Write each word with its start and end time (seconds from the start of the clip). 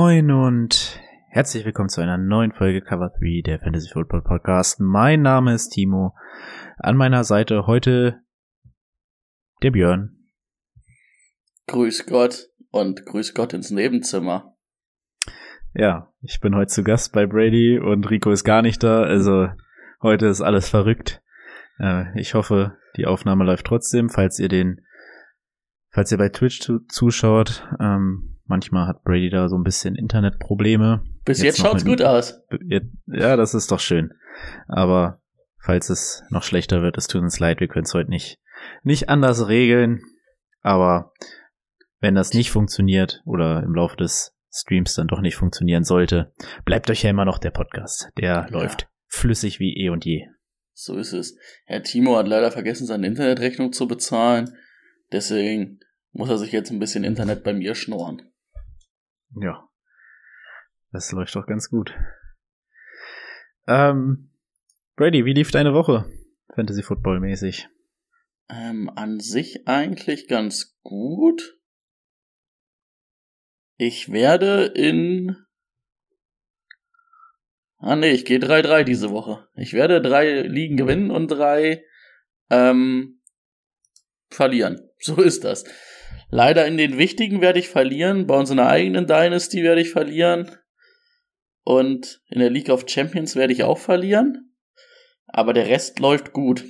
Moin 0.00 0.30
und 0.30 1.00
herzlich 1.28 1.64
willkommen 1.64 1.88
zu 1.88 2.00
einer 2.00 2.18
neuen 2.18 2.52
Folge 2.52 2.82
Cover 2.82 3.10
3 3.18 3.42
der 3.44 3.58
Fantasy 3.58 3.90
Football 3.92 4.22
Podcast. 4.22 4.78
Mein 4.78 5.22
Name 5.22 5.52
ist 5.52 5.70
Timo. 5.70 6.14
An 6.76 6.96
meiner 6.96 7.24
Seite 7.24 7.66
heute 7.66 8.20
der 9.60 9.72
Björn. 9.72 10.16
Grüß 11.66 12.06
Gott 12.06 12.46
und 12.70 13.06
grüß 13.06 13.34
Gott 13.34 13.54
ins 13.54 13.72
Nebenzimmer. 13.72 14.54
Ja, 15.74 16.12
ich 16.20 16.38
bin 16.38 16.54
heute 16.54 16.68
zu 16.68 16.84
Gast 16.84 17.12
bei 17.12 17.26
Brady 17.26 17.80
und 17.80 18.08
Rico 18.08 18.30
ist 18.30 18.44
gar 18.44 18.62
nicht 18.62 18.84
da, 18.84 19.02
also 19.02 19.48
heute 20.00 20.26
ist 20.26 20.42
alles 20.42 20.68
verrückt. 20.68 21.24
Äh, 21.80 22.16
ich 22.16 22.34
hoffe, 22.34 22.76
die 22.96 23.06
Aufnahme 23.06 23.42
läuft 23.42 23.66
trotzdem, 23.66 24.10
falls 24.10 24.38
ihr 24.38 24.48
den, 24.48 24.80
falls 25.90 26.12
ihr 26.12 26.18
bei 26.18 26.28
Twitch 26.28 26.60
zu, 26.60 26.80
zuschaut. 26.88 27.66
Ähm, 27.80 28.38
manchmal 28.44 28.86
hat 28.86 29.04
Brady 29.04 29.30
da 29.30 29.48
so 29.48 29.56
ein 29.56 29.64
bisschen 29.64 29.94
Internetprobleme. 29.94 31.02
Bis 31.24 31.42
jetzt, 31.42 31.58
jetzt 31.58 31.66
schaut's 31.66 31.84
gut 31.84 32.02
aus. 32.02 32.40
Ja, 33.06 33.36
das 33.36 33.54
ist 33.54 33.70
doch 33.70 33.80
schön. 33.80 34.12
Aber 34.66 35.20
falls 35.60 35.90
es 35.90 36.22
noch 36.30 36.42
schlechter 36.42 36.82
wird, 36.82 36.96
es 36.96 37.06
tut 37.06 37.22
uns 37.22 37.38
leid, 37.38 37.60
wir 37.60 37.68
können 37.68 37.84
es 37.84 37.94
heute 37.94 38.10
nicht, 38.10 38.38
nicht 38.82 39.08
anders 39.08 39.48
regeln. 39.48 40.00
Aber 40.62 41.12
wenn 42.00 42.14
das 42.14 42.32
nicht 42.32 42.50
funktioniert 42.50 43.22
oder 43.24 43.62
im 43.62 43.74
Laufe 43.74 43.96
des 43.96 44.34
Streams 44.50 44.94
dann 44.94 45.08
doch 45.08 45.20
nicht 45.20 45.36
funktionieren 45.36 45.84
sollte, 45.84 46.32
bleibt 46.64 46.90
euch 46.90 47.02
ja 47.02 47.10
immer 47.10 47.24
noch 47.24 47.38
der 47.38 47.50
Podcast. 47.50 48.08
Der 48.16 48.24
ja. 48.24 48.46
läuft 48.48 48.88
flüssig 49.06 49.60
wie 49.60 49.76
eh 49.76 49.90
und 49.90 50.04
je. 50.04 50.26
So 50.72 50.96
ist 50.96 51.12
es. 51.12 51.36
Herr 51.66 51.82
Timo 51.82 52.16
hat 52.16 52.28
leider 52.28 52.52
vergessen, 52.52 52.86
seine 52.86 53.06
Internetrechnung 53.06 53.72
zu 53.72 53.88
bezahlen. 53.88 54.54
Deswegen 55.12 55.80
muss 56.12 56.28
er 56.28 56.38
sich 56.38 56.52
jetzt 56.52 56.70
ein 56.70 56.78
bisschen 56.78 57.04
Internet 57.04 57.44
bei 57.44 57.52
mir 57.52 57.74
schnorren. 57.74 58.30
Ja. 59.40 59.68
Das 60.90 61.12
läuft 61.12 61.34
doch 61.34 61.46
ganz 61.46 61.68
gut. 61.68 61.94
Ähm, 63.66 64.30
Brady, 64.96 65.24
wie 65.24 65.34
lief 65.34 65.50
deine 65.50 65.74
Woche? 65.74 66.10
Fantasy 66.54 66.82
Football 66.82 67.20
mäßig. 67.20 67.68
Ähm, 68.48 68.90
an 68.96 69.20
sich 69.20 69.68
eigentlich 69.68 70.26
ganz 70.26 70.78
gut. 70.82 71.58
Ich 73.76 74.10
werde 74.10 74.64
in. 74.64 75.36
Ah 77.76 77.94
nee, 77.94 78.10
ich 78.10 78.24
gehe 78.24 78.38
3-3 78.38 78.82
diese 78.82 79.10
Woche. 79.10 79.46
Ich 79.54 79.72
werde 79.72 80.00
drei 80.00 80.40
Ligen 80.42 80.76
gewinnen 80.76 81.10
und 81.12 81.28
drei 81.28 81.84
ähm, 82.50 83.17
verlieren. 84.30 84.80
So 85.00 85.16
ist 85.22 85.44
das. 85.44 85.64
Leider 86.30 86.66
in 86.66 86.76
den 86.76 86.98
wichtigen 86.98 87.40
werde 87.40 87.58
ich 87.58 87.68
verlieren. 87.68 88.26
Bei 88.26 88.36
uns 88.36 88.50
in 88.50 88.56
der 88.56 88.68
eigenen 88.68 89.06
Dynasty 89.06 89.62
werde 89.62 89.80
ich 89.80 89.90
verlieren. 89.90 90.50
Und 91.62 92.20
in 92.28 92.40
der 92.40 92.50
League 92.50 92.70
of 92.70 92.84
Champions 92.88 93.36
werde 93.36 93.52
ich 93.52 93.62
auch 93.62 93.78
verlieren. 93.78 94.54
Aber 95.26 95.52
der 95.52 95.68
Rest 95.68 95.98
läuft 95.98 96.32
gut. 96.32 96.64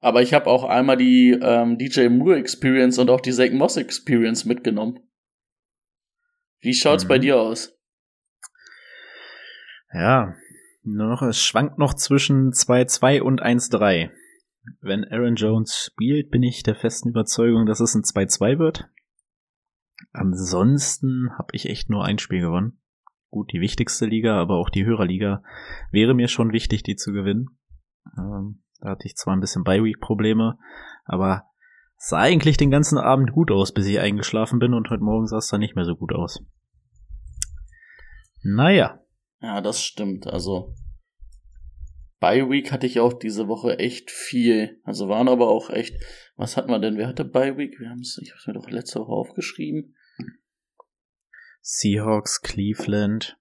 Aber 0.00 0.22
ich 0.22 0.32
habe 0.32 0.46
auch 0.46 0.64
einmal 0.64 0.96
die 0.96 1.38
ähm, 1.40 1.78
DJ 1.78 2.08
Moore 2.08 2.38
Experience 2.38 2.98
und 2.98 3.10
auch 3.10 3.20
die 3.20 3.32
Zach 3.32 3.50
Moss 3.52 3.76
Experience 3.76 4.44
mitgenommen. 4.44 4.98
Wie 6.60 6.74
schaut's 6.74 7.04
mhm. 7.04 7.08
bei 7.08 7.18
dir 7.18 7.38
aus? 7.38 7.76
Ja, 9.92 10.34
noch, 10.82 11.22
es 11.22 11.42
schwankt 11.42 11.78
noch 11.78 11.94
zwischen 11.94 12.52
2-2 12.52 13.20
und 13.20 13.42
1-3. 13.42 14.10
Wenn 14.80 15.04
Aaron 15.04 15.36
Jones 15.36 15.74
spielt, 15.74 16.30
bin 16.30 16.42
ich 16.42 16.62
der 16.62 16.74
festen 16.74 17.10
Überzeugung, 17.10 17.66
dass 17.66 17.80
es 17.80 17.94
ein 17.94 18.02
2-2 18.02 18.58
wird. 18.58 18.88
Ansonsten 20.12 21.30
habe 21.38 21.48
ich 21.52 21.66
echt 21.66 21.90
nur 21.90 22.04
ein 22.04 22.18
Spiel 22.18 22.40
gewonnen. 22.40 22.80
Gut, 23.30 23.52
die 23.52 23.60
wichtigste 23.60 24.06
Liga, 24.06 24.40
aber 24.40 24.56
auch 24.56 24.70
die 24.70 24.84
Hörerliga 24.84 25.42
wäre 25.92 26.14
mir 26.14 26.28
schon 26.28 26.52
wichtig, 26.52 26.82
die 26.82 26.96
zu 26.96 27.12
gewinnen. 27.12 27.58
Ähm, 28.18 28.62
da 28.80 28.90
hatte 28.90 29.06
ich 29.06 29.16
zwar 29.16 29.34
ein 29.34 29.40
bisschen 29.40 29.62
Bye-Week-Probleme, 29.62 30.58
aber 31.04 31.44
sah 31.96 32.18
eigentlich 32.18 32.56
den 32.56 32.70
ganzen 32.70 32.98
Abend 32.98 33.32
gut 33.32 33.50
aus, 33.52 33.72
bis 33.72 33.86
ich 33.86 34.00
eingeschlafen 34.00 34.58
bin 34.58 34.74
und 34.74 34.90
heute 34.90 35.04
Morgen 35.04 35.26
sah 35.26 35.36
es 35.36 35.48
dann 35.48 35.60
nicht 35.60 35.76
mehr 35.76 35.84
so 35.84 35.94
gut 35.94 36.12
aus. 36.12 36.42
Naja. 38.42 39.00
Ja, 39.40 39.60
das 39.60 39.82
stimmt. 39.82 40.26
Also 40.26 40.74
Bye 42.20 42.50
Week 42.50 42.70
hatte 42.70 42.86
ich 42.86 43.00
auch 43.00 43.14
diese 43.14 43.48
Woche 43.48 43.78
echt 43.78 44.10
viel. 44.10 44.78
Also 44.84 45.08
waren 45.08 45.28
aber 45.28 45.48
auch 45.48 45.70
echt. 45.70 45.96
Was 46.36 46.56
hatten 46.56 46.70
wir 46.70 46.78
denn? 46.78 46.98
Wer 46.98 47.08
hatte 47.08 47.24
Bye 47.24 47.56
Week? 47.56 47.80
Wir 47.80 47.88
haben 47.88 48.00
es, 48.00 48.20
ich 48.22 48.30
habe 48.30 48.38
es 48.38 48.46
mir 48.46 48.52
doch 48.52 48.70
letzte 48.70 49.00
Woche 49.00 49.12
aufgeschrieben. 49.12 49.96
Seahawks, 51.62 52.42
Cleveland. 52.42 53.38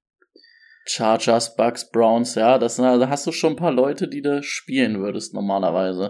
Chargers, 0.85 1.56
Bucks, 1.56 1.91
Browns, 1.91 2.34
ja, 2.34 2.57
das, 2.57 2.78
da 2.78 3.09
hast 3.09 3.28
du 3.28 3.31
schon 3.31 3.53
ein 3.53 3.57
paar 3.57 3.72
Leute, 3.72 4.07
die 4.07 4.23
da 4.23 4.41
spielen 4.41 5.00
würdest 5.00 5.35
normalerweise. 5.35 6.09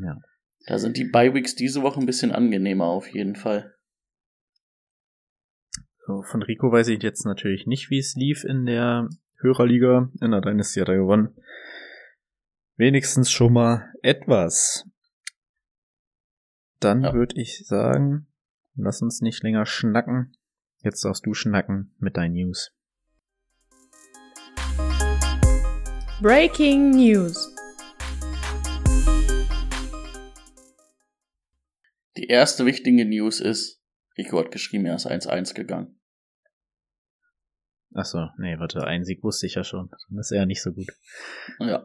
Ja. 0.00 0.16
Da 0.66 0.78
sind 0.78 0.96
die 0.98 1.06
Bye 1.06 1.34
Weeks 1.34 1.56
diese 1.56 1.82
Woche 1.82 1.98
ein 1.98 2.06
bisschen 2.06 2.30
angenehmer 2.30 2.84
auf 2.84 3.08
jeden 3.08 3.34
Fall. 3.34 3.74
So, 6.06 6.22
von 6.22 6.42
Rico 6.42 6.70
weiß 6.70 6.88
ich 6.88 7.02
jetzt 7.02 7.24
natürlich 7.24 7.66
nicht, 7.66 7.90
wie 7.90 7.98
es 7.98 8.14
lief 8.14 8.44
in 8.44 8.66
der 8.66 9.08
Hörerliga. 9.40 10.10
In 10.20 10.30
der 10.30 10.42
Dynasty 10.42 10.80
hat 10.80 10.88
er 10.88 10.98
gewonnen 10.98 11.34
wenigstens 12.78 13.30
schon 13.30 13.52
mal 13.52 13.92
etwas. 14.02 14.86
Dann 16.78 17.02
ja. 17.02 17.12
würde 17.12 17.34
ich 17.40 17.66
sagen, 17.66 18.28
lass 18.76 19.02
uns 19.02 19.20
nicht 19.20 19.42
länger 19.42 19.66
schnacken. 19.66 20.36
Jetzt 20.78 21.04
darfst 21.04 21.26
du 21.26 21.34
schnacken 21.34 21.92
mit 21.98 22.16
deinen 22.16 22.34
News. 22.34 22.72
Breaking 26.22 26.90
News. 26.90 27.52
Die 32.16 32.26
erste 32.28 32.64
wichtige 32.64 33.04
News 33.04 33.40
ist, 33.40 33.82
Rico 34.16 34.38
hat 34.38 34.52
geschrieben, 34.52 34.86
er 34.86 34.94
ist 34.94 35.08
1-1 35.08 35.54
gegangen. 35.54 36.00
Achso, 37.92 38.28
nee, 38.38 38.56
warte, 38.58 38.84
ein 38.84 39.04
Sieg 39.04 39.24
wusste 39.24 39.46
ich 39.46 39.54
ja 39.54 39.64
schon. 39.64 39.90
Dann 39.90 40.18
ist 40.18 40.30
er 40.30 40.46
nicht 40.46 40.62
so 40.62 40.72
gut. 40.72 40.92
Ja. 41.58 41.84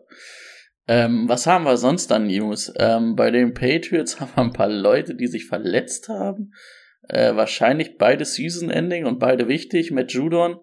Ähm, 0.88 1.30
was 1.30 1.48
haben 1.48 1.64
wir 1.64 1.78
sonst 1.78 2.12
an 2.12 2.28
News? 2.28 2.74
Ähm, 2.78 3.16
bei 3.16 3.32
den 3.32 3.54
Patriots 3.54 4.20
haben 4.20 4.32
wir 4.36 4.44
ein 4.44 4.54
paar 4.54 4.70
Leute, 4.70 5.16
die 5.16 5.28
sich 5.28 5.46
verletzt 5.46 6.10
haben. 6.10 6.54
Äh, 7.10 7.36
wahrscheinlich 7.36 7.98
beide 7.98 8.26
Season-Ending 8.26 9.06
und 9.06 9.20
beide 9.20 9.48
wichtig. 9.48 9.92
Matt 9.92 10.12
Judon. 10.12 10.58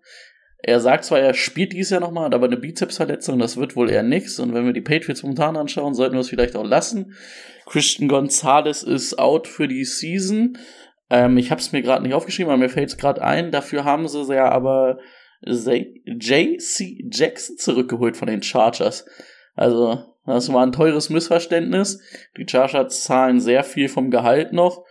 Er 0.62 0.80
sagt 0.80 1.06
zwar, 1.06 1.20
er 1.20 1.32
spielt 1.32 1.72
dieses 1.72 1.90
Jahr 1.90 2.00
nochmal, 2.00 2.34
aber 2.34 2.46
eine 2.46 2.58
Bizepsverletzung, 2.58 3.38
das 3.38 3.56
wird 3.56 3.76
wohl 3.76 3.90
eher 3.90 4.02
nix. 4.02 4.38
Und 4.38 4.52
wenn 4.52 4.66
wir 4.66 4.74
die 4.74 4.82
Patriots 4.82 5.22
momentan 5.22 5.56
anschauen, 5.56 5.94
sollten 5.94 6.16
wir 6.16 6.20
es 6.20 6.28
vielleicht 6.28 6.54
auch 6.54 6.66
lassen. 6.66 7.14
Christian 7.64 8.08
Gonzalez 8.08 8.82
ist 8.82 9.18
out 9.18 9.48
für 9.48 9.68
die 9.68 9.84
Season. 9.84 10.58
Ähm, 11.08 11.38
ich 11.38 11.50
habe 11.50 11.62
es 11.62 11.72
mir 11.72 11.80
gerade 11.80 12.02
nicht 12.02 12.14
aufgeschrieben, 12.14 12.50
aber 12.50 12.60
mir 12.60 12.68
fällt 12.68 12.90
es 12.90 12.98
gerade 12.98 13.22
ein. 13.22 13.50
Dafür 13.52 13.84
haben 13.84 14.06
sie 14.06 14.34
ja 14.34 14.50
aber 14.50 14.98
J.C. 15.42 16.98
Jackson 17.10 17.56
zurückgeholt 17.56 18.18
von 18.18 18.28
den 18.28 18.42
Chargers. 18.42 19.06
Also, 19.60 20.02
das 20.24 20.50
war 20.50 20.64
ein 20.64 20.72
teures 20.72 21.10
Missverständnis. 21.10 22.00
Die 22.38 22.46
Chargers 22.48 23.04
zahlen 23.04 23.40
sehr 23.40 23.62
viel 23.62 23.88
vom 23.88 24.10
Gehalt 24.10 24.54
noch. 24.54 24.86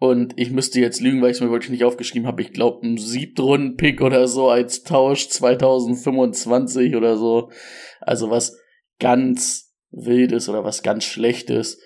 Und 0.00 0.34
ich 0.36 0.50
müsste 0.50 0.80
jetzt 0.80 1.00
lügen, 1.00 1.22
weil 1.22 1.30
ich 1.30 1.36
es 1.36 1.40
mir 1.40 1.52
wirklich 1.52 1.70
nicht 1.70 1.84
aufgeschrieben 1.84 2.26
habe. 2.26 2.42
Ich 2.42 2.52
glaube, 2.52 2.84
ein 2.84 2.98
Siebtrunden-Pick 2.98 4.00
oder 4.00 4.26
so 4.26 4.48
als 4.48 4.82
Tausch 4.82 5.28
2025 5.28 6.96
oder 6.96 7.16
so. 7.16 7.52
Also 8.00 8.30
was 8.30 8.58
ganz 8.98 9.76
Wildes 9.92 10.48
oder 10.48 10.64
was 10.64 10.82
ganz 10.82 11.04
Schlechtes. 11.04 11.80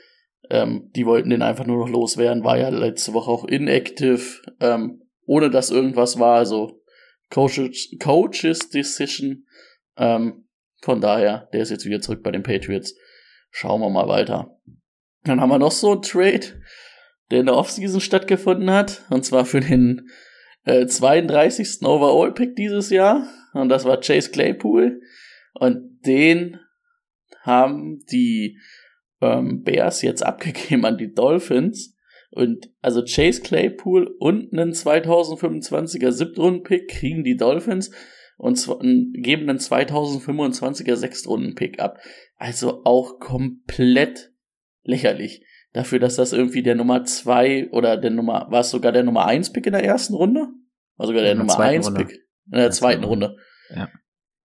Ähm, 0.49 0.91
die 0.97 1.05
wollten 1.05 1.29
den 1.29 1.43
einfach 1.43 1.67
nur 1.67 1.77
noch 1.77 1.93
loswerden. 1.93 2.43
War 2.43 2.57
ja 2.57 2.71
letzte 2.71 3.13
Woche 3.13 3.31
auch 3.31 3.45
inactive, 3.45 4.41
ähm, 4.61 5.03
ohne 5.27 5.51
dass 5.51 5.71
irgendwas 5.71 6.19
war. 6.19 6.37
Also 6.37 6.81
Coaches, 7.29 7.95
Coaches 8.01 8.71
Decision. 8.71 9.45
Ähm, 9.99 10.44
von 10.85 11.01
daher, 11.01 11.49
der 11.55 11.63
ist 11.63 11.71
jetzt 11.71 11.87
wieder 11.87 12.03
zurück 12.03 12.23
bei 12.23 12.31
den 12.31 12.43
Patriots. 12.43 12.95
Schauen 13.51 13.81
wir 13.81 13.89
mal 13.89 14.07
weiter. 14.07 14.61
Dann 15.23 15.41
haben 15.41 15.49
wir 15.49 15.59
noch 15.59 15.73
so 15.73 15.93
einen 15.93 16.03
Trade, 16.03 16.61
der 17.31 17.41
in 17.41 17.47
der 17.47 17.57
Offseason 17.57 18.03
stattgefunden 18.03 18.71
hat. 18.71 19.01
Und 19.09 19.25
zwar 19.25 19.47
für 19.47 19.61
den 19.61 20.11
äh, 20.65 20.85
32. 20.85 21.81
Overall-Pick 21.81 22.55
dieses 22.55 22.91
Jahr. 22.91 23.27
Und 23.55 23.71
das 23.71 23.87
war 23.87 23.99
Chase 23.99 24.31
Claypool. 24.31 25.01
Und 25.55 26.01
den 26.05 26.61
haben 27.41 28.05
die 28.13 28.59
ähm, 29.23 29.63
Bears 29.63 30.03
jetzt 30.03 30.23
abgegeben 30.23 30.85
an 30.85 30.99
die 30.99 31.15
Dolphins. 31.15 31.97
Und 32.31 32.69
also 32.83 33.03
Chase 33.03 33.41
Claypool 33.41 34.15
und 34.19 34.53
einen 34.53 34.73
2025er 34.73 36.13
Siebtrunden-Pick 36.13 36.89
kriegen 36.89 37.25
die 37.25 37.39
Dolphins 37.39 37.91
und 38.45 38.57
zwar, 38.57 38.77
geben 38.81 39.49
einen 39.49 39.59
2025er 39.59 40.97
Sechstrunden-Pick 40.97 41.81
ab. 41.81 41.99
Also 42.37 42.85
auch 42.85 43.19
komplett 43.19 44.35
lächerlich. 44.83 45.43
Dafür, 45.73 45.99
dass 45.99 46.17
das 46.17 46.35
irgendwie 46.35 46.63
der 46.63 46.75
Nummer 46.75 47.05
zwei 47.05 47.71
oder 47.71 47.97
der 47.97 48.11
Nummer, 48.11 48.49
war 48.51 48.61
es 48.61 48.71
sogar 48.71 48.93
der 48.93 49.03
Nummer 49.03 49.25
eins 49.25 49.51
Pick 49.51 49.65
in 49.65 49.73
der 49.73 49.83
ersten 49.83 50.13
Runde? 50.13 50.49
War 50.99 51.07
sogar 51.07 51.23
der 51.23 51.33
in 51.33 51.39
Nummer 51.39 51.59
eins 51.59 51.95
Pick 51.95 52.11
in 52.53 52.59
der 52.59 52.71
zweiten 52.71 53.05
Runde. 53.05 53.39
Ja. 53.75 53.89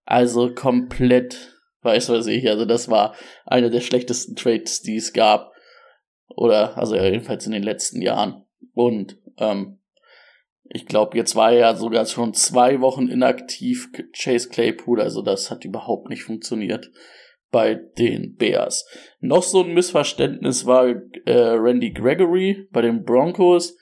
Also 0.06 0.56
komplett, 0.56 1.60
weiß 1.82 2.08
was 2.08 2.28
ich, 2.28 2.48
also 2.48 2.64
das 2.64 2.88
war 2.88 3.16
einer 3.46 3.70
der 3.70 3.82
schlechtesten 3.82 4.38
Trades, 4.38 4.82
die 4.82 4.96
es 4.96 5.12
gab. 5.12 5.52
Oder, 6.30 6.78
also 6.78 6.96
jedenfalls 6.96 7.46
in 7.46 7.52
den 7.52 7.64
letzten 7.64 8.02
Jahren. 8.02 8.46
Und 8.74 9.18
ähm, 9.40 9.79
ich 10.70 10.86
glaube, 10.86 11.18
jetzt 11.18 11.36
war 11.36 11.52
er 11.52 11.60
ja 11.60 11.76
sogar 11.76 12.06
schon 12.06 12.34
zwei 12.34 12.80
Wochen 12.80 13.08
inaktiv, 13.08 13.90
Chase 14.14 14.50
Claypool, 14.50 15.02
also 15.02 15.22
das 15.22 15.50
hat 15.50 15.66
überhaupt 15.66 16.10
nicht 16.10 16.24
funktioniert 16.24 16.92
bei 17.52 17.74
den 17.74 18.36
Bears. 18.36 18.88
Noch 19.20 19.42
so 19.42 19.64
ein 19.64 19.74
Missverständnis 19.74 20.68
war 20.68 20.88
äh, 21.26 21.32
Randy 21.34 21.92
Gregory 21.92 22.68
bei 22.72 22.82
den 22.82 23.04
Broncos. 23.04 23.76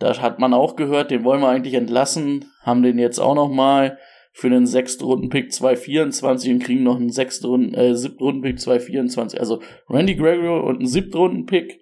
Da 0.00 0.20
hat 0.20 0.40
man 0.40 0.52
auch 0.52 0.74
gehört, 0.74 1.12
den 1.12 1.24
wollen 1.24 1.40
wir 1.40 1.48
eigentlich 1.48 1.74
entlassen, 1.74 2.50
haben 2.62 2.82
den 2.82 2.98
jetzt 2.98 3.20
auch 3.20 3.36
noch 3.36 3.48
mal 3.48 3.98
für 4.32 4.48
einen 4.48 4.66
Sechstrunden-Pick 4.66 5.52
224 5.52 6.50
und 6.50 6.58
kriegen 6.58 6.82
noch 6.82 6.96
einen 6.96 7.10
Sechstrunden, 7.10 7.72
äh, 7.74 7.94
Siebtrunden-Pick 7.94 8.60
224. 8.60 9.40
Also 9.40 9.62
Randy 9.88 10.16
Gregory 10.16 10.68
und 10.68 10.78
einen 10.78 10.88
Siebtrunden-Pick 10.88 11.80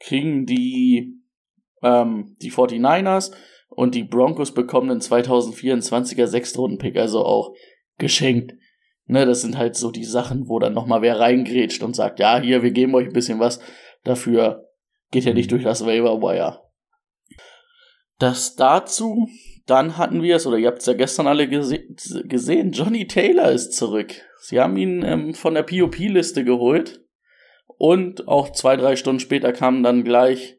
kriegen 0.00 0.44
die, 0.44 1.20
ähm, 1.82 2.36
die 2.42 2.50
49ers 2.50 3.32
und 3.76 3.94
die 3.94 4.04
Broncos 4.04 4.52
bekommen 4.52 4.90
einen 4.90 5.00
2024er 5.00 6.26
Sechstrunden-Pick, 6.26 6.96
also 6.96 7.24
auch 7.24 7.54
geschenkt. 7.98 8.54
Ne, 9.06 9.26
das 9.26 9.42
sind 9.42 9.58
halt 9.58 9.76
so 9.76 9.90
die 9.90 10.04
Sachen, 10.04 10.48
wo 10.48 10.58
dann 10.58 10.72
nochmal 10.72 11.02
wer 11.02 11.20
reingrätscht 11.20 11.82
und 11.82 11.94
sagt, 11.94 12.20
ja, 12.20 12.40
hier, 12.40 12.62
wir 12.62 12.70
geben 12.70 12.94
euch 12.94 13.06
ein 13.06 13.12
bisschen 13.12 13.38
was. 13.38 13.60
Dafür 14.02 14.70
geht 15.10 15.24
ja 15.24 15.34
nicht 15.34 15.52
durch 15.52 15.62
das 15.62 15.84
Waiver 15.84 16.22
Wire. 16.22 16.62
Das 18.18 18.56
dazu. 18.56 19.28
Dann 19.66 19.96
hatten 19.96 20.22
wir 20.22 20.36
es, 20.36 20.46
oder 20.46 20.58
ihr 20.58 20.68
habt 20.68 20.80
es 20.80 20.86
ja 20.86 20.92
gestern 20.92 21.26
alle 21.26 21.48
gese 21.48 21.78
gesehen, 22.24 22.72
Johnny 22.72 23.06
Taylor 23.06 23.50
ist 23.50 23.72
zurück. 23.72 24.12
Sie 24.40 24.60
haben 24.60 24.76
ihn 24.76 25.02
ähm, 25.02 25.32
von 25.32 25.54
der 25.54 25.62
POP-Liste 25.62 26.44
geholt. 26.44 27.02
Und 27.78 28.28
auch 28.28 28.52
zwei, 28.52 28.76
drei 28.76 28.96
Stunden 28.96 29.20
später 29.20 29.52
kam 29.52 29.82
dann 29.82 30.04
gleich 30.04 30.58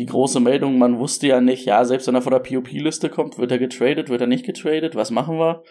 die 0.00 0.06
große 0.06 0.40
Meldung, 0.40 0.78
man 0.78 0.98
wusste 0.98 1.26
ja 1.26 1.42
nicht, 1.42 1.66
ja, 1.66 1.84
selbst 1.84 2.08
wenn 2.08 2.14
er 2.14 2.22
von 2.22 2.32
der 2.32 2.40
POP-Liste 2.40 3.10
kommt, 3.10 3.36
wird 3.36 3.52
er 3.52 3.58
getradet, 3.58 4.08
wird 4.08 4.22
er 4.22 4.26
nicht 4.26 4.46
getradet, 4.46 4.94
was 4.94 5.10
machen 5.10 5.38
wir? 5.38 5.62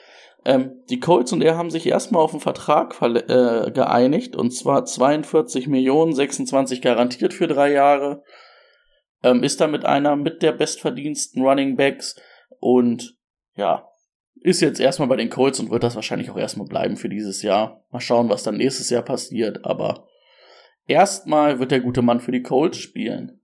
Ähm, 0.45 0.83
die 0.91 0.99
Colts 0.99 1.33
und 1.33 1.41
er 1.41 1.57
haben 1.57 1.71
sich 1.71 1.87
erstmal 1.87 2.21
auf 2.21 2.31
einen 2.31 2.39
Vertrag 2.39 2.95
äh, 3.01 3.71
geeinigt 3.71 4.35
und 4.35 4.51
zwar 4.51 4.85
42 4.85 5.67
Millionen, 5.67 6.13
26 6.13 6.81
garantiert 6.83 7.33
für 7.33 7.47
drei 7.47 7.71
Jahre. 7.71 8.23
Ähm, 9.23 9.41
ist 9.41 9.59
damit 9.59 9.83
einer 9.83 10.15
mit 10.15 10.43
der 10.43 10.51
bestverdiensten 10.51 11.43
Running 11.43 11.75
Backs 11.75 12.15
und 12.59 13.17
ja, 13.55 13.89
ist 14.35 14.61
jetzt 14.61 14.79
erstmal 14.79 15.09
bei 15.09 15.17
den 15.17 15.31
Colts 15.31 15.59
und 15.59 15.71
wird 15.71 15.83
das 15.83 15.95
wahrscheinlich 15.95 16.29
auch 16.29 16.37
erstmal 16.37 16.67
bleiben 16.67 16.97
für 16.97 17.09
dieses 17.09 17.41
Jahr. 17.41 17.83
Mal 17.89 17.99
schauen, 17.99 18.29
was 18.29 18.43
dann 18.43 18.57
nächstes 18.57 18.91
Jahr 18.91 19.01
passiert, 19.01 19.65
aber 19.65 20.07
erstmal 20.85 21.59
wird 21.59 21.71
der 21.71 21.81
gute 21.81 22.03
Mann 22.03 22.19
für 22.19 22.31
die 22.31 22.43
Colts 22.43 22.77
spielen. 22.77 23.38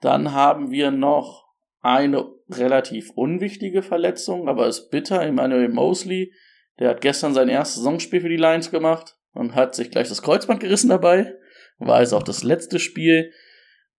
Dann 0.00 0.32
haben 0.32 0.70
wir 0.70 0.90
noch 0.90 1.48
eine 1.80 2.26
relativ 2.50 3.10
unwichtige 3.10 3.82
Verletzung, 3.82 4.48
aber 4.48 4.66
ist 4.66 4.90
bitter. 4.90 5.22
Emmanuel 5.22 5.68
Mosley, 5.68 6.32
der 6.78 6.90
hat 6.90 7.00
gestern 7.00 7.34
sein 7.34 7.48
erstes 7.48 7.76
Saisonspiel 7.76 8.20
für 8.20 8.28
die 8.28 8.36
Lions 8.36 8.70
gemacht 8.70 9.16
und 9.32 9.54
hat 9.54 9.74
sich 9.74 9.90
gleich 9.90 10.08
das 10.08 10.22
Kreuzband 10.22 10.60
gerissen 10.60 10.88
dabei. 10.88 11.34
War 11.78 11.96
also 11.96 12.16
auch 12.16 12.22
das 12.22 12.42
letzte 12.42 12.78
Spiel. 12.78 13.32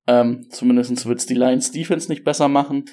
Ähm, 0.08 0.48
zumindest 0.50 1.06
wird 1.06 1.20
es 1.20 1.26
die 1.26 1.36
Lions 1.36 1.72
Defense 1.72 2.10
nicht 2.10 2.24
besser 2.24 2.48
machen. 2.48 2.86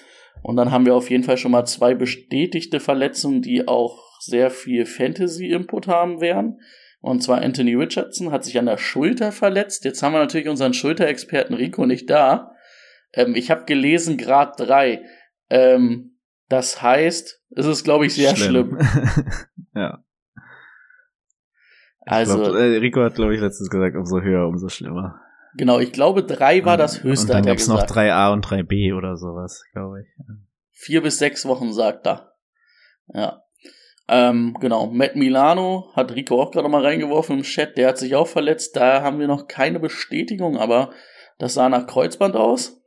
Und 0.43 0.57
dann 0.57 0.71
haben 0.71 0.87
wir 0.87 0.95
auf 0.95 1.11
jeden 1.11 1.25
Fall 1.25 1.39
schon 1.39 1.53
mal 1.53 1.65
zwei 1.65 1.95
bestätigte 1.95 2.79
Verletzungen, 2.79 3.43
die 3.43 3.67
auch 3.67 4.21
sehr 4.21 4.51
viel 4.51 4.87
Fantasy-Input 4.87 5.89
haben 5.89 6.21
werden. 6.21 6.61
Und 7.01 7.23
zwar 7.23 7.43
Anthony 7.43 7.75
Richardson 7.75 8.33
hat 8.33 8.45
sich 8.45 8.59
an 8.59 8.67
der 8.67 8.79
Schulter 8.79 9.33
verletzt. 9.33 9.85
Jetzt 9.85 10.03
haben 10.03 10.13
wir 10.13 10.19
natürlich 10.19 10.49
unseren 10.49 10.75
Schulterexperten 10.75 11.55
Rico 11.55 11.87
nicht 11.87 12.11
da. 12.11 12.53
Ähm, 13.17 13.35
ich 13.35 13.51
habe 13.51 13.65
gelesen, 13.65 14.19
Grad 14.19 14.61
3. 14.61 15.03
Ähm, 15.51 16.19
das 16.49 16.81
heißt, 16.81 17.43
es 17.57 17.67
ist, 17.67 17.83
glaube 17.83 18.07
ich, 18.07 18.15
sehr 18.15 18.37
schlimm. 18.37 18.79
schlimm. 18.79 19.27
ja. 19.75 20.05
Also. 22.03 22.39
Glaub, 22.39 22.55
äh, 22.55 22.77
Rico 22.77 23.03
hat, 23.03 23.17
glaube 23.17 23.35
ich, 23.35 23.41
letztens 23.41 23.69
gesagt, 23.69 23.97
umso 23.97 24.21
höher, 24.21 24.47
umso 24.47 24.69
schlimmer. 24.69 25.21
Genau, 25.57 25.81
ich 25.81 25.93
glaube, 25.93 26.23
3 26.23 26.65
war 26.65 26.77
das 26.77 27.03
höchste. 27.03 27.33
Und 27.33 27.35
dann 27.35 27.47
gab 27.47 27.57
es 27.57 27.67
noch 27.67 27.83
3a 27.83 28.33
und 28.33 28.47
3b 28.47 28.95
oder 28.95 29.17
sowas, 29.17 29.65
glaube 29.73 30.03
ich. 30.03 30.07
Vier 30.71 31.03
bis 31.03 31.19
sechs 31.19 31.47
Wochen, 31.47 31.73
sagt 31.73 32.07
er. 32.07 32.35
Ja. 33.09 33.43
Ähm, 34.09 34.57
genau, 34.61 34.87
Matt 34.87 35.17
Milano 35.17 35.91
hat 35.95 36.15
Rico 36.15 36.41
auch 36.41 36.53
gerade 36.53 36.69
mal 36.69 36.85
reingeworfen 36.85 37.39
im 37.39 37.43
Chat, 37.43 37.77
der 37.77 37.89
hat 37.89 37.99
sich 37.99 38.15
auch 38.15 38.29
verletzt. 38.29 38.77
Da 38.77 39.03
haben 39.03 39.19
wir 39.19 39.27
noch 39.27 39.49
keine 39.49 39.81
Bestätigung, 39.81 40.59
aber 40.59 40.91
das 41.39 41.55
sah 41.55 41.69
nach 41.69 41.87
Kreuzband 41.87 42.37
aus. 42.37 42.81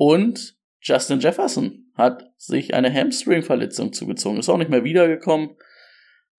Und 0.00 0.56
Justin 0.80 1.20
Jefferson 1.20 1.92
hat 1.94 2.32
sich 2.38 2.72
eine 2.72 2.90
Hamstring-Verletzung 2.90 3.92
zugezogen, 3.92 4.38
ist 4.38 4.48
auch 4.48 4.56
nicht 4.56 4.70
mehr 4.70 4.82
wiedergekommen. 4.82 5.58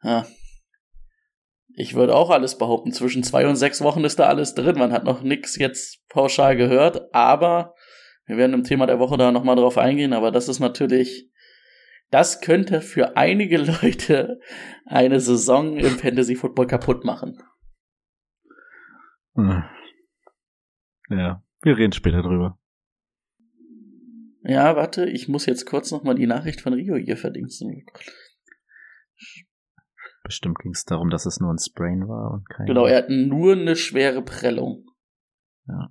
Ja. 0.01 0.25
Ich 1.75 1.93
würde 1.93 2.15
auch 2.15 2.31
alles 2.31 2.57
behaupten, 2.57 2.91
zwischen 2.91 3.21
zwei 3.21 3.47
und 3.47 3.57
sechs 3.57 3.81
Wochen 3.81 4.03
ist 4.03 4.17
da 4.17 4.25
alles 4.27 4.55
drin. 4.55 4.79
Man 4.79 4.91
hat 4.91 5.03
noch 5.03 5.21
nichts 5.21 5.57
jetzt 5.57 6.03
pauschal 6.09 6.57
gehört, 6.57 7.13
aber 7.13 7.75
wir 8.25 8.37
werden 8.37 8.55
im 8.55 8.63
Thema 8.63 8.87
der 8.87 8.97
Woche 8.97 9.15
da 9.17 9.31
nochmal 9.31 9.57
drauf 9.57 9.77
eingehen, 9.77 10.13
aber 10.13 10.31
das 10.31 10.47
ist 10.47 10.59
natürlich, 10.59 11.29
das 12.09 12.41
könnte 12.41 12.81
für 12.81 13.15
einige 13.15 13.57
Leute 13.83 14.39
eine 14.87 15.19
Saison 15.19 15.77
im 15.77 15.99
Fantasy 15.99 16.35
Football 16.35 16.65
kaputt 16.65 17.05
machen. 17.05 17.37
Hm. 19.35 19.63
Ja, 21.11 21.43
wir 21.61 21.77
reden 21.77 21.93
später 21.93 22.23
drüber. 22.23 22.57
Ja, 24.43 24.75
warte, 24.75 25.05
ich 25.05 25.27
muss 25.27 25.45
jetzt 25.45 25.65
kurz 25.65 25.91
nochmal 25.91 26.15
die 26.15 26.27
Nachricht 26.27 26.61
von 26.61 26.73
Rio 26.73 26.95
hier 26.95 27.17
verdingsten. 27.17 27.85
Bestimmt 30.23 30.59
ging 30.59 30.71
es 30.71 30.85
darum, 30.85 31.09
dass 31.09 31.25
es 31.25 31.39
nur 31.39 31.51
ein 31.51 31.59
Sprain 31.59 32.07
war 32.07 32.31
und 32.31 32.49
kein. 32.49 32.65
Genau, 32.65 32.85
er 32.85 32.97
hat 32.97 33.09
nur 33.09 33.53
eine 33.53 33.75
schwere 33.75 34.21
Prellung. 34.21 34.85
Ja. 35.67 35.89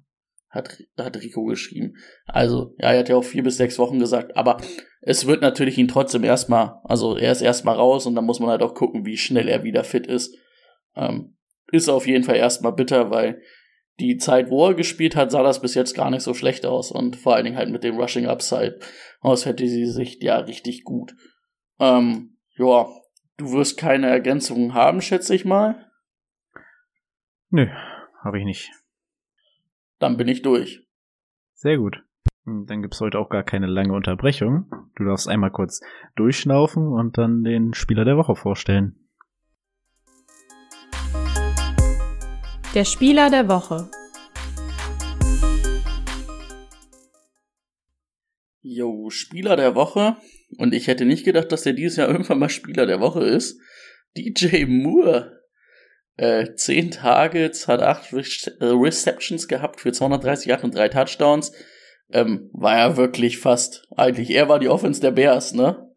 Hat, 0.49 0.78
hat 0.99 1.16
Rico 1.16 1.45
geschrieben. 1.45 1.95
Also, 2.26 2.75
ja, 2.78 2.92
er 2.92 3.00
hat 3.00 3.09
ja 3.09 3.16
auch 3.16 3.25
vier 3.25 3.45
bis 3.45 3.57
sechs 3.57 3.78
Wochen 3.78 4.00
gesagt, 4.00 4.37
aber 4.37 4.57
es 5.00 5.26
wird 5.26 5.42
natürlich 5.42 5.78
ihn 5.78 5.87
trotzdem 5.87 6.25
erstmal, 6.25 6.80
also 6.83 7.16
er 7.16 7.30
ist 7.30 7.40
erstmal 7.40 7.76
raus 7.76 8.07
und 8.07 8.16
dann 8.16 8.25
muss 8.25 8.40
man 8.40 8.50
halt 8.50 8.62
auch 8.62 8.75
gucken, 8.75 9.07
wie 9.07 9.16
schnell 9.16 9.49
er 9.49 9.62
wieder 9.62 9.85
fit 9.85 10.09
ist. 10.09 10.37
Ähm, 10.97 11.37
ist 11.71 11.88
auf 11.88 12.07
jeden 12.09 12.25
Fall 12.25 12.35
erstmal 12.35 12.73
bitter, 12.73 13.11
weil 13.12 13.40
die 14.00 14.16
Zeit, 14.16 14.50
wo 14.50 14.66
er 14.66 14.75
gespielt 14.75 15.14
hat, 15.14 15.30
sah 15.30 15.42
das 15.42 15.61
bis 15.61 15.75
jetzt 15.75 15.95
gar 15.95 16.11
nicht 16.11 16.23
so 16.23 16.35
schlecht 16.35 16.66
aus 16.66 16.90
und 16.90 17.16
vor 17.16 17.35
allen 17.35 17.45
Dingen 17.45 17.57
halt 17.57 17.71
mit 17.71 17.85
dem 17.85 17.97
Rushing 17.97 18.26
Upside 18.26 18.78
aus 19.21 19.47
hätte 19.47 19.66
sie 19.66 19.87
sich 19.87 20.19
ja 20.23 20.38
richtig 20.38 20.85
gut. 20.85 21.14
Ähm, 21.78 22.37
ja, 22.57 22.87
du 23.37 23.52
wirst 23.52 23.78
keine 23.78 24.09
Ergänzungen 24.09 24.75
haben, 24.75 25.00
schätze 25.00 25.35
ich 25.35 25.45
mal. 25.45 25.87
Nö, 27.50 27.66
habe 28.23 28.38
ich 28.38 28.45
nicht. 28.45 28.71
Dann 29.99 30.16
bin 30.16 30.28
ich 30.28 30.42
durch. 30.42 30.87
Sehr 31.54 31.76
gut. 31.76 32.02
Dann 32.45 32.83
gibt's 32.83 33.00
heute 33.00 33.19
auch 33.19 33.28
gar 33.28 33.42
keine 33.42 33.66
lange 33.66 33.92
Unterbrechung. 33.92 34.71
Du 34.97 35.04
darfst 35.04 35.28
einmal 35.28 35.50
kurz 35.50 35.80
durchschnaufen 36.16 36.88
und 36.88 37.19
dann 37.19 37.45
den 37.45 37.75
Spieler 37.75 38.04
der 38.04 38.16
Woche 38.16 38.35
vorstellen. 38.35 39.00
Der 42.75 42.85
Spieler 42.85 43.31
der 43.31 43.49
Woche. 43.49 43.89
Jo, 48.62 49.11
Spieler 49.11 49.57
der 49.57 49.75
Woche. 49.75 50.17
Und 50.59 50.75
ich 50.75 50.87
hätte 50.87 51.05
nicht 51.05 51.25
gedacht, 51.25 51.50
dass 51.50 51.62
der 51.62 51.73
dieses 51.73 51.97
Jahr 51.97 52.09
irgendwann 52.11 52.39
mal 52.39 52.49
Spieler 52.49 52.87
der 52.87 53.00
Woche 53.00 53.25
ist. 53.25 53.61
DJ 54.17 54.67
Moore. 54.67 55.41
Äh, 56.17 56.55
10 56.55 56.91
Targets, 56.91 57.67
hat 57.67 57.81
8 57.81 58.12
Re 58.12 58.21
äh, 58.61 58.65
Receptions 58.67 59.49
gehabt 59.49 59.81
für 59.81 59.91
230 59.93 60.47
Yards 60.49 60.65
und 60.65 60.75
3 60.75 60.89
Touchdowns. 60.91 61.53
ähm, 62.11 62.50
war 62.53 62.77
ja 62.77 62.97
wirklich 62.97 63.39
fast, 63.39 63.87
eigentlich, 63.97 64.31
er 64.31 64.49
war 64.49 64.59
die 64.59 64.69
Offense 64.69 65.00
der 65.00 65.12
Bears, 65.12 65.55
ne? 65.55 65.89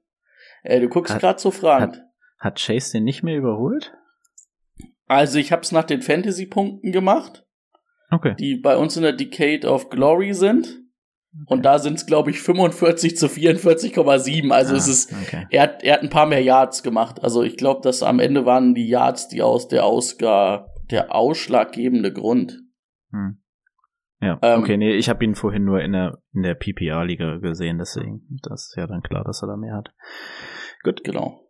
Äh, 0.61 0.79
du 0.79 0.87
guckst 0.87 1.13
Hat- 1.15 1.21
gerade 1.21 1.39
so 1.41 1.51
fragend. 1.51 2.01
Hat 2.39 2.59
Chase 2.63 2.93
den 2.93 3.03
nicht 3.03 3.23
mehr 3.23 3.35
überholt? 3.35 3.93
Also 5.07 5.37
ich 5.39 5.51
hab's 5.51 5.71
nach 5.71 5.83
den 5.83 6.01
Fantasy-Punkten 6.01 6.91
gemacht, 6.91 7.45
Okay. 8.11 8.35
die 8.39 8.55
bei 8.57 8.77
uns 8.77 8.95
in 8.97 9.03
der 9.03 9.13
Decade 9.13 9.67
of 9.69 9.89
Glory 9.89 10.33
sind. 10.33 10.79
Und 11.47 11.65
da 11.65 11.79
sind's, 11.79 12.05
glaube 12.05 12.29
ich, 12.29 12.39
45 12.41 13.17
zu 13.17 13.25
44,7. 13.27 14.51
Also 14.51 14.73
Ah, 14.75 14.77
es 14.77 14.87
ist, 14.87 15.11
Okay. 15.23 15.47
er 15.49 15.63
hat, 15.63 15.83
er 15.83 15.95
hat 15.95 16.03
ein 16.03 16.11
paar 16.11 16.27
mehr 16.27 16.43
Yards 16.43 16.83
gemacht. 16.83 17.23
Also 17.23 17.41
ich 17.41 17.57
glaube, 17.57 17.81
dass 17.81 18.03
am 18.03 18.19
Ende 18.19 18.45
waren 18.45 18.75
die 18.75 18.87
Yards 18.87 19.29
die 19.29 19.41
aus 19.41 19.67
der 19.67 19.83
Ausgar, 19.83 20.67
der 20.91 21.13
ausschlaggebende 21.15 22.13
Grund. 22.13 22.59
Hm. 23.11 23.39
Ja, 24.21 24.37
Ähm, 24.43 24.59
okay, 24.59 24.77
nee, 24.77 24.93
ich 24.93 25.09
habe 25.09 25.25
ihn 25.25 25.33
vorhin 25.35 25.65
nur 25.65 25.81
in 25.81 25.93
der, 25.93 26.19
in 26.33 26.43
der 26.43 26.53
PPR-Liga 26.53 27.37
gesehen, 27.37 27.77
deswegen, 27.79 28.21
das 28.43 28.67
ist 28.69 28.75
ja 28.77 28.85
dann 28.87 29.01
klar, 29.01 29.23
dass 29.25 29.41
er 29.41 29.47
da 29.47 29.57
mehr 29.57 29.75
hat. 29.75 29.89
Gut, 30.83 31.03
Genau. 31.03 31.42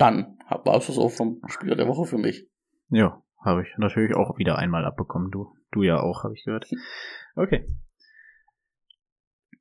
Dann 0.00 0.38
war 0.48 0.78
es 0.78 0.86
das 0.86 0.96
auch 0.96 1.10
vom 1.10 1.42
Spieler 1.48 1.76
der 1.76 1.86
Woche 1.86 2.06
für 2.06 2.16
mich. 2.16 2.48
ja, 2.88 3.22
habe 3.44 3.62
ich 3.62 3.68
natürlich 3.76 4.16
auch 4.16 4.38
wieder 4.38 4.56
einmal 4.56 4.86
abbekommen, 4.86 5.30
du, 5.30 5.54
du 5.72 5.82
ja 5.82 6.00
auch, 6.00 6.24
habe 6.24 6.32
ich 6.34 6.44
gehört. 6.44 6.66
Okay. 7.36 7.66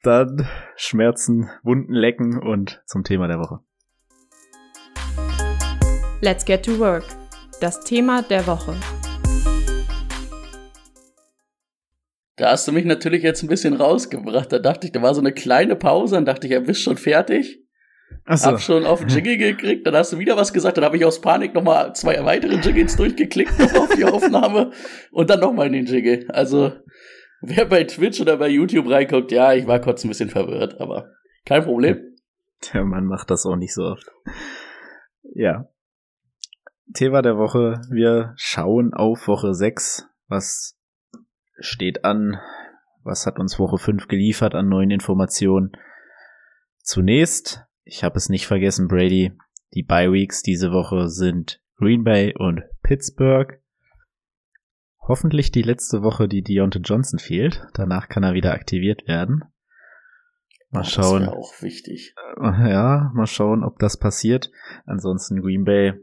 Dann 0.02 0.48
Schmerzen, 0.78 1.50
Wunden 1.62 1.94
lecken 1.94 2.42
und 2.42 2.82
zum 2.86 3.04
Thema 3.04 3.28
der 3.28 3.40
Woche. 3.40 3.60
Let's 6.22 6.46
get 6.46 6.64
to 6.64 6.80
work. 6.80 7.04
Das 7.60 7.84
Thema 7.84 8.22
der 8.22 8.48
Woche. 8.48 8.78
Da 12.38 12.52
hast 12.52 12.66
du 12.66 12.72
mich 12.72 12.86
natürlich 12.86 13.24
jetzt 13.24 13.44
ein 13.44 13.50
bisschen 13.50 13.74
rausgebracht. 13.74 14.54
Da 14.54 14.60
dachte 14.60 14.88
ich, 14.88 14.94
da 14.94 15.02
war 15.02 15.14
so 15.14 15.20
eine 15.20 15.34
kleine 15.34 15.76
Pause, 15.76 16.16
dann 16.16 16.26
dachte 16.26 16.48
ich, 16.48 16.54
er 16.54 16.62
bist 16.62 16.82
schon 16.82 16.96
fertig. 16.96 17.62
Achso, 18.30 18.52
Hab 18.52 18.62
schon 18.62 18.86
auf 18.86 19.00
den 19.00 19.10
Jingle 19.10 19.38
gekriegt, 19.38 19.88
dann 19.88 19.96
hast 19.96 20.14
du 20.14 20.20
wieder 20.20 20.38
was 20.38 20.54
gesagt, 20.54 20.78
dann 20.78 20.86
habe 20.86 20.98
ich 20.98 21.04
aus 21.04 21.20
Panik 21.20 21.56
nochmal 21.56 21.96
zwei 21.96 22.24
weitere 22.24 22.58
Jingles 22.58 22.96
durchgeklickt 22.96 23.60
auf 23.76 23.90
die 23.96 24.06
Aufnahme 24.06 24.70
und 25.12 25.32
dann 25.32 25.40
nochmal 25.40 25.66
in 25.66 25.74
den 25.74 25.86
Jingle. 25.88 26.30
Also, 26.30 26.74
wer 27.42 27.66
bei 27.66 27.86
Twitch 27.86 28.22
oder 28.22 28.38
bei 28.38 28.48
YouTube 28.48 28.88
reinguckt, 28.88 29.32
ja, 29.32 29.54
ich 29.54 29.66
war 29.66 29.82
kurz 29.82 30.04
ein 30.04 30.10
bisschen 30.10 30.30
verwirrt, 30.30 30.80
aber 30.80 31.10
kein 31.44 31.64
Problem. 31.64 32.18
der 32.72 32.86
Mann 32.86 33.06
macht 33.06 33.32
das 33.32 33.48
auch 33.48 33.56
nicht 33.56 33.74
so 33.74 33.82
oft. 33.82 34.12
Ja. 35.34 35.68
Thema 36.94 37.24
der 37.24 37.36
Woche, 37.38 37.82
wir 37.90 38.34
schauen 38.36 38.94
auf 38.94 39.28
Woche 39.28 39.56
6. 39.56 40.08
Was 40.28 40.80
steht 41.58 42.06
an? 42.06 42.38
Was 43.04 43.26
hat 43.26 43.40
uns 43.40 43.58
Woche 43.58 43.80
5 43.80 44.08
geliefert 44.08 44.54
an 44.54 44.70
neuen 44.70 44.92
Informationen? 44.92 45.72
Zunächst, 46.84 47.66
ich 47.90 48.04
habe 48.04 48.18
es 48.18 48.30
nicht 48.30 48.48
vergessen, 48.48 48.88
Brady, 48.88 49.34
die 49.74 49.84
Bye 49.84 50.12
Weeks 50.12 50.44
diese 50.44 50.72
Woche 50.72 51.10
sind 51.10 51.62
Green 51.78 52.04
Bay 52.04 52.36
und 52.38 52.64
Pittsburgh. 52.84 53.60
Hoffentlich 55.02 55.52
die 55.52 55.64
letzte 55.64 56.04
Woche, 56.04 56.28
die 56.28 56.44
Deontay 56.44 56.82
Johnson 56.82 57.20
fehlt. 57.20 57.66
Danach 57.74 58.08
kann 58.08 58.24
er 58.24 58.34
wieder 58.34 58.54
aktiviert 58.54 59.08
werden. 59.08 59.44
Mal 60.70 60.84
schauen. 60.84 61.22
Das 61.22 61.34
auch 61.34 61.62
wichtig. 61.62 62.14
Ja, 62.40 63.12
mal 63.16 63.26
schauen, 63.26 63.64
ob 63.64 63.80
das 63.80 63.98
passiert. 63.98 64.52
Ansonsten 64.86 65.42
Green 65.42 65.64
Bay 65.64 65.94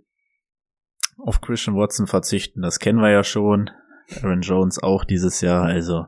auf 1.19 1.41
Christian 1.41 1.77
Watson 1.77 2.07
verzichten, 2.07 2.63
das 2.63 2.79
kennen 2.79 2.99
wir 2.99 3.11
ja 3.11 3.23
schon. 3.23 3.71
Aaron 4.23 4.43
Jones 4.43 4.83
auch 4.83 5.05
dieses 5.05 5.41
Jahr, 5.41 5.65
also 5.65 6.07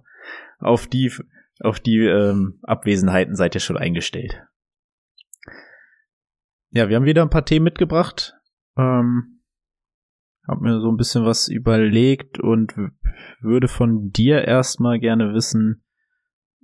auf 0.58 0.87
die 0.87 1.12
auf 1.61 1.80
die 1.80 1.99
ähm, 1.99 2.61
Abwesenheiten 2.62 3.35
seid 3.35 3.54
ihr 3.54 3.61
schon 3.61 3.76
eingestellt. 3.76 4.42
Ja, 6.70 6.88
wir 6.88 6.96
haben 6.96 7.06
wieder 7.06 7.22
ein 7.22 7.30
paar 7.30 7.46
Themen 7.46 7.64
mitgebracht. 7.64 8.34
Ähm, 8.76 9.40
hab 10.46 10.60
mir 10.60 10.80
so 10.80 10.90
ein 10.90 10.96
bisschen 10.96 11.25
was 11.25 11.48
überlegt 11.48 12.38
und 12.40 12.75
würde 13.40 13.68
von 13.68 14.10
dir 14.10 14.44
erstmal 14.44 14.98
gerne 14.98 15.32
wissen, 15.34 15.84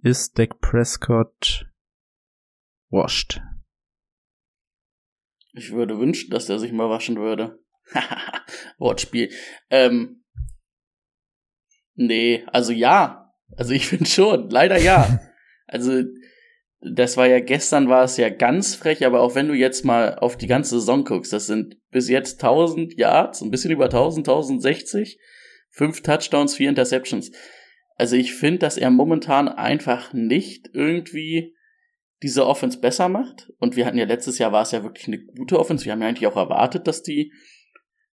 ist 0.02 0.38
Dak 0.38 0.61
Prescott 0.61 1.66
washed? 2.90 3.40
Ich 5.52 5.73
würde 5.73 5.99
wünschen, 5.99 6.30
dass 6.30 6.46
der 6.46 6.58
sich 6.58 6.73
mal 6.73 6.90
waschen 6.90 7.16
würde. 7.16 7.58
Wortspiel. 8.78 9.30
Ähm, 9.70 10.25
nee, 11.94 12.44
also 12.49 12.73
ja. 12.73 13.32
Also 13.56 13.73
ich 13.73 13.87
finde 13.88 14.06
schon, 14.06 14.50
leider 14.50 14.78
ja. 14.78 15.20
Also 15.66 16.02
das 16.93 17.17
war 17.17 17.26
ja 17.26 17.41
gestern 17.41 17.88
war 17.88 18.05
es 18.05 18.17
ja 18.17 18.29
ganz 18.29 18.75
frech, 18.75 19.07
aber 19.07 19.21
auch 19.21 19.35
wenn 19.35 19.49
du 19.49 19.55
jetzt 19.55 19.85
mal 19.85 20.17
auf 20.17 20.37
die 20.37 20.47
ganze 20.47 20.79
Saison 20.79 21.05
guckst, 21.05 21.33
das 21.33 21.47
sind 21.47 21.76
bis 21.91 22.09
jetzt 22.09 22.43
1000 22.43 22.99
Yards, 22.99 23.41
ein 23.43 23.50
bisschen 23.50 23.71
über 23.71 23.85
1000, 23.85 24.29
1060, 24.29 25.19
fünf 25.71 26.03
Touchdowns, 26.03 26.57
vier 26.57 26.69
Interceptions. 26.69 27.33
Also 27.97 28.17
ich 28.17 28.35
finde, 28.35 28.59
dass 28.59 28.76
er 28.76 28.91
momentan 28.91 29.49
einfach 29.49 30.12
nicht 30.12 30.71
irgendwie 30.73 31.55
diese 32.23 32.47
Offense 32.47 32.81
besser 32.81 33.09
macht. 33.09 33.53
Und 33.59 33.76
wir 33.76 33.87
hatten 33.87 33.99
ja 33.99 34.05
letztes 34.05 34.38
Jahr 34.38 34.53
war 34.53 34.62
es 34.62 34.73
ja 34.73 34.83
wirklich 34.83 35.07
eine 35.07 35.19
gute 35.19 35.59
Offense. 35.59 35.85
Wir 35.85 35.93
haben 35.93 36.03
ja 36.03 36.09
eigentlich 36.09 36.26
auch 36.26 36.37
erwartet, 36.37 36.87
dass 36.87 37.03
die 37.03 37.33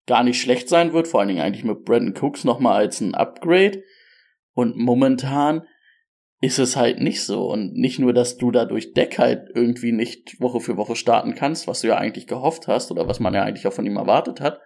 gar 0.07 0.25
nicht 0.25 0.41
schlecht 0.41 0.69
sein 0.69 0.93
wird. 0.93 1.07
Vor 1.07 1.21
allen 1.21 1.29
Dingen 1.29 1.43
eigentlich 1.43 1.65
mit 1.65 1.85
Brandon 1.85 2.15
Cooks 2.17 2.45
nochmal 2.45 2.77
als 2.77 3.01
ein 3.01 3.15
Upgrade. 3.15 3.83
Und 4.55 4.77
momentan 4.77 5.63
ist 6.41 6.59
es 6.59 6.77
halt 6.77 7.01
nicht 7.01 7.25
so. 7.25 7.51
Und 7.51 7.75
nicht 7.75 7.99
nur, 7.99 8.13
dass 8.13 8.37
du 8.37 8.51
dadurch 8.51 8.93
Deck 8.93 9.19
halt 9.19 9.49
irgendwie 9.55 9.93
nicht 9.93 10.41
Woche 10.41 10.61
für 10.61 10.77
Woche 10.77 10.97
starten 10.97 11.35
kannst, 11.35 11.67
was 11.67 11.81
du 11.81 11.89
ja 11.89 11.97
eigentlich 11.97 12.27
gehofft 12.27 12.69
hast 12.69 12.91
oder 12.91 13.09
was 13.09 13.21
man 13.21 13.35
ja 13.35 13.43
eigentlich 13.43 13.67
auch 13.67 13.73
von 13.73 13.87
ihm 13.87 13.97
erwartet 13.97 14.41
hat, 14.41 14.61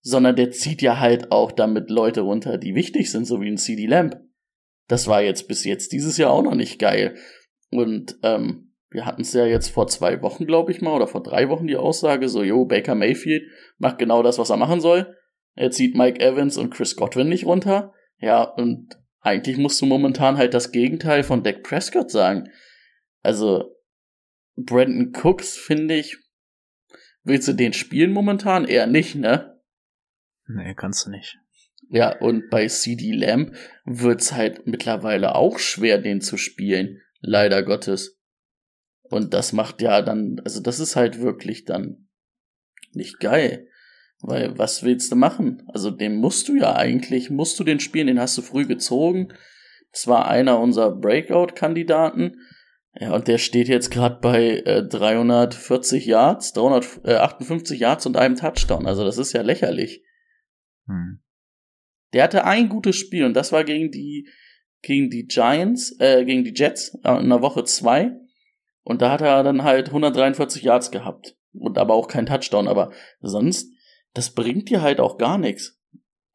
sondern 0.00 0.36
der 0.36 0.50
zieht 0.50 0.82
ja 0.82 0.98
halt 0.98 1.30
auch 1.30 1.52
damit 1.52 1.90
Leute 1.90 2.22
runter, 2.22 2.58
die 2.58 2.74
wichtig 2.74 3.10
sind, 3.10 3.26
so 3.26 3.40
wie 3.40 3.48
ein 3.48 3.58
CD 3.58 3.86
Lamp. 3.86 4.16
Das 4.88 5.06
war 5.06 5.22
jetzt 5.22 5.48
bis 5.48 5.64
jetzt 5.64 5.92
dieses 5.92 6.16
Jahr 6.18 6.30
auch 6.30 6.42
noch 6.42 6.54
nicht 6.54 6.78
geil. 6.78 7.16
Und 7.70 8.18
ähm, 8.22 8.74
wir 8.90 9.06
hatten 9.06 9.22
es 9.22 9.32
ja 9.32 9.44
jetzt 9.44 9.70
vor 9.70 9.88
zwei 9.88 10.22
Wochen, 10.22 10.46
glaube 10.46 10.70
ich 10.70 10.80
mal, 10.80 10.94
oder 10.94 11.06
vor 11.06 11.22
drei 11.22 11.48
Wochen 11.48 11.66
die 11.66 11.76
Aussage, 11.76 12.28
so, 12.28 12.42
jo, 12.42 12.64
Baker 12.64 12.94
Mayfield 12.94 13.42
macht 13.78 13.98
genau 13.98 14.22
das, 14.22 14.38
was 14.38 14.50
er 14.50 14.56
machen 14.56 14.80
soll. 14.80 15.16
Er 15.54 15.70
zieht 15.70 15.96
Mike 15.96 16.20
Evans 16.20 16.56
und 16.56 16.70
Chris 16.70 16.96
Godwin 16.96 17.28
nicht 17.28 17.46
runter. 17.46 17.92
Ja, 18.18 18.42
und 18.42 18.96
eigentlich 19.24 19.56
musst 19.56 19.80
du 19.80 19.86
momentan 19.86 20.36
halt 20.36 20.52
das 20.52 20.70
Gegenteil 20.70 21.24
von 21.24 21.42
Dak 21.42 21.62
Prescott 21.62 22.10
sagen. 22.10 22.50
Also, 23.22 23.74
Brandon 24.54 25.12
Cooks, 25.14 25.56
finde 25.56 25.94
ich, 25.94 26.18
willst 27.24 27.48
du 27.48 27.54
den 27.54 27.72
spielen 27.72 28.12
momentan? 28.12 28.66
Eher 28.66 28.86
nicht, 28.86 29.14
ne? 29.14 29.58
Nee, 30.46 30.74
kannst 30.74 31.06
du 31.06 31.10
nicht. 31.10 31.38
Ja, 31.88 32.18
und 32.18 32.50
bei 32.50 32.66
CD 32.66 33.12
Lamb 33.12 33.56
wird's 33.86 34.32
halt 34.32 34.66
mittlerweile 34.66 35.34
auch 35.34 35.58
schwer, 35.58 35.98
den 35.98 36.20
zu 36.20 36.36
spielen. 36.36 37.00
Leider 37.20 37.62
Gottes. 37.62 38.20
Und 39.04 39.32
das 39.32 39.54
macht 39.54 39.80
ja 39.80 40.02
dann, 40.02 40.40
also 40.44 40.60
das 40.60 40.80
ist 40.80 40.96
halt 40.96 41.20
wirklich 41.20 41.64
dann 41.64 42.08
nicht 42.92 43.20
geil. 43.20 43.68
Weil 44.26 44.58
was 44.58 44.82
willst 44.82 45.12
du 45.12 45.16
machen? 45.16 45.62
Also 45.68 45.90
den 45.90 46.16
musst 46.16 46.48
du 46.48 46.56
ja 46.56 46.74
eigentlich, 46.74 47.28
musst 47.28 47.60
du 47.60 47.64
den 47.64 47.78
spielen, 47.78 48.06
den 48.06 48.18
hast 48.18 48.38
du 48.38 48.42
früh 48.42 48.64
gezogen. 48.66 49.34
Das 49.92 50.06
war 50.06 50.28
einer 50.28 50.58
unserer 50.60 50.98
Breakout-Kandidaten. 50.98 52.36
Ja, 52.98 53.12
und 53.12 53.28
der 53.28 53.36
steht 53.36 53.68
jetzt 53.68 53.90
gerade 53.90 54.20
bei 54.20 54.60
äh, 54.60 54.82
340 54.82 56.06
Yards, 56.06 56.54
358 56.54 57.78
Yards 57.78 58.06
und 58.06 58.16
einem 58.16 58.36
Touchdown. 58.36 58.86
Also 58.86 59.04
das 59.04 59.18
ist 59.18 59.34
ja 59.34 59.42
lächerlich. 59.42 60.02
Hm. 60.86 61.20
Der 62.14 62.22
hatte 62.22 62.44
ein 62.44 62.70
gutes 62.70 62.96
Spiel 62.96 63.24
und 63.24 63.34
das 63.34 63.52
war 63.52 63.64
gegen 63.64 63.90
die 63.90 64.28
gegen 64.80 65.10
die 65.10 65.26
Giants, 65.26 65.96
äh, 65.98 66.24
gegen 66.24 66.44
die 66.44 66.54
Jets 66.54 66.98
äh, 67.04 67.18
in 67.18 67.28
der 67.28 67.42
Woche 67.42 67.64
zwei 67.64 68.12
und 68.84 69.02
da 69.02 69.10
hat 69.10 69.20
er 69.20 69.42
dann 69.42 69.64
halt 69.64 69.88
143 69.88 70.62
Yards 70.62 70.90
gehabt 70.90 71.36
und 71.52 71.76
aber 71.76 71.94
auch 71.94 72.08
kein 72.08 72.26
Touchdown, 72.26 72.68
aber 72.68 72.92
sonst 73.20 73.73
das 74.14 74.30
bringt 74.30 74.70
dir 74.70 74.82
halt 74.82 75.00
auch 75.00 75.18
gar 75.18 75.38
nichts. 75.38 75.80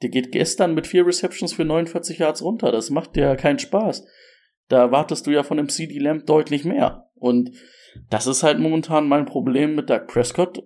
Der 0.02 0.10
geht 0.10 0.32
gestern 0.32 0.74
mit 0.74 0.88
vier 0.88 1.06
Receptions 1.06 1.54
für 1.54 1.66
49 1.66 2.20
Yards 2.20 2.42
runter, 2.42 2.72
das 2.72 2.90
macht 2.90 3.16
dir 3.16 3.36
keinen 3.36 3.60
Spaß. 3.60 4.06
Da 4.68 4.78
erwartest 4.78 5.26
du 5.26 5.32
ja 5.32 5.44
von 5.44 5.58
dem 5.58 5.70
CD 5.70 5.98
Lamb 5.98 6.26
deutlich 6.26 6.64
mehr 6.64 7.10
und 7.16 7.52
das 8.10 8.28
ist 8.28 8.44
halt 8.44 8.60
momentan 8.60 9.08
mein 9.08 9.26
Problem 9.26 9.76
mit 9.76 9.90
Doug 9.90 10.06
Prescott, 10.08 10.64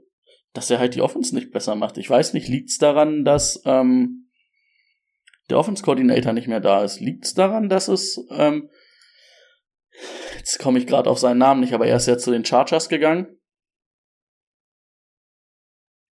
dass 0.53 0.70
er 0.70 0.79
halt 0.79 0.93
die 0.93 1.01
Offense 1.01 1.34
nicht 1.34 1.51
besser 1.51 1.75
macht. 1.75 1.98
Ich 1.98 2.10
weiß 2.10 2.34
nicht, 2.34 2.48
liegt's 2.48 2.77
daran, 2.77 3.24
dass 3.24 3.62
ähm, 3.65 4.29
der 5.50 5.58
Offense 5.58 5.84
Coordinator 5.84 6.34
nicht 6.34 6.48
mehr 6.48 6.60
da 6.60 6.84
ist. 6.84 7.00
Liegt's 7.00 7.34
daran, 7.34 7.70
dass 7.70 7.88
es 7.88 8.24
ähm, 8.29 8.70
jetzt 10.38 10.60
komme 10.60 10.79
ich 10.79 10.88
gerade 10.88 11.10
auf 11.10 11.20
seinen 11.20 11.38
Namen 11.38 11.62
nicht, 11.62 11.74
aber 11.74 11.88
er 11.88 11.98
ist 11.98 12.08
ja 12.08 12.17
zu 12.17 12.32
den 12.32 12.46
Chargers 12.46 12.89
gegangen. 12.89 13.39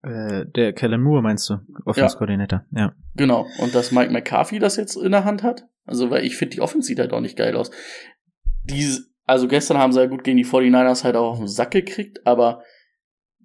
Äh, 0.03 0.47
der 0.47 0.73
Kellen 0.73 1.03
Moore 1.03 1.23
meinst 1.23 1.51
du? 1.51 1.59
Offense 1.85 2.17
Coordinator, 2.17 2.65
ja. 2.71 2.95
Genau. 3.17 3.47
Und 3.59 3.75
dass 3.75 3.91
Mike 3.91 4.13
McCarthy 4.13 4.59
das 4.59 4.77
jetzt 4.77 4.97
in 4.97 5.13
der 5.13 5.25
Hand 5.25 5.43
hat 5.43 5.67
Also, 5.85 6.11
weil 6.11 6.25
ich 6.25 6.37
finde, 6.37 6.55
die 6.55 6.61
Offense 6.61 6.87
sieht 6.87 7.01
halt 7.01 7.13
auch 7.13 7.21
nicht 7.21 7.37
geil 7.37 7.57
aus. 7.57 7.71
Die, 8.65 8.87
also 9.25 9.49
gestern 9.49 9.79
haben 9.79 9.93
sie 9.93 10.01
ja 10.01 10.07
gut 10.07 10.23
gegen 10.23 10.37
die 10.37 10.47
49ers 10.47 11.05
halt 11.05 11.17
auch 11.17 11.33
auf 11.33 11.39
den 11.39 11.49
Sack 11.49 11.73
gekriegt, 11.73 12.27
aber 12.27 12.63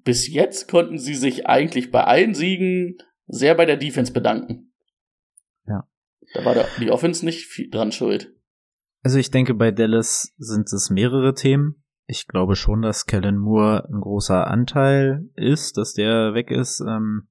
bis 0.04 0.28
jetzt 0.28 0.70
konnten 0.70 0.98
sie 0.98 1.16
sich 1.16 1.48
eigentlich 1.48 1.92
bei 1.92 2.04
allen 2.04 2.34
Siegen 2.34 2.98
sehr 3.28 3.56
bei 3.56 3.66
der 3.66 3.78
Defense 3.78 4.12
bedanken. 4.12 4.74
Ja. 5.66 5.88
Da 6.34 6.46
war 6.46 6.56
die 6.80 6.92
Offense 6.92 7.26
nicht 7.26 7.46
viel 7.46 7.70
dran 7.70 7.92
schuld. 7.92 8.34
Also 9.02 9.18
ich 9.18 9.32
denke, 9.32 9.54
bei 9.54 9.72
Dallas 9.72 10.34
sind 10.38 10.72
es 10.72 10.90
mehrere 10.90 11.34
Themen. 11.34 11.83
Ich 12.14 12.28
glaube 12.28 12.56
schon, 12.56 12.84
dass 12.84 13.08
Kellen 13.08 13.40
Moore 13.40 13.90
ein 13.90 14.00
großer 14.00 14.46
Anteil 14.46 15.28
ist, 15.34 15.78
dass 15.78 15.96
der 15.96 16.36
weg 16.36 16.52
ist. 16.52 16.80
Ähm, 16.80 17.28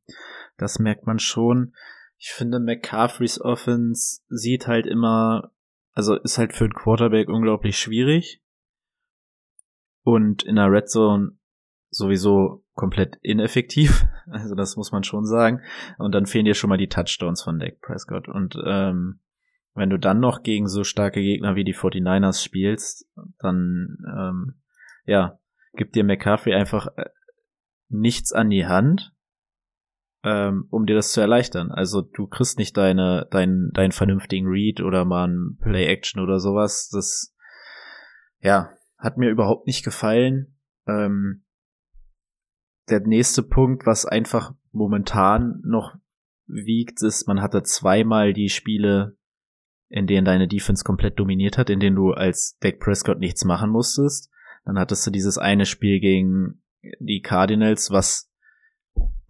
das 0.58 0.80
merkt 0.80 1.06
man 1.06 1.20
schon. 1.20 1.72
Ich 2.18 2.32
finde, 2.32 2.58
McCaffreys 2.58 3.40
Offense 3.40 4.22
sieht 4.28 4.66
halt 4.66 4.86
immer, 4.86 5.52
also 5.92 6.16
ist 6.16 6.36
halt 6.36 6.52
für 6.52 6.64
einen 6.64 6.74
Quarterback 6.74 7.28
unglaublich 7.28 7.78
schwierig. 7.78 8.42
Und 10.02 10.42
in 10.42 10.56
der 10.56 10.68
Red 10.68 10.90
Zone 10.90 11.36
sowieso 11.90 12.64
komplett 12.74 13.18
ineffektiv. 13.22 14.04
Also 14.26 14.54
das 14.54 14.76
muss 14.76 14.90
man 14.90 15.04
schon 15.04 15.26
sagen. 15.26 15.60
Und 15.98 16.12
dann 16.12 16.26
fehlen 16.26 16.44
dir 16.44 16.54
schon 16.54 16.70
mal 16.70 16.78
die 16.78 16.88
Touchdowns 16.88 17.42
von 17.42 17.60
Dak 17.60 17.80
Prescott. 17.82 18.28
Und 18.28 18.56
ähm, 18.66 19.20
wenn 19.74 19.90
du 19.90 19.98
dann 19.98 20.20
noch 20.20 20.42
gegen 20.42 20.68
so 20.68 20.82
starke 20.84 21.20
Gegner 21.20 21.54
wie 21.54 21.64
die 21.64 21.74
49ers 21.74 22.42
spielst, 22.42 23.06
dann 23.38 23.98
ähm, 24.08 24.61
ja, 25.04 25.38
gibt 25.74 25.94
dir 25.94 26.04
McCaffrey 26.04 26.54
einfach 26.54 26.88
äh, 26.96 27.08
nichts 27.88 28.32
an 28.32 28.50
die 28.50 28.66
Hand 28.66 29.12
ähm, 30.24 30.66
um 30.70 30.86
dir 30.86 30.94
das 30.94 31.12
zu 31.12 31.20
erleichtern. 31.20 31.70
Also 31.72 32.02
du 32.02 32.26
kriegst 32.26 32.58
nicht 32.58 32.76
deine, 32.76 33.26
deinen, 33.30 33.72
deinen 33.72 33.92
vernünftigen 33.92 34.46
Read 34.46 34.80
oder 34.80 35.04
mal 35.04 35.28
ein 35.28 35.58
Play-Action 35.60 36.22
oder 36.22 36.38
sowas. 36.38 36.88
Das, 36.90 37.34
ja, 38.40 38.70
hat 38.98 39.18
mir 39.18 39.30
überhaupt 39.30 39.66
nicht 39.66 39.84
gefallen. 39.84 40.58
Ähm, 40.86 41.44
der 42.88 43.00
nächste 43.00 43.42
Punkt, 43.42 43.86
was 43.86 44.06
einfach 44.06 44.54
momentan 44.70 45.60
noch 45.64 45.94
wiegt, 46.46 47.02
ist, 47.02 47.26
man 47.26 47.40
hatte 47.40 47.62
zweimal 47.62 48.32
die 48.32 48.48
Spiele, 48.48 49.16
in 49.88 50.06
denen 50.06 50.24
deine 50.24 50.48
Defense 50.48 50.84
komplett 50.84 51.18
dominiert 51.18 51.58
hat, 51.58 51.70
in 51.70 51.80
denen 51.80 51.96
du 51.96 52.12
als 52.12 52.58
Dak 52.60 52.78
Prescott 52.78 53.18
nichts 53.18 53.44
machen 53.44 53.70
musstest. 53.70 54.31
Dann 54.64 54.78
hattest 54.78 55.06
du 55.06 55.10
dieses 55.10 55.38
eine 55.38 55.66
Spiel 55.66 56.00
gegen 56.00 56.62
die 57.00 57.20
Cardinals, 57.20 57.90
was 57.90 58.30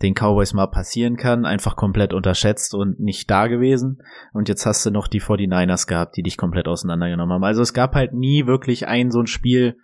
den 0.03 0.15
Cowboys 0.15 0.53
mal 0.53 0.67
passieren 0.67 1.17
kann, 1.17 1.45
einfach 1.45 1.77
komplett 1.77 2.13
unterschätzt 2.13 2.75
und 2.75 2.99
nicht 2.99 3.31
da 3.31 3.47
gewesen. 3.47 4.03
Und 4.33 4.49
jetzt 4.49 4.67
hast 4.67 4.85
du 4.85 4.91
noch 4.91 5.07
die 5.07 5.21
49ers 5.21 5.87
gehabt, 5.87 6.17
die 6.17 6.23
dich 6.23 6.37
komplett 6.37 6.67
auseinandergenommen 6.67 7.35
haben. 7.35 7.45
Also 7.45 7.63
es 7.63 7.73
gab 7.73 7.95
halt 7.95 8.13
nie 8.13 8.47
wirklich 8.47 8.89
ein 8.89 9.11
so 9.11 9.21
ein 9.21 9.27
Spiel, 9.27 9.77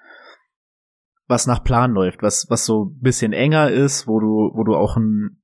was 1.29 1.47
nach 1.47 1.63
Plan 1.63 1.93
läuft, 1.93 2.23
was, 2.23 2.47
was 2.49 2.65
so 2.65 2.87
bisschen 3.01 3.33
enger 3.33 3.71
ist, 3.71 4.09
wo 4.09 4.19
du, 4.19 4.51
wo 4.55 4.65
du 4.65 4.75
auch 4.75 4.97
ein, 4.97 5.43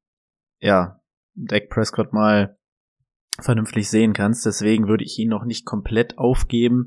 ja, 0.58 1.00
Dak 1.34 1.68
Prescott 1.68 2.12
mal 2.12 2.56
vernünftig 3.40 3.90
sehen 3.90 4.12
kannst. 4.12 4.46
Deswegen 4.46 4.88
würde 4.88 5.04
ich 5.04 5.18
ihn 5.18 5.28
noch 5.28 5.44
nicht 5.44 5.66
komplett 5.66 6.18
aufgeben. 6.18 6.86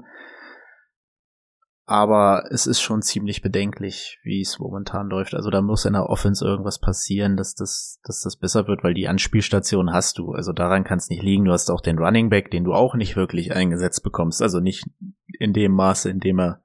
Aber 1.89 2.43
es 2.51 2.67
ist 2.67 2.81
schon 2.81 3.01
ziemlich 3.01 3.41
bedenklich, 3.41 4.19
wie 4.21 4.41
es 4.41 4.59
momentan 4.59 5.07
läuft. 5.07 5.33
Also 5.33 5.49
da 5.49 5.61
muss 5.61 5.85
in 5.85 5.93
der 5.93 6.09
Offense 6.09 6.45
irgendwas 6.45 6.79
passieren, 6.79 7.37
dass 7.37 7.55
das, 7.55 8.01
dass 8.03 8.19
das 8.19 8.35
besser 8.35 8.67
wird, 8.67 8.83
weil 8.83 8.93
die 8.93 9.07
Anspielstation 9.07 9.93
hast 9.93 10.17
du. 10.17 10.33
Also 10.33 10.51
daran 10.51 10.83
kann 10.83 10.97
es 10.97 11.09
nicht 11.09 11.23
liegen. 11.23 11.45
Du 11.45 11.53
hast 11.53 11.69
auch 11.69 11.79
den 11.79 11.97
Running 11.97 12.29
Back, 12.29 12.51
den 12.51 12.65
du 12.65 12.73
auch 12.73 12.95
nicht 12.95 13.15
wirklich 13.15 13.53
eingesetzt 13.53 14.03
bekommst. 14.03 14.41
Also 14.41 14.59
nicht 14.59 14.85
in 15.39 15.53
dem 15.53 15.71
Maße, 15.71 16.09
in 16.09 16.19
dem 16.19 16.41
er, 16.41 16.61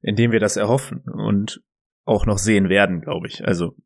in 0.00 0.16
dem 0.16 0.32
wir 0.32 0.40
das 0.40 0.56
erhoffen 0.56 1.04
und 1.04 1.62
auch 2.06 2.24
noch 2.24 2.38
sehen 2.38 2.70
werden, 2.70 3.02
glaube 3.02 3.26
ich. 3.26 3.46
Also 3.46 3.76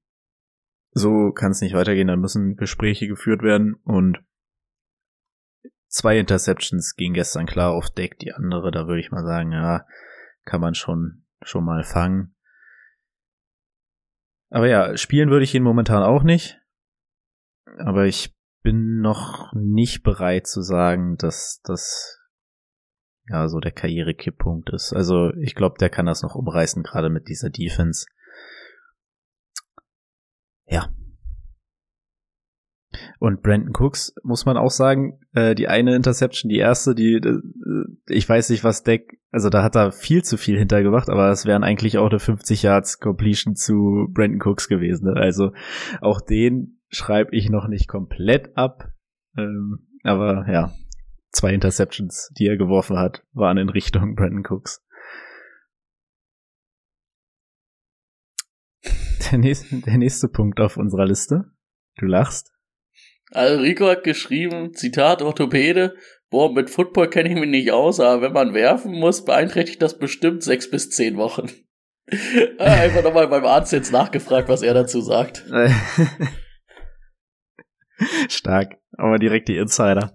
so 0.93 1.33
kann 1.33 1.51
es 1.51 1.63
nicht 1.63 1.75
weitergehen. 1.75 2.07
Da 2.07 2.15
müssen 2.15 2.55
Gespräche 2.55 3.09
geführt 3.09 3.43
werden 3.43 3.75
und 3.83 4.19
zwei 5.89 6.17
Interceptions 6.17 6.95
gingen 6.95 7.15
gestern 7.15 7.47
klar 7.47 7.73
auf 7.73 7.91
Deck. 7.91 8.21
Die 8.21 8.33
andere, 8.33 8.71
da 8.71 8.87
würde 8.87 9.01
ich 9.01 9.11
mal 9.11 9.25
sagen, 9.25 9.51
ja, 9.51 9.85
kann 10.49 10.63
man 10.63 10.75
schon, 10.75 11.27
schon 11.43 11.65
mal 11.65 11.85
fangen. 11.85 12.35
Aber 14.51 14.67
ja, 14.67 14.97
spielen 14.97 15.29
würde 15.29 15.45
ich 15.45 15.55
ihn 15.55 15.63
momentan 15.63 16.03
auch 16.03 16.23
nicht. 16.23 16.59
Aber 17.79 18.07
ich 18.07 18.35
bin 18.63 19.01
noch 19.01 19.53
nicht 19.53 20.03
bereit 20.03 20.47
zu 20.47 20.63
sagen, 20.63 21.17
dass 21.19 21.61
das 21.65 22.19
ja 23.29 23.47
so 23.49 23.61
der 23.61 23.73
Karrierekipppunkt 23.73 24.71
ist. 24.71 24.95
Also 24.95 25.35
ich 25.35 25.55
glaube, 25.55 25.77
der 25.79 25.91
kann 25.91 26.07
das 26.07 26.23
noch 26.23 26.35
umreißen, 26.35 26.83
gerade 26.83 27.11
mit 27.11 27.29
dieser 27.29 27.51
Defense. 27.51 28.07
Ja, 30.65 30.89
und 33.19 33.43
Brandon 33.43 33.75
Cooks, 33.75 34.15
muss 34.23 34.47
man 34.47 34.57
auch 34.57 34.71
sagen, 34.71 35.21
äh, 35.35 35.55
die 35.55 35.69
eine 35.69 35.95
Interception, 35.95 36.49
die 36.49 36.59
erste, 36.59 36.95
die, 36.95 37.15
äh, 37.15 37.41
ich 38.09 38.29
weiß 38.29 38.51
nicht, 38.51 38.65
was 38.65 38.83
Deck, 38.83 39.21
also 39.31 39.51
da 39.51 39.63
hat 39.63 39.77
er 39.77 39.93
viel 39.93 40.25
zu 40.25 40.37
viel 40.37 40.59
hintergemacht, 40.59 41.11
aber 41.11 41.31
es 41.31 41.45
wären 41.45 41.65
eigentlich 41.65 41.99
auch 41.99 42.09
eine 42.09 42.19
50 42.19 42.63
Yards 42.63 42.99
Completion 42.99 43.55
zu 43.55 44.09
Brandon 44.11 44.41
Cooks 44.43 44.69
gewesen. 44.69 45.13
Ne? 45.13 45.21
Also 45.21 45.53
auch 46.01 46.21
den 46.21 46.81
schreibe 46.89 47.37
ich 47.37 47.51
noch 47.51 47.69
nicht 47.69 47.89
komplett 47.89 48.57
ab. 48.57 48.91
Ähm, 49.37 49.87
aber 50.03 50.51
ja, 50.51 50.73
zwei 51.31 51.53
Interceptions, 51.53 52.33
die 52.39 52.47
er 52.47 52.57
geworfen 52.57 52.99
hat, 52.99 53.23
waren 53.33 53.59
in 53.59 53.69
Richtung 53.69 54.15
Brandon 54.15 54.45
Cooks. 54.49 54.83
Der 59.31 59.39
nächste, 59.39 59.77
der 59.83 59.99
nächste 59.99 60.29
Punkt 60.29 60.59
auf 60.59 60.79
unserer 60.79 61.05
Liste. 61.05 61.53
Du 61.97 62.07
lachst. 62.07 62.58
Also 63.31 63.61
Rico 63.61 63.87
hat 63.87 64.05
geschrieben, 64.05 64.75
Zitat 64.75 65.23
Orthopäde, 65.23 65.95
boah, 66.31 66.53
mit 66.53 66.71
Football 66.71 67.11
kenne 67.11 67.29
ich 67.31 67.35
mich 67.35 67.49
nicht 67.49 67.73
aus, 67.73 68.01
aber 68.01 68.23
wenn 68.23 68.33
man 68.33 68.55
werfen 68.55 68.93
muss, 68.93 69.25
beeinträchtigt 69.25 69.83
das 69.83 69.99
bestimmt 69.99 70.43
sechs 70.43 70.71
bis 70.71 70.91
zehn 70.91 71.17
Wochen. 71.17 71.51
Einfach 72.59 73.03
nochmal 73.03 73.29
beim 73.29 73.45
Arzt 73.45 73.73
jetzt 73.73 73.93
nachgefragt, 73.93 74.49
was 74.49 74.63
er 74.63 74.75
dazu 74.75 75.01
sagt. 75.01 75.45
Stark, 78.29 78.77
aber 78.97 79.19
direkt 79.19 79.49
die 79.49 79.57
Insider. 79.57 80.13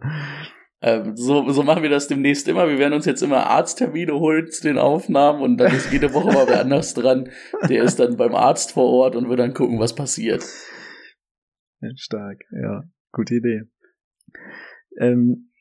Ähm, 0.81 1.15
so, 1.15 1.49
so 1.49 1.63
machen 1.63 1.83
wir 1.83 1.89
das 1.89 2.07
demnächst 2.07 2.47
immer. 2.47 2.67
Wir 2.67 2.77
werden 2.77 2.93
uns 2.93 3.05
jetzt 3.05 3.21
immer 3.21 3.47
Arzttermine 3.47 4.13
holen 4.15 4.51
zu 4.51 4.63
den 4.63 4.77
Aufnahmen 4.77 5.41
und 5.41 5.57
dann 5.57 5.73
ist 5.73 5.91
jede 5.91 6.13
Woche 6.13 6.33
mal 6.33 6.47
wer 6.47 6.61
anders 6.61 6.93
dran. 6.93 7.29
Der 7.69 7.83
ist 7.83 7.99
dann 7.99 8.17
beim 8.17 8.35
Arzt 8.35 8.73
vor 8.73 8.91
Ort 8.91 9.15
und 9.15 9.29
wird 9.29 9.39
dann 9.39 9.53
gucken, 9.53 9.79
was 9.79 9.95
passiert. 9.95 10.43
Stark, 11.95 12.41
ja. 12.51 12.83
Gute 13.13 13.35
Idee. 13.35 13.61
Ähm, 14.99 15.51